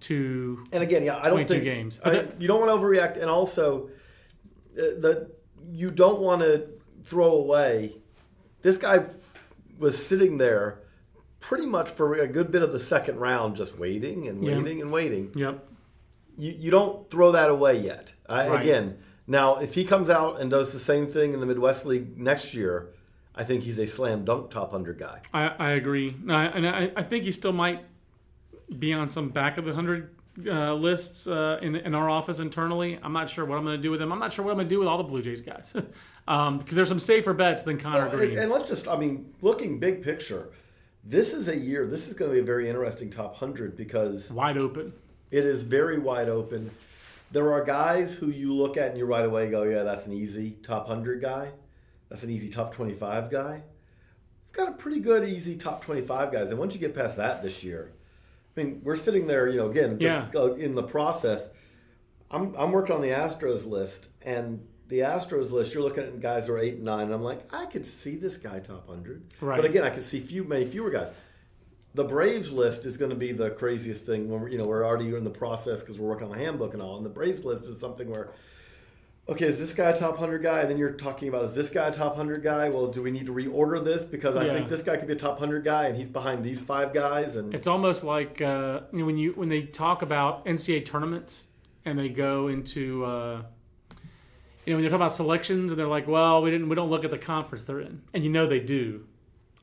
to 0.00 0.64
And 0.72 0.82
again, 0.82 1.02
yeah, 1.04 1.16
I 1.18 1.22
don't 1.24 1.32
22 1.46 1.54
think 1.54 1.64
games. 1.64 2.00
I- 2.04 2.10
But 2.10 2.40
you 2.40 2.46
don't 2.48 2.60
want 2.60 2.70
to 2.80 2.86
overreact, 2.86 3.16
and 3.20 3.28
also 3.28 3.88
uh, 4.78 4.82
the 5.00 5.30
you 5.72 5.90
don't 5.90 6.20
want 6.20 6.42
to 6.42 6.68
throw 7.04 7.32
away. 7.32 7.96
This 8.62 8.76
guy 8.76 9.04
was 9.78 10.04
sitting 10.04 10.38
there 10.38 10.80
pretty 11.40 11.66
much 11.66 11.90
for 11.90 12.14
a 12.14 12.26
good 12.26 12.50
bit 12.50 12.62
of 12.62 12.72
the 12.72 12.80
second 12.80 13.18
round, 13.18 13.56
just 13.56 13.78
waiting 13.78 14.26
and 14.28 14.42
waiting 14.42 14.80
and 14.80 14.92
waiting. 14.92 15.32
Yep. 15.34 15.66
You, 16.36 16.52
you 16.58 16.70
don't 16.70 17.10
throw 17.10 17.32
that 17.32 17.50
away 17.50 17.78
yet. 17.78 18.12
I, 18.28 18.48
Right. 18.48 18.62
Again, 18.62 18.98
now 19.26 19.56
if 19.56 19.74
he 19.74 19.84
comes 19.84 20.10
out 20.10 20.40
and 20.40 20.50
does 20.50 20.72
the 20.72 20.78
same 20.78 21.06
thing 21.06 21.34
in 21.34 21.40
the 21.40 21.46
Midwest 21.46 21.86
League 21.86 22.18
next 22.18 22.54
year, 22.54 22.90
I 23.34 23.44
think 23.44 23.62
he's 23.62 23.78
a 23.78 23.86
slam 23.86 24.24
dunk 24.24 24.50
top 24.50 24.72
hundred 24.72 24.98
guy. 24.98 25.20
I, 25.32 25.48
I 25.58 25.70
agree. 25.70 26.16
I, 26.28 26.46
and 26.46 26.66
I, 26.66 26.92
I 26.96 27.02
think 27.02 27.24
he 27.24 27.32
still 27.32 27.52
might 27.52 27.84
be 28.78 28.92
on 28.92 29.08
some 29.08 29.28
back 29.30 29.58
of 29.58 29.64
the 29.64 29.74
hundred 29.74 30.14
uh, 30.46 30.74
lists 30.74 31.26
uh, 31.26 31.58
in, 31.62 31.76
in 31.76 31.94
our 31.94 32.08
office 32.08 32.38
internally. 32.38 32.98
I'm 33.02 33.12
not 33.12 33.28
sure 33.30 33.44
what 33.44 33.58
I'm 33.58 33.64
going 33.64 33.76
to 33.76 33.82
do 33.82 33.90
with 33.90 34.00
them. 34.00 34.12
I'm 34.12 34.18
not 34.18 34.32
sure 34.32 34.44
what 34.44 34.52
I'm 34.52 34.56
going 34.58 34.68
to 34.68 34.74
do 34.74 34.78
with 34.78 34.88
all 34.88 34.98
the 34.98 35.04
Blue 35.04 35.22
Jays 35.22 35.40
guys 35.40 35.74
um, 36.28 36.58
because 36.58 36.74
there's 36.76 36.88
some 36.88 36.98
safer 37.00 37.32
bets 37.34 37.62
than 37.64 37.78
Connor 37.78 38.06
Well, 38.08 38.16
Green. 38.16 38.30
and, 38.30 38.38
and 38.40 38.50
let's 38.52 38.68
just, 38.68 38.86
I 38.88 38.96
mean, 38.96 39.32
looking 39.42 39.78
big 39.78 40.02
picture, 40.02 40.50
this 41.04 41.32
is 41.32 41.48
a 41.48 41.56
year, 41.56 41.86
this 41.86 42.08
is 42.08 42.14
going 42.14 42.30
to 42.30 42.34
be 42.34 42.40
a 42.40 42.44
very 42.44 42.68
interesting 42.68 43.10
top 43.10 43.32
100 43.40 43.76
because 43.76 44.30
Wide 44.30 44.58
open. 44.58 44.92
it 45.30 45.44
is 45.44 45.62
very 45.62 45.98
wide 45.98 46.28
open. 46.28 46.70
there 47.32 47.52
are 47.52 47.64
guys 47.64 48.14
who 48.14 48.28
you 48.28 48.54
look 48.54 48.76
at 48.76 48.90
and 48.90 48.98
you 48.98 49.06
right 49.06 49.24
away 49.24 49.50
go, 49.50 49.62
yeah, 49.64 49.82
that's 49.82 50.06
an 50.06 50.12
easy 50.12 50.52
top 50.62 50.86
100 50.88 51.20
guy. 51.20 51.50
That's 52.10 52.22
an 52.22 52.30
easy 52.30 52.48
top 52.48 52.72
25 52.74 53.30
guy. 53.30 53.62
We've 54.46 54.52
got 54.66 54.68
a 54.68 54.72
pretty 54.72 54.98
good, 55.00 55.28
easy 55.28 55.56
top 55.56 55.84
25 55.84 56.32
guys. 56.32 56.50
And 56.50 56.58
once 56.58 56.74
you 56.74 56.80
get 56.80 56.94
past 56.94 57.16
that 57.18 57.42
this 57.42 57.62
year, 57.62 57.90
I 58.56 58.62
mean, 58.62 58.80
we're 58.82 58.96
sitting 58.96 59.26
there, 59.26 59.48
you 59.48 59.56
know, 59.58 59.70
again, 59.70 59.98
just 59.98 60.32
Yeah. 60.34 60.40
uh, 60.40 60.54
in 60.54 60.74
the 60.74 60.82
process. 60.82 61.48
I'm, 62.30 62.54
I'm 62.56 62.72
working 62.72 62.94
on 62.94 63.00
the 63.02 63.08
Astros 63.10 63.66
list, 63.66 64.08
and 64.22 64.66
the 64.88 65.00
Astros 65.00 65.50
list, 65.50 65.74
you're 65.74 65.82
looking 65.82 66.04
at 66.04 66.20
guys 66.20 66.46
who 66.46 66.52
are 66.54 66.58
eight 66.58 66.74
and 66.74 66.84
nine, 66.84 67.04
and 67.04 67.12
I'm 67.14 67.22
like, 67.22 67.42
I 67.54 67.66
could 67.66 67.86
see 67.86 68.16
this 68.16 68.36
guy 68.36 68.58
top 68.58 68.88
100. 68.88 69.22
Right. 69.40 69.56
But 69.56 69.64
again, 69.64 69.84
I 69.84 69.90
could 69.90 70.02
see 70.02 70.20
few, 70.20 70.44
many 70.44 70.64
fewer 70.66 70.90
guys. 70.90 71.12
The 71.94 72.04
Braves 72.04 72.52
list 72.52 72.84
is 72.84 72.96
going 72.96 73.10
to 73.10 73.16
be 73.16 73.32
the 73.32 73.50
craziest 73.50 74.04
thing 74.04 74.28
when 74.28 74.40
we're, 74.42 74.48
you 74.50 74.58
know 74.58 74.66
we're 74.66 74.84
already 74.84 75.14
in 75.14 75.24
the 75.24 75.30
process 75.30 75.80
because 75.80 75.98
we're 75.98 76.08
working 76.08 76.26
on 76.26 76.32
the 76.32 76.38
handbook 76.38 76.74
and 76.74 76.82
all. 76.82 76.96
And 76.96 77.04
the 77.04 77.10
Braves 77.10 77.44
list 77.44 77.64
is 77.64 77.80
something 77.80 78.10
where, 78.10 78.30
okay, 79.28 79.46
is 79.46 79.58
this 79.58 79.72
guy 79.72 79.90
a 79.90 79.96
top 79.96 80.16
hundred 80.18 80.42
guy? 80.42 80.60
And 80.60 80.70
then 80.70 80.78
you're 80.78 80.92
talking 80.92 81.28
about 81.28 81.44
is 81.44 81.54
this 81.54 81.68
guy 81.70 81.88
a 81.88 81.92
top 81.92 82.16
hundred 82.16 82.42
guy? 82.42 82.68
Well, 82.70 82.86
do 82.88 83.02
we 83.02 83.10
need 83.10 83.26
to 83.26 83.32
reorder 83.32 83.84
this 83.84 84.04
because 84.04 84.36
I 84.36 84.46
Yeah. 84.46 84.54
think 84.54 84.68
this 84.68 84.82
guy 84.82 84.96
could 84.96 85.06
be 85.06 85.12
a 85.14 85.16
top 85.16 85.38
hundred 85.38 85.64
guy 85.64 85.86
and 85.86 85.96
he's 85.96 86.08
behind 86.08 86.44
these 86.44 86.62
five 86.62 86.92
guys 86.94 87.36
and 87.36 87.54
It's 87.54 87.66
almost 87.66 88.04
like 88.04 88.40
uh, 88.40 88.80
you 88.92 89.00
know, 89.00 89.04
when 89.06 89.18
you 89.18 89.32
when 89.32 89.48
they 89.48 89.62
talk 89.62 90.02
about 90.02 90.44
NCAA 90.46 90.84
tournaments 90.84 91.44
and 91.84 91.98
they 91.98 92.08
go 92.08 92.48
into 92.48 93.04
uh, 93.04 93.42
you 94.64 94.72
know 94.72 94.76
when 94.76 94.82
they 94.84 94.88
talk 94.88 94.96
about 94.96 95.12
selections 95.12 95.72
and 95.72 95.78
they're 95.78 95.86
like, 95.88 96.06
well, 96.08 96.42
we 96.42 96.50
didn't 96.50 96.68
we 96.68 96.74
don't 96.76 96.90
look 96.90 97.04
at 97.04 97.10
the 97.10 97.18
conference 97.18 97.64
they're 97.64 97.80
in, 97.80 98.02
and 98.14 98.24
you 98.24 98.30
know 98.30 98.46
they 98.46 98.60
do, 98.60 99.06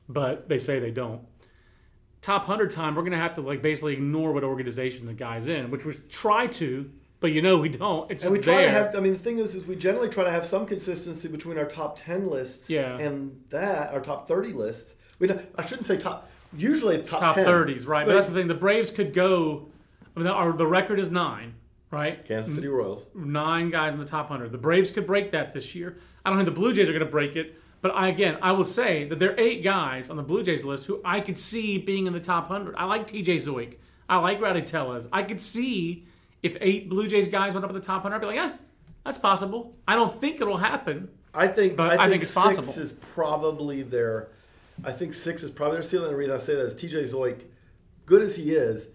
but 0.08 0.48
they 0.48 0.58
say 0.58 0.78
they 0.78 0.90
don't. 0.90 1.20
Top 2.22 2.44
hundred 2.44 2.70
time, 2.72 2.96
we're 2.96 3.04
gonna 3.04 3.16
have 3.16 3.34
to 3.34 3.40
like 3.40 3.62
basically 3.62 3.92
ignore 3.92 4.32
what 4.32 4.42
organization 4.42 5.06
the 5.06 5.14
guy's 5.14 5.48
in, 5.48 5.70
which 5.70 5.84
we 5.84 5.94
try 6.08 6.48
to, 6.48 6.90
but 7.20 7.32
you 7.32 7.42
know 7.42 7.56
we 7.56 7.68
don't. 7.68 8.10
It's 8.10 8.22
just 8.22 8.32
And 8.32 8.38
we 8.38 8.42
try 8.42 8.56
there. 8.56 8.64
to 8.64 8.70
have. 8.70 8.96
I 8.96 9.00
mean, 9.00 9.12
the 9.12 9.18
thing 9.18 9.38
is, 9.38 9.54
is 9.54 9.66
we 9.66 9.76
generally 9.76 10.08
try 10.08 10.24
to 10.24 10.30
have 10.30 10.44
some 10.44 10.66
consistency 10.66 11.28
between 11.28 11.58
our 11.58 11.64
top 11.64 11.96
ten 11.98 12.28
lists, 12.28 12.68
Yeah. 12.70 12.98
and 12.98 13.40
that 13.50 13.92
our 13.92 14.00
top 14.00 14.28
thirty 14.28 14.52
lists. 14.52 14.94
We 15.18 15.26
don't, 15.26 15.40
I 15.56 15.64
shouldn't 15.64 15.86
say 15.86 15.96
top. 15.96 16.28
Usually 16.56 16.96
it's 16.96 17.08
top, 17.08 17.20
top 17.20 17.34
10. 17.36 17.44
thirties, 17.44 17.86
right? 17.86 18.04
But 18.06 18.12
But 18.12 18.14
that's 18.16 18.28
the 18.28 18.34
thing. 18.34 18.48
The 18.48 18.54
Braves 18.54 18.90
could 18.90 19.12
go. 19.14 19.68
I 20.14 20.20
mean, 20.20 20.28
our, 20.28 20.52
the 20.52 20.66
record 20.66 20.98
is 20.98 21.10
nine, 21.10 21.54
right? 21.90 22.24
Kansas 22.24 22.52
mm. 22.52 22.56
City 22.56 22.68
Royals. 22.68 23.08
nine 23.14 23.70
guys 23.70 23.92
in 23.92 23.98
the 23.98 24.06
top 24.06 24.30
100. 24.30 24.50
The 24.52 24.58
Braves 24.58 24.90
could 24.90 25.06
break 25.06 25.32
that 25.32 25.52
this 25.52 25.74
year. 25.74 25.98
I 26.24 26.30
don't 26.30 26.38
think 26.38 26.46
the 26.46 26.58
Blue 26.58 26.72
Jays 26.72 26.88
are 26.88 26.92
going 26.92 27.04
to 27.04 27.10
break 27.10 27.36
it. 27.36 27.60
But 27.82 27.94
I, 27.94 28.08
again, 28.08 28.38
I 28.40 28.52
will 28.52 28.64
say 28.64 29.06
that 29.08 29.18
there 29.18 29.32
are 29.32 29.38
eight 29.38 29.62
guys 29.62 30.08
on 30.08 30.16
the 30.16 30.22
Blue 30.22 30.42
Jays 30.42 30.64
list 30.64 30.86
who 30.86 31.00
I 31.04 31.20
could 31.20 31.36
see 31.36 31.76
being 31.76 32.06
in 32.06 32.12
the 32.14 32.20
top 32.20 32.48
100. 32.48 32.74
I 32.76 32.84
like 32.84 33.06
TJ 33.06 33.36
Zeuch. 33.36 33.74
I 34.08 34.16
like 34.18 34.40
Rowdy 34.40 34.62
Tellez. 34.62 35.06
I 35.12 35.22
could 35.22 35.40
see 35.40 36.04
if 36.46 36.56
eight 36.60 36.88
Blue 36.88 37.06
Jays 37.06 37.28
guys 37.28 37.54
went 37.54 37.64
up 37.64 37.70
in 37.70 37.74
the 37.74 37.82
top 37.82 38.04
100, 38.04 38.16
I'd 38.16 38.20
be 38.20 38.26
like, 38.26 38.36
yeah, 38.36 38.56
that's 39.04 39.18
possible. 39.18 39.76
I 39.86 39.94
don't 39.94 40.14
think 40.20 40.40
it'll 40.40 40.56
happen. 40.56 41.08
I 41.34 41.48
think. 41.48 41.76
But 41.76 41.88
I 41.88 41.90
think, 41.90 42.00
I 42.00 42.08
think 42.08 42.22
it's 42.22 42.32
six 42.32 42.56
possible. 42.56 42.82
is 42.82 42.92
probably 42.92 43.82
their. 43.82 44.28
I 44.84 44.92
think 44.92 45.14
six 45.14 45.42
is 45.42 45.50
probably 45.50 45.76
their 45.76 45.82
ceiling. 45.82 46.10
The 46.10 46.16
reason 46.16 46.34
I 46.34 46.38
say 46.38 46.54
that 46.54 46.66
is 46.66 46.74
T.J. 46.74 47.04
Zeuch, 47.04 47.42
good 48.04 48.22
as 48.22 48.36
he 48.36 48.52
is, 48.52 48.88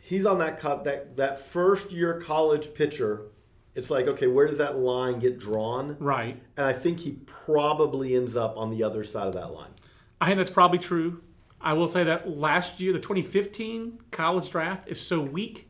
he's 0.00 0.24
on 0.26 0.38
that 0.38 0.58
co- 0.60 0.82
that 0.84 1.16
that 1.16 1.38
first 1.38 1.90
year 1.90 2.20
college 2.20 2.74
pitcher. 2.74 3.22
It's 3.74 3.90
like 3.90 4.06
okay, 4.06 4.26
where 4.26 4.46
does 4.46 4.58
that 4.58 4.78
line 4.78 5.18
get 5.18 5.38
drawn? 5.38 5.96
Right. 5.98 6.40
And 6.56 6.66
I 6.66 6.72
think 6.72 7.00
he 7.00 7.12
probably 7.26 8.16
ends 8.16 8.36
up 8.36 8.56
on 8.56 8.70
the 8.70 8.82
other 8.82 9.04
side 9.04 9.28
of 9.28 9.34
that 9.34 9.52
line. 9.52 9.70
I 10.20 10.26
think 10.26 10.38
that's 10.38 10.50
probably 10.50 10.78
true. 10.78 11.22
I 11.60 11.72
will 11.72 11.88
say 11.88 12.04
that 12.04 12.28
last 12.28 12.80
year, 12.80 12.92
the 12.92 13.00
2015 13.00 14.00
college 14.10 14.50
draft 14.50 14.88
is 14.88 15.00
so 15.00 15.20
weak 15.20 15.67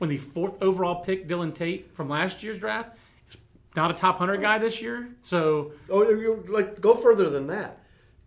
when 0.00 0.08
the 0.08 0.16
fourth 0.16 0.62
overall 0.62 1.04
pick, 1.04 1.28
Dillon 1.28 1.52
Tate, 1.52 1.94
from 1.94 2.08
last 2.08 2.42
year's 2.42 2.58
draft, 2.58 2.96
is 3.28 3.36
not 3.76 3.90
a 3.90 3.94
top 3.94 4.18
100 4.18 4.40
guy 4.40 4.56
this 4.56 4.80
year. 4.80 5.10
So, 5.20 5.72
Oh, 5.90 6.08
you- 6.08 6.42
like 6.48 6.80
go 6.80 6.94
further 6.94 7.28
than 7.28 7.46
that. 7.48 7.76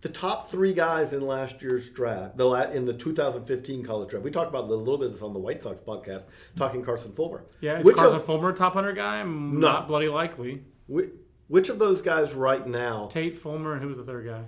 The 0.01 0.09
top 0.09 0.49
three 0.51 0.73
guys 0.73 1.13
in 1.13 1.25
last 1.25 1.63
year's 1.63 1.89
draft, 1.89 2.37
the 2.37 2.45
la- 2.45 2.69
in 2.69 2.85
the 2.85 2.93
2015 2.93 3.83
college 3.83 4.09
draft, 4.09 4.23
we 4.23 4.29
talked 4.29 4.49
about 4.49 4.65
a 4.65 4.75
little 4.75 4.99
bit 4.99 5.07
of 5.07 5.13
this 5.13 5.21
on 5.23 5.33
the 5.33 5.39
White 5.39 5.63
Sox 5.63 5.81
podcast, 5.81 6.25
talking 6.55 6.83
Carson 6.83 7.11
Fulmer. 7.11 7.43
yeah, 7.59 7.79
is 7.79 7.85
which 7.87 7.95
Carson 7.95 8.17
of, 8.17 8.25
Fulmer 8.25 8.49
a 8.49 8.53
top 8.53 8.75
100 8.75 8.93
guy? 8.95 9.15
I'm 9.21 9.59
No. 9.59 9.71
Not 9.71 9.87
bloody 9.87 10.09
likely. 10.09 10.61
whi- 10.87 11.09
which 11.47 11.69
of 11.69 11.79
those 11.79 12.03
guys 12.03 12.35
right 12.35 12.67
now? 12.67 13.07
Tate, 13.07 13.35
Fulmer, 13.35 13.73
and 13.73 13.81
who 13.81 13.87
was 13.87 13.97
the 13.97 14.03
third 14.03 14.27
guy? 14.27 14.43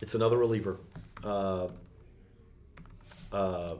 It's 0.00 0.14
another 0.14 0.38
reliever. 0.38 0.78
Uh, 1.22 1.68
uh, 3.32 3.74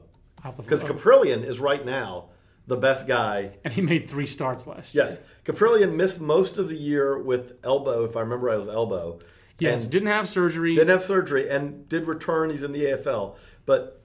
because 0.58 0.84
oh, 0.84 0.88
Kaprielian 0.88 1.44
is 1.44 1.60
right 1.60 1.84
now 1.84 2.26
the 2.70 2.76
best 2.76 3.06
guy. 3.08 3.50
And 3.64 3.74
he 3.74 3.82
made 3.82 4.06
three 4.06 4.26
starts 4.26 4.66
last 4.66 4.94
year. 4.94 5.04
Yes, 5.04 5.18
Kaprielian 5.44 5.94
missed 5.94 6.20
most 6.20 6.56
of 6.56 6.68
the 6.68 6.76
year 6.76 7.20
with 7.20 7.58
elbow. 7.64 8.04
If 8.04 8.16
I 8.16 8.20
remember, 8.20 8.46
right, 8.46 8.54
it 8.54 8.58
was 8.58 8.68
elbow. 8.68 9.18
Yes, 9.58 9.82
And 9.82 9.92
didn't 9.92 10.08
have 10.08 10.28
surgery. 10.28 10.74
didn't 10.74 10.88
have 10.88 11.02
surgery 11.02 11.50
and 11.50 11.86
did 11.88 12.06
return. 12.06 12.48
He's 12.50 12.62
in 12.62 12.72
the 12.72 12.84
AFL, 12.84 13.34
but 13.66 14.00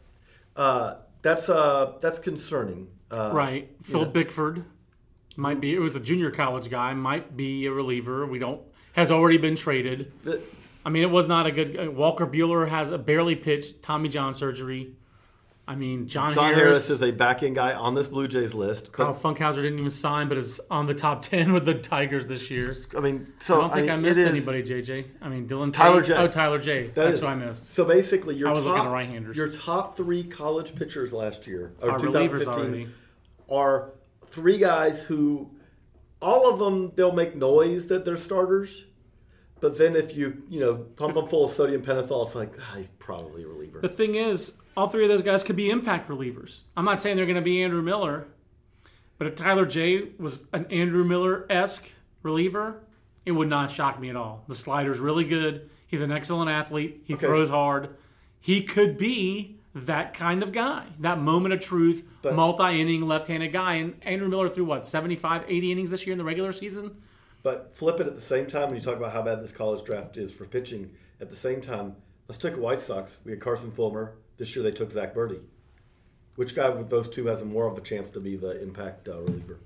uh, 0.58 0.96
that's 1.22 1.48
uh, 1.48 1.94
that's 2.02 2.20
concerning. 2.20 2.88
Uh, 3.10 3.32
Right. 3.34 3.70
Phil 3.84 4.04
Bickford 4.06 4.66
might 5.38 5.62
be. 5.62 5.74
It 5.76 5.80
was 5.80 5.96
a 5.96 6.00
junior 6.00 6.32
college 6.32 6.70
guy. 6.70 6.94
Might 6.96 7.38
be 7.38 7.68
a 7.68 7.72
reliever. 7.72 8.26
We 8.26 8.40
don't. 8.40 8.62
Has 8.94 9.12
already 9.12 9.38
been 9.38 9.56
traded. 9.56 10.12
the- 10.24 10.42
I 10.84 10.90
mean, 10.90 11.02
it 11.04 11.10
was 11.10 11.28
not 11.28 11.46
a 11.48 11.52
good. 11.52 11.96
Walker 11.96 12.26
Buehler 12.28 12.68
has 12.68 12.92
a 12.92 12.98
barely 12.98 13.36
pitched 13.36 13.82
Tommy 13.82 14.10
John 14.10 14.34
surgery. 14.34 14.94
I 15.68 15.74
mean, 15.74 16.08
John, 16.08 16.32
Jon 16.32 16.54
Harris, 16.54 16.58
Harris 16.60 16.90
is 16.92 17.02
a 17.02 17.12
back 17.12 17.42
end 17.42 17.56
guy 17.56 17.74
on 17.74 17.96
this 17.96 18.08
Blue 18.08 18.28
Jays 18.28 18.54
list. 18.54 18.92
But, 18.96 19.14
Funkhouser 19.14 19.56
didn't 19.56 19.80
even 19.80 19.90
sign, 19.90 20.30
but 20.30 20.38
is 20.38 20.62
on 20.70 20.86
the 20.86 20.94
top 20.94 21.22
ten 21.24 21.54
with 21.54 21.66
the 21.66 21.74
Tigers 21.74 22.28
this 22.28 22.52
year. 22.52 22.76
I 22.96 23.00
mean, 23.00 23.34
so 23.40 23.58
I 23.58 23.62
don't 23.62 23.74
think 23.74 23.90
I, 23.90 23.94
mean, 23.94 24.04
missed 24.04 24.20
anybody, 24.20 24.62
JJ. 24.62 25.06
I 25.22 25.30
mean, 25.30 25.48
Dillon 25.48 25.72
Tyler 25.72 26.02
Tate. 26.02 26.08
J. 26.10 26.16
Oh, 26.18 26.28
Tyler 26.28 26.60
Jay. 26.60 26.84
that 26.88 26.96
That's 26.96 27.18
is- 27.18 27.24
who 27.24 27.28
I 27.28 27.36
missed. 27.36 27.70
So 27.72 27.84
basically, 27.84 28.36
your 28.36 28.50
I 28.50 28.52
was 28.52 28.64
top, 28.64 28.74
looking 28.74 28.88
at 28.88 28.94
right-handers. 28.94 29.38
Your 29.38 29.50
top 29.50 29.98
three 29.98 30.24
college 30.24 30.76
pitchers 30.76 31.12
last 31.12 31.48
year, 31.48 31.74
or 31.82 31.98
relievers 31.98 32.46
2015, 32.46 32.94
are 33.50 33.92
three 34.26 34.58
guys 34.58 35.02
who, 35.02 35.50
all 36.22 36.48
of 36.52 36.60
them, 36.60 36.92
they'll 36.96 37.12
make 37.12 37.36
noise 37.36 37.88
that 37.88 38.06
they're 38.06 38.18
starters. 38.18 38.86
But 39.62 39.78
then 39.80 39.96
if 39.96 40.16
you, 40.16 40.44
you 40.50 40.60
know, 40.60 40.76
pump 40.76 41.16
them 41.16 41.28
full 41.28 41.46
of 41.46 41.50
sodium 41.50 41.82
pentothal, 41.82 42.24
it's 42.24 42.36
like, 42.36 42.54
ah, 42.60 42.74
he's 42.76 42.90
probably 43.00 43.44
a 43.44 43.48
reliever. 43.48 43.80
The 43.80 43.90
thing 43.90 44.14
is, 44.16 44.58
all 44.78 44.88
three 44.88 45.04
of 45.04 45.10
those 45.10 45.22
guys 45.24 45.44
could 45.44 45.56
be 45.56 45.70
impact 45.70 46.10
relievers. 46.10 46.60
I'm 46.76 46.86
not 46.86 47.00
saying 47.00 47.16
they're 47.18 47.26
going 47.26 47.36
to 47.36 47.42
be 47.42 47.64
Andrew 47.64 47.82
Miller, 47.82 48.28
but 49.18 49.28
if 49.28 49.36
Tyler 49.36 49.66
Jay 49.66 50.10
was 50.18 50.46
an 50.54 50.66
Andrew 50.70 51.04
Miller 51.04 51.46
esque 51.50 51.90
reliever, 52.24 52.84
it 53.26 53.32
would 53.32 53.48
not 53.50 53.72
shock 53.72 54.00
me 54.00 54.10
at 54.10 54.16
all. 54.16 54.44
The 54.48 54.56
slider's 54.56 55.00
really 55.00 55.24
good. 55.24 55.70
He's 55.88 56.02
an 56.02 56.12
excellent 56.12 56.50
athlete. 56.50 57.02
He 57.06 57.14
Okay. 57.14 57.26
throws 57.26 57.50
hard. 57.50 57.90
He 58.40 58.62
could 58.64 58.98
be 58.98 59.58
that 59.74 60.14
kind 60.14 60.42
of 60.44 60.52
guy, 60.52 60.86
that 61.00 61.20
moment 61.20 61.54
of 61.54 61.60
truth, 61.60 62.06
multi 62.24 62.80
inning 62.82 63.02
left 63.08 63.28
handed 63.28 63.52
guy. 63.52 63.76
And 63.76 63.96
Andrew 64.04 64.28
Miller 64.30 64.50
threw 64.50 64.66
what, 64.66 64.88
75, 64.88 65.44
80 65.48 65.72
innings 65.72 65.90
this 65.90 66.06
year 66.06 66.12
in 66.14 66.18
the 66.18 66.24
regular 66.24 66.52
season? 66.52 67.02
But 67.44 67.76
flip 67.76 68.00
it 68.00 68.08
at 68.08 68.16
the 68.16 68.22
same 68.22 68.48
time 68.48 68.68
when 68.70 68.76
you 68.78 68.82
talk 68.82 68.96
about 68.98 69.12
how 69.12 69.22
bad 69.22 69.42
this 69.44 69.52
college 69.52 69.84
draft 69.84 70.18
is 70.18 70.32
for 70.32 70.46
pitching. 70.46 70.92
At 71.22 71.30
the 71.30 71.36
same 71.36 71.62
time, 71.62 71.96
let's 72.28 72.40
take 72.40 72.56
a 72.56 72.60
White 72.60 72.82
Sox. 72.82 73.18
We 73.24 73.32
had 73.32 73.40
Carson 73.42 73.72
Fulmer. 73.72 74.14
This 74.38 74.56
year 74.56 74.64
they 74.64 74.72
took 74.72 74.92
Zack 74.92 75.14
Burdi. 75.14 75.42
Which 76.36 76.56
guy 76.56 76.70
with 76.70 76.90
those 76.90 77.08
two 77.08 77.28
has 77.28 77.42
a 77.42 77.46
more 77.46 77.68
of 77.68 77.78
a 77.78 77.82
chance 77.82 78.10
to 78.12 78.20
be 78.20 78.36
the 78.36 78.62
impact 78.62 79.08
uh, 79.08 79.22
reliever? 79.22 79.58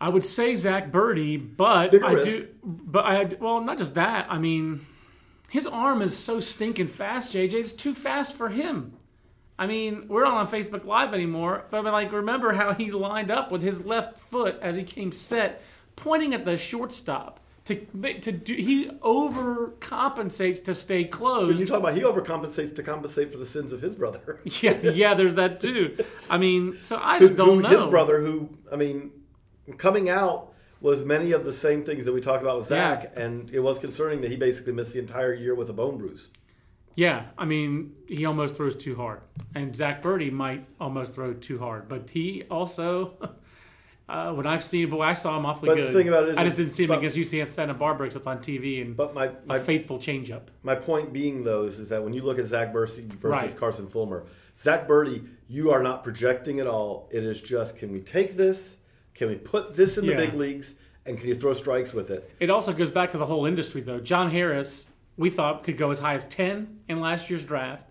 I 0.00 0.08
would 0.08 0.24
say 0.24 0.56
Zack 0.56 0.90
Burdi, 0.90 1.56
but 1.56 1.90
Bigger 1.90 2.06
I 2.06 2.12
risk. 2.12 2.28
do. 2.28 2.48
But 2.62 3.04
I 3.04 3.24
well, 3.40 3.60
not 3.60 3.78
just 3.78 3.94
that. 3.94 4.26
I 4.30 4.38
mean, 4.38 4.86
his 5.50 5.66
arm 5.66 6.02
is 6.02 6.16
so 6.16 6.40
stinking 6.40 6.88
fast. 6.88 7.34
JJ, 7.34 7.52
it's 7.54 7.72
too 7.72 7.94
fast 7.94 8.34
for 8.34 8.48
him. 8.48 8.94
I 9.58 9.66
mean, 9.66 10.08
we're 10.08 10.24
not 10.24 10.34
on 10.34 10.48
Facebook 10.48 10.84
Live 10.84 11.14
anymore, 11.14 11.66
but 11.70 11.78
I 11.78 11.82
mean, 11.82 11.92
like, 11.92 12.12
remember 12.12 12.52
how 12.52 12.74
he 12.74 12.90
lined 12.90 13.30
up 13.30 13.52
with 13.52 13.62
his 13.62 13.84
left 13.84 14.18
foot 14.18 14.58
as 14.60 14.74
he 14.74 14.82
came 14.82 15.12
set, 15.12 15.62
pointing 15.94 16.34
at 16.34 16.44
the 16.44 16.56
shortstop 16.56 17.38
to 17.66 17.76
to 18.20 18.32
do. 18.32 18.54
He 18.54 18.86
overcompensates 19.00 20.62
to 20.64 20.74
stay 20.74 21.04
closed. 21.04 21.58
you 21.60 21.66
talk 21.66 21.80
about 21.80 21.94
he 21.94 22.02
overcompensates 22.02 22.74
to 22.76 22.82
compensate 22.82 23.32
for 23.32 23.38
the 23.38 23.46
sins 23.46 23.72
of 23.72 23.80
his 23.80 23.96
brother. 23.96 24.40
yeah, 24.62 24.76
yeah. 24.82 25.14
There's 25.14 25.34
that 25.36 25.60
too. 25.60 25.96
I 26.28 26.38
mean, 26.38 26.78
so 26.82 26.98
I 27.02 27.18
just 27.18 27.36
don't 27.36 27.56
Who- 27.56 27.62
know. 27.62 27.68
His 27.68 27.84
brother, 27.86 28.20
who 28.20 28.50
I 28.72 28.76
mean, 28.76 29.10
coming 29.78 30.08
out 30.10 30.52
was 30.80 31.04
many 31.04 31.32
of 31.32 31.44
the 31.44 31.52
same 31.52 31.82
things 31.84 32.04
that 32.04 32.12
we 32.12 32.20
talked 32.20 32.42
about 32.42 32.58
with 32.58 32.70
Yeah. 32.70 33.00
Zach, 33.00 33.12
and 33.16 33.48
it 33.50 33.60
was 33.60 33.78
concerning 33.78 34.20
that 34.20 34.30
he 34.30 34.36
basically 34.36 34.72
missed 34.74 34.92
the 34.92 34.98
entire 34.98 35.32
year 35.32 35.54
with 35.54 35.70
a 35.70 35.72
bone 35.72 35.96
bruise. 35.96 36.28
Yeah, 36.96 37.24
I 37.38 37.44
mean, 37.44 37.94
he 38.06 38.24
almost 38.26 38.54
throws 38.54 38.76
too 38.76 38.94
hard, 38.94 39.22
and 39.56 39.74
Zack 39.74 40.00
Burdi 40.02 40.30
might 40.30 40.64
almost 40.78 41.14
throw 41.14 41.32
too 41.32 41.58
hard, 41.58 41.88
but 41.88 42.10
he 42.10 42.44
also, 42.50 43.14
uh, 44.08 44.32
when 44.32 44.46
I've 44.46 44.62
seen, 44.62 44.90
boy, 44.90 45.02
I 45.02 45.14
saw 45.14 45.36
him 45.38 45.46
awfully 45.46 45.68
But 45.68 45.76
the 45.76 45.82
good. 45.82 45.94
thing 45.94 46.08
about 46.08 46.24
it 46.24 46.30
is- 46.32 46.36
I 46.38 46.44
just 46.44 46.56
didn't 46.56 46.72
see 46.72 46.84
him 46.84 46.88
but- 46.88 46.98
against 46.98 47.16
UCS 47.16 47.48
Santa 47.50 47.74
Barbara 47.74 48.06
except 48.06 48.26
on 48.26 48.38
TV 48.38 48.80
and 48.82 48.96
But 48.96 49.14
my 49.14 49.26
a 49.26 49.32
my, 49.46 49.58
fateful 49.58 49.98
changeup. 49.98 50.42
my 50.62 50.74
point 50.74 51.12
being 51.12 51.42
though 51.44 51.62
is, 51.62 51.80
is 51.80 51.88
that 51.88 52.02
when 52.04 52.12
you 52.12 52.22
look 52.22 52.38
at 52.38 52.44
Zack 52.46 52.72
Burdi 52.72 53.04
versus 53.14 53.22
Right. 53.22 53.56
Carson 53.56 53.86
Fulmer, 53.86 54.24
Zack 54.58 54.86
Burdi, 54.86 55.26
you 55.48 55.70
are 55.70 55.82
not 55.82 56.04
projecting 56.04 56.60
at 56.60 56.66
all. 56.66 57.08
It 57.12 57.24
is 57.24 57.40
just 57.40 57.76
can 57.78 57.92
we 57.92 58.00
take 58.00 58.36
this? 58.36 58.76
Can 59.14 59.28
we 59.28 59.36
put 59.36 59.74
this 59.74 59.96
in 59.96 60.06
the 60.06 60.12
Yeah. 60.12 60.18
big 60.18 60.34
leagues? 60.34 60.74
And 61.06 61.18
can 61.18 61.28
you 61.28 61.34
throw 61.34 61.52
strikes 61.52 61.92
with 61.92 62.10
it? 62.10 62.30
It 62.40 62.48
also 62.50 62.72
goes 62.72 62.90
back 62.90 63.10
to 63.12 63.18
the 63.18 63.26
whole 63.26 63.44
industry, 63.44 63.82
though. 63.82 64.00
Jon 64.00 64.30
Harris, 64.30 64.88
we 65.18 65.28
thought 65.28 65.62
could 65.62 65.76
go 65.76 65.90
as 65.90 65.98
high 65.98 66.14
as 66.14 66.24
10 66.24 66.78
in 66.88 66.98
last 67.00 67.28
year's 67.28 67.44
draft. 67.44 67.86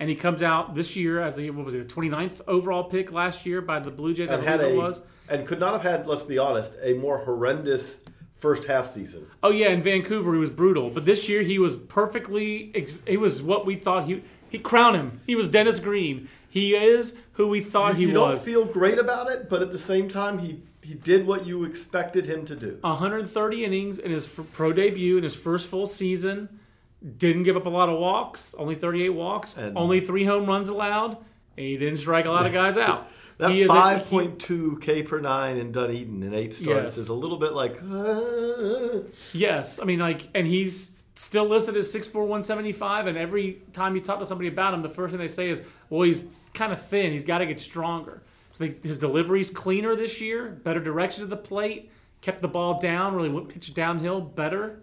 And 0.00 0.08
he 0.08 0.14
comes 0.14 0.42
out 0.42 0.74
this 0.74 0.94
year 0.94 1.20
as 1.20 1.38
a, 1.40 1.50
what 1.50 1.64
was 1.64 1.74
it, 1.74 1.88
the 1.88 1.94
29th 1.94 2.40
overall 2.46 2.84
pick 2.84 3.10
last 3.10 3.44
year 3.44 3.60
by 3.60 3.80
the 3.80 3.90
Blue 3.90 4.14
Jays, 4.14 4.30
I 4.30 4.34
And 4.36 4.44
had 4.44 4.60
believe 4.60 4.76
a 4.76 4.78
it 4.80 4.82
was. 4.82 5.00
and 5.28 5.46
could 5.46 5.58
not 5.58 5.72
have 5.72 5.82
had, 5.82 6.06
let's 6.06 6.22
be 6.22 6.38
honest, 6.38 6.76
a 6.82 6.92
more 6.94 7.18
horrendous 7.18 7.98
first 8.36 8.64
half 8.66 8.86
season. 8.86 9.26
Oh, 9.42 9.50
yeah, 9.50 9.70
in 9.70 9.82
Vancouver, 9.82 10.32
he 10.34 10.38
was 10.38 10.50
brutal. 10.50 10.90
But 10.90 11.04
this 11.04 11.28
year, 11.28 11.42
he 11.42 11.58
was 11.58 11.76
perfectly, 11.76 12.70
ex- 12.74 13.00
he 13.08 13.16
was 13.16 13.42
what 13.42 13.66
we 13.66 13.74
thought 13.74 14.04
he, 14.06 14.22
he 14.48 14.58
crowned 14.58 14.94
him. 14.94 15.20
He 15.26 15.34
was 15.34 15.48
Dennis 15.48 15.80
Green. 15.80 16.28
He 16.48 16.76
is 16.76 17.16
who 17.32 17.48
we 17.48 17.60
thought 17.60 17.96
he 17.96 18.06
was. 18.06 18.12
you 18.12 18.14
don't 18.14 18.38
feel 18.38 18.64
great 18.64 18.98
about 18.98 19.28
it, 19.30 19.50
but 19.50 19.62
at 19.62 19.72
the 19.72 19.78
same 19.78 20.08
time, 20.08 20.38
he 20.38 20.62
he 20.80 20.94
did 20.94 21.26
what 21.26 21.44
you 21.46 21.64
expected 21.64 22.24
him 22.24 22.46
to 22.46 22.56
do. 22.56 22.78
130 22.80 23.64
innings 23.64 23.98
in 23.98 24.10
his 24.10 24.26
f- 24.38 24.46
pro 24.54 24.72
debut 24.72 25.18
in 25.18 25.22
his 25.22 25.34
first 25.34 25.66
full 25.66 25.86
season. 25.86 26.48
Didn't 27.16 27.44
give 27.44 27.56
up 27.56 27.66
a 27.66 27.70
lot 27.70 27.88
of 27.88 27.98
walks, 27.98 28.54
only 28.58 28.74
38 28.74 29.10
walks, 29.10 29.56
And- 29.56 29.76
only 29.78 30.00
three 30.00 30.24
home 30.24 30.46
runs 30.46 30.68
allowed. 30.68 31.12
And 31.56 31.66
he 31.66 31.76
didn't 31.76 31.98
strike 31.98 32.24
a 32.26 32.30
lot 32.30 32.46
of 32.46 32.52
guys 32.52 32.76
out. 32.76 33.08
That 33.38 33.52
He 33.52 33.60
is 33.62 33.70
a- 33.70 33.72
five 33.72 34.04
point 34.10 34.40
two 34.40 34.78
K 34.82 35.04
per 35.04 35.20
nine 35.20 35.58
in 35.58 35.70
Dunedin 35.70 36.24
in 36.24 36.34
eight 36.34 36.54
starts 36.54 36.66
Yes. 36.96 36.98
is 36.98 37.08
a 37.08 37.14
little 37.14 37.36
bit 37.36 37.52
like. 37.52 37.80
uh, 37.80 39.02
yes, 39.32 39.78
I 39.78 39.84
mean 39.84 40.00
like, 40.00 40.28
and 40.34 40.44
he's 40.44 40.90
still 41.14 41.46
listed 41.46 41.76
as 41.76 41.92
6'4", 41.92 42.14
175. 42.14 43.06
And 43.06 43.16
every 43.16 43.62
time 43.72 43.94
you 43.94 44.00
talk 44.00 44.18
to 44.18 44.24
somebody 44.24 44.48
about 44.48 44.74
him, 44.74 44.82
the 44.82 44.90
first 44.90 45.12
thing 45.12 45.20
they 45.20 45.28
say 45.28 45.50
is, 45.50 45.62
"Well, 45.88 46.02
he's 46.02 46.24
kind 46.52 46.72
of 46.72 46.82
thin. 46.82 47.12
He's 47.12 47.22
got 47.22 47.38
to 47.38 47.46
get 47.46 47.60
stronger." 47.60 48.22
So 48.50 48.64
they, 48.64 48.74
his 48.82 48.98
delivery's 48.98 49.50
cleaner 49.50 49.94
this 49.94 50.20
year, 50.20 50.48
better 50.64 50.80
direction 50.80 51.22
to 51.22 51.28
the 51.28 51.36
plate, 51.36 51.92
kept 52.22 52.40
the 52.42 52.48
ball 52.48 52.80
down, 52.80 53.14
really 53.14 53.28
went 53.28 53.48
pitch 53.48 53.72
downhill 53.72 54.20
better. 54.20 54.80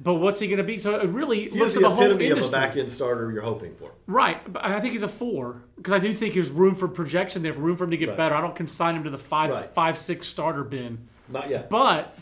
But 0.00 0.14
what's 0.14 0.40
he 0.40 0.48
going 0.48 0.58
to 0.58 0.64
be? 0.64 0.76
So 0.78 0.98
it 0.98 1.08
really 1.08 1.48
he 1.48 1.58
looks 1.58 1.76
at 1.76 1.82
the 1.82 1.88
the 1.88 1.94
whole 1.94 2.04
epitome 2.04 2.26
of 2.26 2.30
a 2.32 2.34
industry. 2.36 2.52
back 2.52 2.76
end 2.76 2.90
starter 2.90 3.30
you're 3.30 3.42
hoping 3.42 3.74
for. 3.76 3.92
Right, 4.06 4.52
but 4.52 4.64
I 4.64 4.80
think 4.80 4.92
he's 4.92 5.04
a 5.04 5.08
four 5.08 5.62
because 5.76 5.92
I 5.92 5.98
do 6.00 6.12
think 6.12 6.34
there's 6.34 6.50
room 6.50 6.74
for 6.74 6.88
projection 6.88 7.42
there, 7.42 7.52
room 7.52 7.76
for 7.76 7.84
him 7.84 7.90
to 7.92 7.96
get 7.96 8.08
Right. 8.08 8.16
better. 8.16 8.34
I 8.34 8.40
don't 8.40 8.56
consign 8.56 8.96
him 8.96 9.04
to 9.04 9.10
the 9.10 9.18
five, 9.18 9.50
Right. 9.50 9.70
five, 9.72 9.96
six 9.96 10.26
starter 10.26 10.64
bin, 10.64 11.06
Not 11.28 11.48
yet. 11.48 11.70
but 11.70 12.16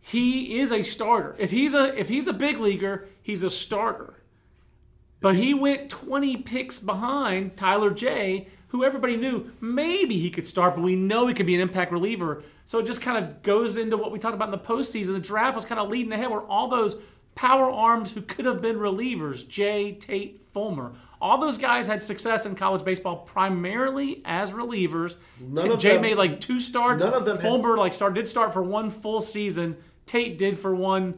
he 0.00 0.60
is 0.60 0.70
a 0.70 0.82
starter. 0.82 1.34
If 1.38 1.50
he's 1.50 1.74
a 1.74 1.98
if 1.98 2.08
he's 2.08 2.26
a 2.26 2.32
big 2.32 2.58
leaguer, 2.58 3.08
he's 3.22 3.42
a 3.42 3.50
starter. 3.50 4.14
But 5.20 5.36
he 5.36 5.52
went 5.54 5.90
20 5.90 6.38
picks 6.38 6.78
behind 6.78 7.56
Tyler 7.56 7.90
Jay, 7.90 8.48
who 8.70 8.84
everybody 8.84 9.16
knew 9.16 9.50
maybe 9.60 10.18
he 10.18 10.30
could 10.30 10.46
start, 10.46 10.74
but 10.76 10.82
we 10.82 10.96
know 10.96 11.26
he 11.26 11.34
could 11.34 11.46
be 11.46 11.54
an 11.54 11.60
impact 11.60 11.92
reliever. 11.92 12.42
So 12.66 12.78
it 12.78 12.86
just 12.86 13.02
kind 13.02 13.22
of 13.22 13.42
goes 13.42 13.76
into 13.76 13.96
what 13.96 14.12
we 14.12 14.18
talked 14.18 14.34
about 14.34 14.46
in 14.46 14.52
the 14.52 14.58
postseason. 14.58 15.12
The 15.12 15.20
draft 15.20 15.56
was 15.56 15.64
kind 15.64 15.80
of 15.80 15.88
leading 15.88 16.12
ahead 16.12 16.30
where 16.30 16.42
all 16.42 16.68
those 16.68 16.96
power 17.34 17.70
arms 17.70 18.12
who 18.12 18.22
could 18.22 18.44
have 18.44 18.62
been 18.62 18.76
relievers, 18.76 19.46
Jay, 19.46 19.92
Tate, 19.92 20.40
Fulmer, 20.52 20.92
all 21.20 21.38
those 21.38 21.58
guys 21.58 21.86
had 21.86 22.00
success 22.00 22.46
in 22.46 22.54
college 22.54 22.84
baseball 22.84 23.16
primarily 23.18 24.22
as 24.24 24.52
relievers. 24.52 25.16
None 25.40 25.64
of 25.64 25.70
them. 25.72 25.80
Jay 25.80 25.92
them- 25.94 26.02
made 26.02 26.16
like 26.16 26.40
two 26.40 26.60
starts. 26.60 27.02
none 27.02 27.12
of 27.12 27.24
them 27.24 27.36
had- 27.36 27.42
Fulmer 27.42 27.76
like 27.76 27.92
start 27.92 28.14
did 28.14 28.28
start 28.28 28.52
for 28.52 28.62
one 28.62 28.88
full 28.88 29.20
season. 29.20 29.76
Tate 30.06 30.38
did 30.38 30.56
for 30.58 30.74
one. 30.74 31.14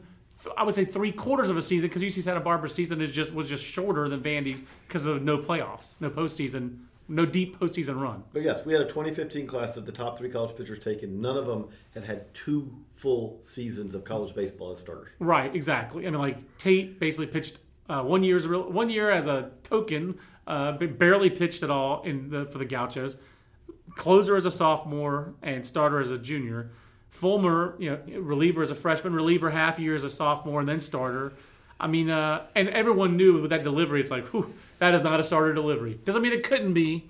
I 0.57 0.63
would 0.63 0.75
say 0.75 0.83
three 0.85 1.11
quarters 1.11 1.49
of 1.49 1.57
a 1.57 1.61
season 1.61 1.87
because 1.87 2.01
UC 2.01 2.21
Santa 2.21 2.41
Barbara's 2.41 2.73
season 2.73 2.99
is 2.99 3.11
just 3.11 3.31
was 3.31 3.47
just 3.47 3.63
shorter 3.63 4.09
than 4.09 4.21
Vandy's 4.21 4.61
because 4.87 5.05
of 5.05 5.21
no 5.21 5.37
playoffs, 5.37 5.95
no 6.01 6.09
postseason, 6.09 6.79
no 7.13 7.25
deep 7.25 7.59
postseason 7.59 8.01
run. 8.01 8.23
But 8.33 8.41
yes, 8.41 8.65
we 8.65 8.73
had 8.73 8.81
a 8.81 8.85
2015 8.85 9.45
class 9.45 9.75
that 9.75 9.85
the 9.85 9.91
top 9.91 10.17
three 10.17 10.29
college 10.29 10.55
pitchers 10.57 10.79
taken. 10.79 11.21
None 11.21 11.37
of 11.37 11.45
them 11.45 11.69
had 11.93 12.03
had 12.03 12.33
two 12.33 12.73
full 12.89 13.39
seasons 13.43 13.93
of 13.93 14.03
college 14.03 14.33
baseball 14.33 14.71
as 14.71 14.79
starters. 14.79 15.09
Right, 15.19 15.55
exactly. 15.55 16.07
I 16.07 16.09
mean, 16.09 16.19
like 16.19 16.57
Tate 16.57 16.99
basically 16.99 17.27
pitched 17.27 17.59
uh, 17.87 18.01
one 18.01 18.23
year 18.23 18.35
as 18.35 18.45
a 18.45 18.49
real, 18.49 18.71
one 18.71 18.89
year 18.89 19.11
as 19.11 19.27
a 19.27 19.51
token, 19.61 20.17
uh, 20.47 20.71
barely 20.73 21.29
pitched 21.29 21.61
at 21.61 21.69
all 21.69 22.01
in 22.01 22.29
the 22.29 22.45
for 22.45 22.57
the 22.57 22.65
Gauchos. 22.65 23.17
Closer 23.95 24.35
as 24.35 24.45
a 24.45 24.51
sophomore 24.51 25.35
and 25.43 25.63
starter 25.65 25.99
as 25.99 26.09
a 26.09 26.17
junior. 26.17 26.71
Fulmer, 27.11 27.75
you 27.77 27.91
know, 27.91 28.21
reliever 28.21 28.63
as 28.63 28.71
a 28.71 28.75
freshman, 28.75 29.13
reliever 29.13 29.51
half 29.51 29.77
year 29.77 29.93
as 29.93 30.03
a 30.03 30.09
sophomore, 30.09 30.59
and 30.61 30.67
then 30.67 30.79
starter. 30.79 31.33
I 31.79 31.85
mean, 31.85 32.09
uh, 32.09 32.47
and 32.55 32.69
everyone 32.69 33.17
knew 33.17 33.39
with 33.39 33.51
that 33.51 33.61
delivery, 33.61 34.01
it's 34.01 34.09
like, 34.09 34.27
whew, 34.29 34.51
that 34.83 34.93
is 34.93 35.01
not 35.01 35.17
a 35.17 35.23
starter 35.23 35.53
delivery. 35.53 35.97
Doesn't 36.03 36.21
mean 36.21 36.33
it 36.33 36.43
couldn't 36.43 36.73
be, 36.73 37.09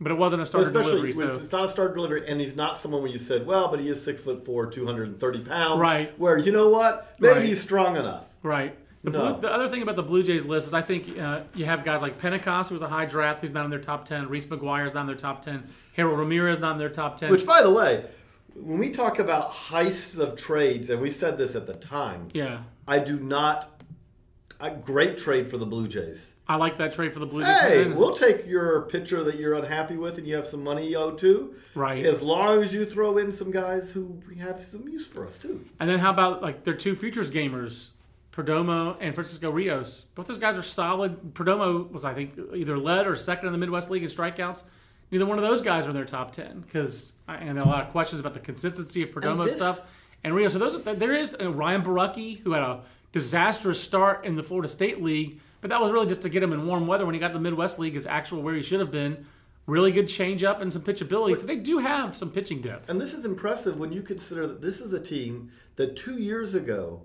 but 0.00 0.10
it 0.10 0.14
wasn't 0.14 0.40
a 0.40 0.46
starter 0.46 0.68
Especially, 0.68 1.12
delivery. 1.12 1.12
So 1.12 1.36
it's 1.42 1.52
not 1.52 1.64
a 1.64 1.68
starter 1.68 1.94
delivery, 1.94 2.24
and 2.26 2.40
he's 2.40 2.56
not 2.56 2.78
someone 2.78 3.02
where 3.02 3.10
you 3.10 3.18
said, 3.18 3.46
"Well, 3.46 3.68
but 3.68 3.78
he 3.78 3.88
is 3.90 4.02
six 4.02 4.22
foot 4.22 4.42
four, 4.42 4.64
230 4.66 5.40
pounds." 5.40 5.78
Right. 5.80 6.18
Where 6.18 6.38
you 6.38 6.50
know 6.50 6.70
what? 6.70 7.14
Maybe 7.20 7.34
Right. 7.34 7.42
he's 7.44 7.60
strong 7.60 7.96
enough. 7.96 8.24
Right. 8.42 8.74
The, 9.04 9.10
No. 9.10 9.32
Blue, 9.34 9.42
the 9.42 9.52
other 9.52 9.68
thing 9.68 9.82
about 9.82 9.96
the 9.96 10.02
Blue 10.02 10.22
Jays 10.22 10.46
list 10.46 10.66
is 10.66 10.72
I 10.72 10.80
think 10.80 11.18
uh, 11.18 11.40
you 11.54 11.66
have 11.66 11.84
guys 11.84 12.00
like 12.00 12.18
Pentecost, 12.18 12.70
who's 12.70 12.80
a 12.80 12.88
high 12.88 13.04
draft, 13.04 13.42
who's 13.42 13.52
not 13.52 13.66
in 13.66 13.70
their 13.70 13.78
top 13.80 14.06
10. 14.06 14.30
Reese 14.30 14.46
McGuire's 14.46 14.94
not 14.94 15.02
in 15.02 15.06
their 15.08 15.16
top 15.16 15.42
10. 15.44 15.62
Harold 15.92 16.18
Ramirez 16.18 16.58
not 16.58 16.72
in 16.72 16.78
their 16.78 16.88
top 16.88 17.18
10. 17.18 17.30
Which, 17.30 17.44
by 17.46 17.62
the 17.62 17.70
way, 17.70 18.06
when 18.54 18.78
we 18.78 18.88
talk 18.88 19.18
about 19.18 19.52
heists 19.52 20.18
of 20.18 20.36
trades, 20.36 20.88
and 20.88 21.02
we 21.02 21.10
said 21.10 21.36
this 21.36 21.54
at 21.54 21.66
the 21.66 21.74
time, 21.74 22.28
yeah. 22.32 22.60
I 22.88 22.98
do 22.98 23.20
not. 23.20 23.76
A 24.62 24.70
great 24.70 25.16
trade 25.16 25.48
for 25.48 25.56
the 25.56 25.64
Blue 25.64 25.88
Jays. 25.88 26.34
I 26.50 26.56
like 26.56 26.78
that 26.78 26.92
trade 26.92 27.12
for 27.12 27.20
the 27.20 27.26
Blue 27.26 27.44
Jays. 27.44 27.60
Hey, 27.60 27.86
we'll 27.86 28.12
take 28.12 28.44
your 28.44 28.82
pitcher 28.82 29.22
that 29.22 29.36
you're 29.36 29.54
unhappy 29.54 29.96
with 29.96 30.18
and 30.18 30.26
you 30.26 30.34
have 30.34 30.46
some 30.46 30.64
money 30.64 30.88
you 30.88 30.96
owe 30.96 31.12
to. 31.12 31.54
Right. 31.76 32.04
As 32.04 32.22
long 32.22 32.60
as 32.60 32.74
you 32.74 32.84
throw 32.84 33.18
in 33.18 33.30
some 33.30 33.52
guys 33.52 33.92
who 33.92 34.20
have 34.40 34.60
some 34.60 34.88
use 34.88 35.06
for 35.06 35.24
us 35.24 35.38
too. 35.38 35.64
And 35.78 35.88
then 35.88 36.00
how 36.00 36.10
about 36.10 36.42
like 36.42 36.64
their 36.64 36.74
two 36.74 36.96
futures 36.96 37.30
gamers, 37.30 37.90
Perdomo 38.32 38.96
and 38.98 39.14
Francisco 39.14 39.48
Rios? 39.48 40.06
Both 40.16 40.26
those 40.26 40.38
guys 40.38 40.58
are 40.58 40.62
solid. 40.62 41.34
Perdomo 41.34 41.88
was, 41.92 42.04
I 42.04 42.14
think, 42.14 42.36
either 42.52 42.76
led 42.76 43.06
or 43.06 43.14
second 43.14 43.46
in 43.46 43.52
the 43.52 43.58
Midwest 43.58 43.88
League 43.88 44.02
in 44.02 44.08
strikeouts. 44.08 44.64
Neither 45.12 45.26
one 45.26 45.38
of 45.38 45.44
those 45.44 45.62
guys 45.62 45.86
are 45.86 45.90
in 45.90 45.94
their 45.94 46.04
top 46.04 46.32
10 46.32 46.62
because, 46.62 47.12
and 47.28 47.56
there 47.56 47.62
are 47.62 47.66
a 47.68 47.70
lot 47.70 47.84
of 47.84 47.92
questions 47.92 48.18
about 48.18 48.34
the 48.34 48.40
consistency 48.40 49.04
of 49.04 49.10
Perdomo 49.10 49.44
this- 49.44 49.54
stuff 49.54 49.82
and 50.24 50.34
Rios. 50.34 50.54
So 50.54 50.58
those, 50.58 50.82
there 50.82 51.14
is 51.14 51.36
Ryan 51.40 51.82
Borucki 51.82 52.40
who 52.40 52.54
had 52.54 52.64
a 52.64 52.80
disastrous 53.12 53.80
start 53.80 54.24
in 54.24 54.34
the 54.34 54.42
Florida 54.42 54.66
State 54.68 55.00
League, 55.00 55.40
but 55.60 55.70
that 55.70 55.80
was 55.80 55.92
really 55.92 56.06
just 56.06 56.22
to 56.22 56.28
get 56.28 56.42
him 56.42 56.52
in 56.52 56.66
warm 56.66 56.86
weather 56.86 57.04
when 57.06 57.14
he 57.14 57.20
got 57.20 57.32
the 57.32 57.40
Midwest 57.40 57.78
League, 57.78 57.94
his 57.94 58.06
actual 58.06 58.42
where 58.42 58.54
he 58.54 58.62
should 58.62 58.80
have 58.80 58.90
been. 58.90 59.26
Really 59.66 59.92
good 59.92 60.06
changeup 60.06 60.60
and 60.62 60.72
some 60.72 60.82
pitchability. 60.82 61.38
So 61.38 61.46
they 61.46 61.56
do 61.56 61.78
have 61.78 62.16
some 62.16 62.30
pitching 62.30 62.60
depth. 62.60 62.88
And 62.88 63.00
this 63.00 63.12
is 63.14 63.24
impressive 63.24 63.78
when 63.78 63.92
you 63.92 64.02
consider 64.02 64.46
that 64.46 64.60
this 64.62 64.80
is 64.80 64.92
a 64.94 65.00
team 65.00 65.52
that 65.76 65.96
two 65.96 66.16
years 66.16 66.54
ago 66.54 67.02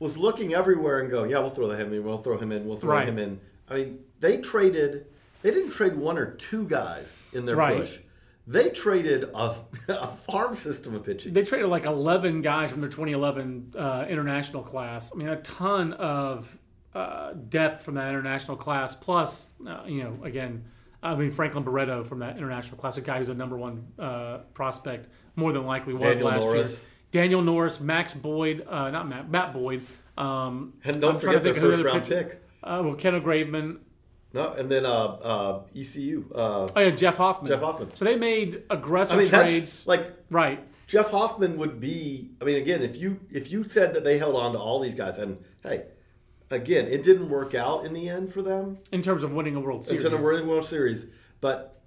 was 0.00 0.16
looking 0.16 0.52
everywhere 0.54 0.98
and 1.00 1.10
going, 1.10 1.30
yeah, 1.30 1.38
we'll 1.38 1.50
throw 1.50 1.70
him 1.70 1.92
in, 1.92 2.02
we'll 2.04 2.18
throw 2.18 2.38
him 2.38 2.50
in, 2.50 2.66
we'll 2.66 2.76
throw 2.78 2.94
Right. 2.94 3.08
him 3.08 3.18
in. 3.18 3.40
I 3.68 3.74
mean, 3.74 3.98
they 4.18 4.38
traded, 4.38 5.06
they 5.42 5.50
didn't 5.52 5.70
trade 5.70 5.94
one 5.94 6.18
or 6.18 6.32
two 6.32 6.66
guys 6.66 7.20
in 7.32 7.46
their 7.46 7.54
Right. 7.56 7.76
push. 7.78 7.98
They 8.48 8.70
traded 8.70 9.24
a, 9.34 9.54
a 9.88 10.06
farm 10.08 10.54
system 10.54 10.96
of 10.96 11.04
pitching. 11.04 11.32
they 11.34 11.44
traded 11.44 11.68
like 11.68 11.84
11 11.84 12.42
guys 12.42 12.72
from 12.72 12.80
their 12.80 12.90
2011 12.90 13.74
uh, 13.78 14.06
international 14.08 14.62
class. 14.64 15.12
I 15.14 15.18
mean, 15.18 15.28
a 15.28 15.40
ton 15.42 15.92
of 15.92 16.58
uh, 16.94 17.32
depth 17.48 17.82
from 17.84 17.94
that 17.94 18.08
international 18.08 18.56
class. 18.56 18.94
Plus, 18.94 19.50
uh, 19.66 19.82
you 19.86 20.02
know, 20.02 20.18
again, 20.24 20.64
I 21.02 21.14
mean, 21.14 21.30
Franklin 21.30 21.64
Barreto 21.64 22.04
from 22.04 22.20
that 22.20 22.36
international 22.36 22.78
class, 22.78 22.96
a 22.96 23.00
guy 23.00 23.18
who's 23.18 23.28
a 23.28 23.34
number 23.34 23.56
one 23.56 23.86
uh, 23.98 24.38
prospect, 24.54 25.08
more 25.36 25.52
than 25.52 25.64
likely 25.64 25.94
was 25.94 26.18
Daniel 26.18 26.26
last 26.28 26.40
Norris. 26.44 26.70
year. 26.70 26.88
Daniel 27.10 27.42
Norris, 27.42 27.80
Max 27.80 28.14
Boyd, 28.14 28.66
uh, 28.68 28.90
not 28.90 29.08
Matt, 29.08 29.28
Matt 29.30 29.52
Boyd. 29.52 29.82
Um, 30.16 30.74
And 30.84 31.00
don't 31.00 31.14
I'm 31.16 31.20
trying 31.20 31.34
to 31.34 31.40
forget 31.40 31.42
their 31.42 31.54
think 31.54 31.56
of 31.56 31.62
who 31.62 31.70
first 31.70 31.78
the 31.82 31.84
round 31.88 32.02
pitcher- 32.04 32.24
pick. 32.24 32.42
Uh, 32.62 32.80
well, 32.84 32.94
Ken 32.94 33.14
Graveman. 33.20 33.78
No, 34.34 34.50
and 34.52 34.70
then 34.70 34.86
uh, 34.86 34.88
uh, 34.88 35.62
ECU. 35.76 36.24
Uh, 36.34 36.66
Oh 36.74 36.80
yeah, 36.80 36.90
Jeff 36.90 37.16
Hoffman. 37.18 37.48
Jeff 37.50 37.60
Hoffman. 37.60 37.94
So 37.94 38.04
they 38.06 38.16
made 38.16 38.62
aggressive 38.70 39.18
I 39.18 39.22
mean, 39.22 39.28
trades. 39.28 39.86
like 39.86 40.10
right. 40.30 40.60
Jeff 40.86 41.10
Hoffman 41.10 41.58
would 41.58 41.80
be. 41.80 42.30
I 42.40 42.44
mean, 42.44 42.56
again, 42.56 42.80
if 42.82 42.96
you 42.96 43.20
if 43.30 43.50
you 43.50 43.68
said 43.68 43.92
that 43.94 44.04
they 44.04 44.16
held 44.18 44.36
on 44.36 44.52
to 44.52 44.58
all 44.58 44.80
these 44.80 44.94
guys, 44.94 45.18
and 45.18 45.36
hey, 45.62 45.84
again, 46.54 46.86
it 46.88 47.02
didn't 47.02 47.28
work 47.28 47.54
out 47.54 47.84
in 47.84 47.92
the 47.92 48.08
end 48.08 48.32
for 48.32 48.42
them. 48.42 48.78
In 48.92 49.02
terms 49.02 49.24
of 49.24 49.32
winning 49.32 49.56
a 49.56 49.60
World 49.60 49.84
Series. 49.84 50.04
In 50.04 50.12
a 50.12 50.16
World 50.16 50.46
World 50.46 50.64
Series, 50.64 51.06
but 51.40 51.80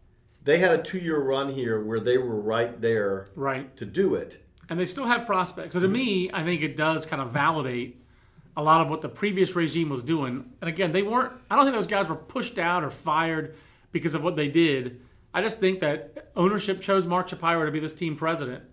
they 0.44 0.58
had 0.60 0.72
a 0.80 0.84
two 0.84 0.98
year 1.00 1.20
run 1.20 1.50
here 1.54 1.84
where 1.84 2.00
they 2.00 2.18
were 2.18 2.40
right 2.40 2.80
there 2.82 3.28
Right. 3.36 3.76
to 3.78 3.86
do 3.86 4.16
it. 4.16 4.42
and 4.70 4.80
they 4.80 4.86
still 4.86 5.06
have 5.06 5.26
prospects. 5.28 5.74
So 5.76 5.80
to 5.80 5.88
me, 5.88 6.30
I 6.34 6.44
think 6.44 6.62
it 6.64 6.76
does 6.76 7.06
kind 7.06 7.22
of 7.22 7.30
validate 7.32 8.02
a 8.58 8.64
lot 8.64 8.82
of 8.82 8.90
what 8.90 9.02
the 9.02 9.10
previous 9.10 9.56
regime 9.56 9.90
was 9.90 10.02
doing. 10.02 10.52
And 10.62 10.68
again, 10.70 10.92
they 10.92 11.04
weren't. 11.04 11.34
I 11.52 11.56
don't 11.56 11.66
think 11.66 11.76
those 11.76 11.86
guys 11.88 12.08
were 12.10 12.16
pushed 12.16 12.58
out 12.58 12.84
or 12.84 12.90
fired 12.90 13.56
because 13.92 14.16
of 14.16 14.24
what 14.24 14.36
they 14.36 14.48
did. 14.48 15.02
I 15.36 15.42
just 15.42 15.60
think 15.60 15.82
that 15.82 16.32
ownership 16.36 16.82
chose 16.82 17.06
Mark 17.06 17.28
Shapiro 17.28 17.66
to 17.66 17.72
be 17.72 17.80
this 17.80 17.94
team 17.94 18.16
president, 18.16 18.64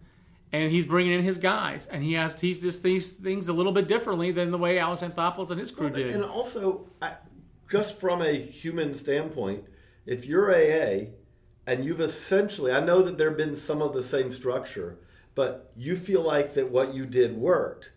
and 0.53 0.71
he's 0.71 0.85
bringing 0.85 1.13
in 1.13 1.23
his 1.23 1.39
guys, 1.39 1.87
and 1.87 2.05
he 2.05 2.13
has 2.15 2.39
he's 2.41 2.61
just 2.61 2.83
these 2.83 3.13
things 3.13 3.49
a 3.49 3.53
little 3.53 3.73
bit 3.73 3.89
differently 3.89 4.33
than 4.33 4.51
the 4.51 4.59
way 4.59 4.79
Alex 4.79 5.03
Anthopoulos 5.03 5.51
and 5.51 5.59
his 5.59 5.71
crew 5.71 5.91
did. 5.91 6.15
And 6.15 6.25
also, 6.25 6.87
I, 7.01 7.15
just 7.71 7.99
from 7.99 8.21
a 8.21 8.33
human 8.33 8.95
standpoint, 8.95 9.65
if 10.05 10.27
you're 10.27 10.51
AA 10.51 11.07
and 11.67 11.85
you've 11.85 12.01
essentially, 12.01 12.73
I 12.73 12.81
know 12.85 13.03
that 13.03 13.17
there 13.19 13.31
have 13.31 13.39
been 13.39 13.57
some 13.57 13.81
of 13.81 13.95
the 13.95 14.03
same 14.03 14.31
structure, 14.31 14.99
but 15.35 15.73
you 15.75 15.97
feel 15.97 16.23
like 16.23 16.53
that 16.55 16.71
what 16.71 16.93
you 16.93 17.07
did 17.07 17.37
worked. 17.37 17.93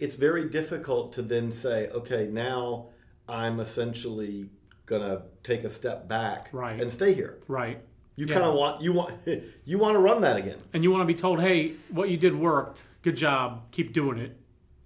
It's 0.00 0.16
very 0.16 0.48
difficult 0.48 1.12
to 1.12 1.22
then 1.22 1.52
say, 1.52 1.88
okay, 1.90 2.26
now 2.26 2.88
I'm 3.28 3.60
essentially 3.60 4.50
gonna 4.86 5.22
take 5.44 5.62
a 5.64 5.70
step 5.70 6.08
back 6.08 6.48
Right. 6.52 6.80
and 6.80 6.90
stay 6.90 7.14
here. 7.14 7.38
Right. 7.46 7.80
You 8.16 8.26
Yeah. 8.26 8.34
kind 8.34 8.46
of 8.46 8.54
want 8.54 8.80
you 8.82 8.92
want 8.92 9.14
you 9.64 9.78
want 9.78 9.94
to 9.94 9.98
run 9.98 10.20
that 10.22 10.36
again. 10.36 10.58
and 10.72 10.82
you 10.84 10.90
want 10.90 11.00
to 11.02 11.06
be 11.06 11.18
told, 11.18 11.40
"Hey, 11.40 11.72
what 11.90 12.08
you 12.10 12.16
did 12.16 12.34
worked. 12.34 12.82
Good 13.02 13.16
job. 13.16 13.70
Keep 13.72 13.92
doing 13.92 14.18
it." 14.18 14.36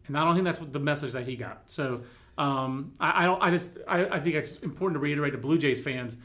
And 0.07 0.17
I 0.17 0.25
don't 0.25 0.35
think 0.35 0.45
that's 0.47 0.59
what 0.61 0.73
the 0.73 0.79
message 0.81 1.13
that 1.13 1.25
he 1.27 1.37
got. 1.37 1.63
So 1.67 2.01
um, 2.39 2.93
I, 2.99 3.25
I 3.25 3.27
don't. 3.27 3.43
I 3.43 3.51
just. 3.51 3.79
I, 3.87 4.07
I 4.07 4.21
think 4.21 4.35
it's 4.37 4.57
important 4.59 4.95
to 4.97 5.01
reiterate 5.01 5.33
to 5.33 5.39
Blue 5.39 5.59
Jays 5.59 5.83
fans. 5.83 6.17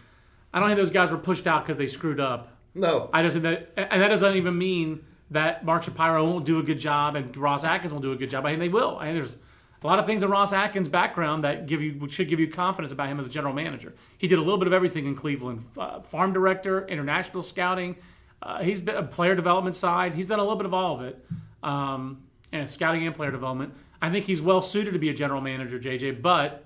I 0.54 0.60
don't 0.60 0.70
think 0.70 0.78
those 0.78 0.92
guys 0.92 1.12
were 1.12 1.18
pushed 1.18 1.48
out 1.48 1.64
because 1.64 1.78
they 1.78 1.88
screwed 1.88 2.20
up. 2.20 2.56
No, 2.76 3.10
I 3.12 3.22
just 3.24 3.34
think 3.38 3.44
that, 3.44 3.74
and 3.92 4.02
that 4.02 4.08
doesn't 4.10 4.36
even 4.36 4.58
mean 4.58 5.04
that 5.32 5.66
Mark 5.66 5.84
Shapiro 5.84 6.24
won't 6.26 6.46
do 6.46 6.60
a 6.60 6.64
good 6.64 6.80
job 6.80 7.16
and 7.16 7.36
Ross 7.36 7.64
Atkins 7.64 7.92
won't 7.92 8.04
do 8.04 8.12
a 8.12 8.16
good 8.16 8.30
job. 8.30 8.46
I 8.46 8.50
think 8.50 8.60
they 8.60 8.70
will. 8.70 8.98
I 9.00 9.06
think 9.06 9.20
there's 9.20 9.36
a 9.84 9.88
lot 9.88 10.00
of 10.00 10.06
things 10.06 10.24
in 10.24 10.30
Ross 10.30 10.54
Atkins' 10.54 10.88
background 10.88 11.44
that 11.44 11.66
give 11.66 11.82
you 11.82 12.08
should 12.10 12.30
give 12.30 12.40
you 12.40 12.48
confidence 12.48 12.92
about 12.92 13.10
him 13.10 13.20
as 13.20 13.26
a 13.26 13.30
general 13.30 13.54
manager. 13.54 13.94
He 14.18 14.28
did 14.28 14.40
a 14.40 14.42
little 14.42 14.58
bit 14.58 14.68
of 14.68 14.74
everything 14.74 15.06
in 15.06 15.16
Cleveland: 15.16 15.66
uh, 15.78 16.02
farm 16.02 16.34
director, 16.34 16.88
international 16.88 17.44
scouting. 17.44 17.96
Uh, 18.42 18.62
he's 18.62 18.82
been 18.82 18.96
a 18.96 19.04
player 19.04 19.36
development 19.36 19.76
side. 19.76 20.14
He's 20.14 20.26
done 20.26 20.40
a 20.40 20.44
little 20.44 20.58
bit 20.58 20.66
of 20.66 20.74
all 20.74 20.96
of 20.96 21.02
it, 21.02 21.26
um, 21.64 22.24
and 22.52 22.70
scouting 22.70 23.06
and 23.06 23.16
player 23.16 23.32
development. 23.32 23.74
I 24.02 24.10
think 24.10 24.26
he's 24.26 24.42
well 24.42 24.62
suited 24.62 24.92
to 24.94 25.00
be 25.00 25.10
a 25.10 25.14
general 25.14 25.42
manager, 25.42 25.80
JJ. 25.80 26.22
But 26.22 26.64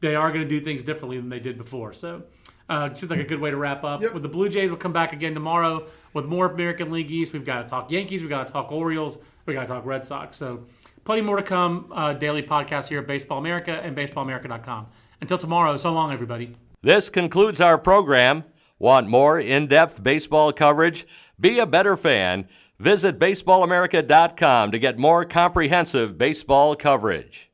they 0.00 0.14
are 0.14 0.30
going 0.30 0.42
to 0.42 0.48
do 0.48 0.60
things 0.60 0.82
differently 0.82 1.18
than 1.18 1.28
they 1.28 1.40
did 1.40 1.56
before. 1.56 1.92
So 1.92 2.22
uh, 2.68 2.92
seems 2.94 3.10
like 3.10 3.20
a 3.20 3.24
good 3.24 3.40
way 3.40 3.50
to 3.50 3.56
wrap 3.56 3.84
up. 3.84 4.02
Yep. 4.02 4.14
With 4.14 4.22
the 4.22 4.28
Blue 4.28 4.48
Jays, 4.48 4.70
we'll 4.70 4.78
come 4.78 4.92
back 4.92 5.12
again 5.12 5.34
tomorrow 5.34 5.86
with 6.12 6.26
more 6.26 6.46
American 6.46 6.90
League 6.90 7.10
East. 7.10 7.32
We've 7.32 7.44
got 7.44 7.62
to 7.62 7.68
talk 7.68 7.90
Yankees. 7.90 8.22
We've 8.22 8.30
got 8.30 8.46
to 8.46 8.52
talk 8.52 8.72
Orioles. 8.72 9.18
We've 9.44 9.54
got 9.54 9.62
to 9.62 9.68
talk 9.68 9.84
Red 9.86 10.04
Sox. 10.04 10.36
So 10.36 10.66
plenty 11.06 11.22
more 11.22 11.36
to 11.36 11.42
come. 11.42 11.90
Uh, 11.90 12.12
daily 12.12 12.42
podcast 12.42 12.88
here 12.88 12.98
at 12.98 13.06
Baseball 13.06 13.38
America 13.38 13.80
and 13.82 13.96
BaseballAmerica.com. 13.96 14.88
Until 15.22 15.38
tomorrow, 15.38 15.78
so 15.78 15.92
long, 15.92 16.12
everybody. 16.12 16.54
This 16.82 17.08
concludes 17.08 17.60
our 17.60 17.78
program. 17.78 18.44
Want 18.78 19.08
more 19.08 19.40
in 19.40 19.68
depth 19.68 20.02
baseball 20.02 20.52
coverage? 20.52 21.06
Be 21.40 21.58
a 21.58 21.66
better 21.66 21.96
fan. 21.96 22.46
Visit 22.78 23.18
baseballamerica.com 23.18 24.70
to 24.70 24.78
get 24.78 24.98
more 24.98 25.24
comprehensive 25.24 26.18
baseball 26.18 26.76
coverage. 26.76 27.45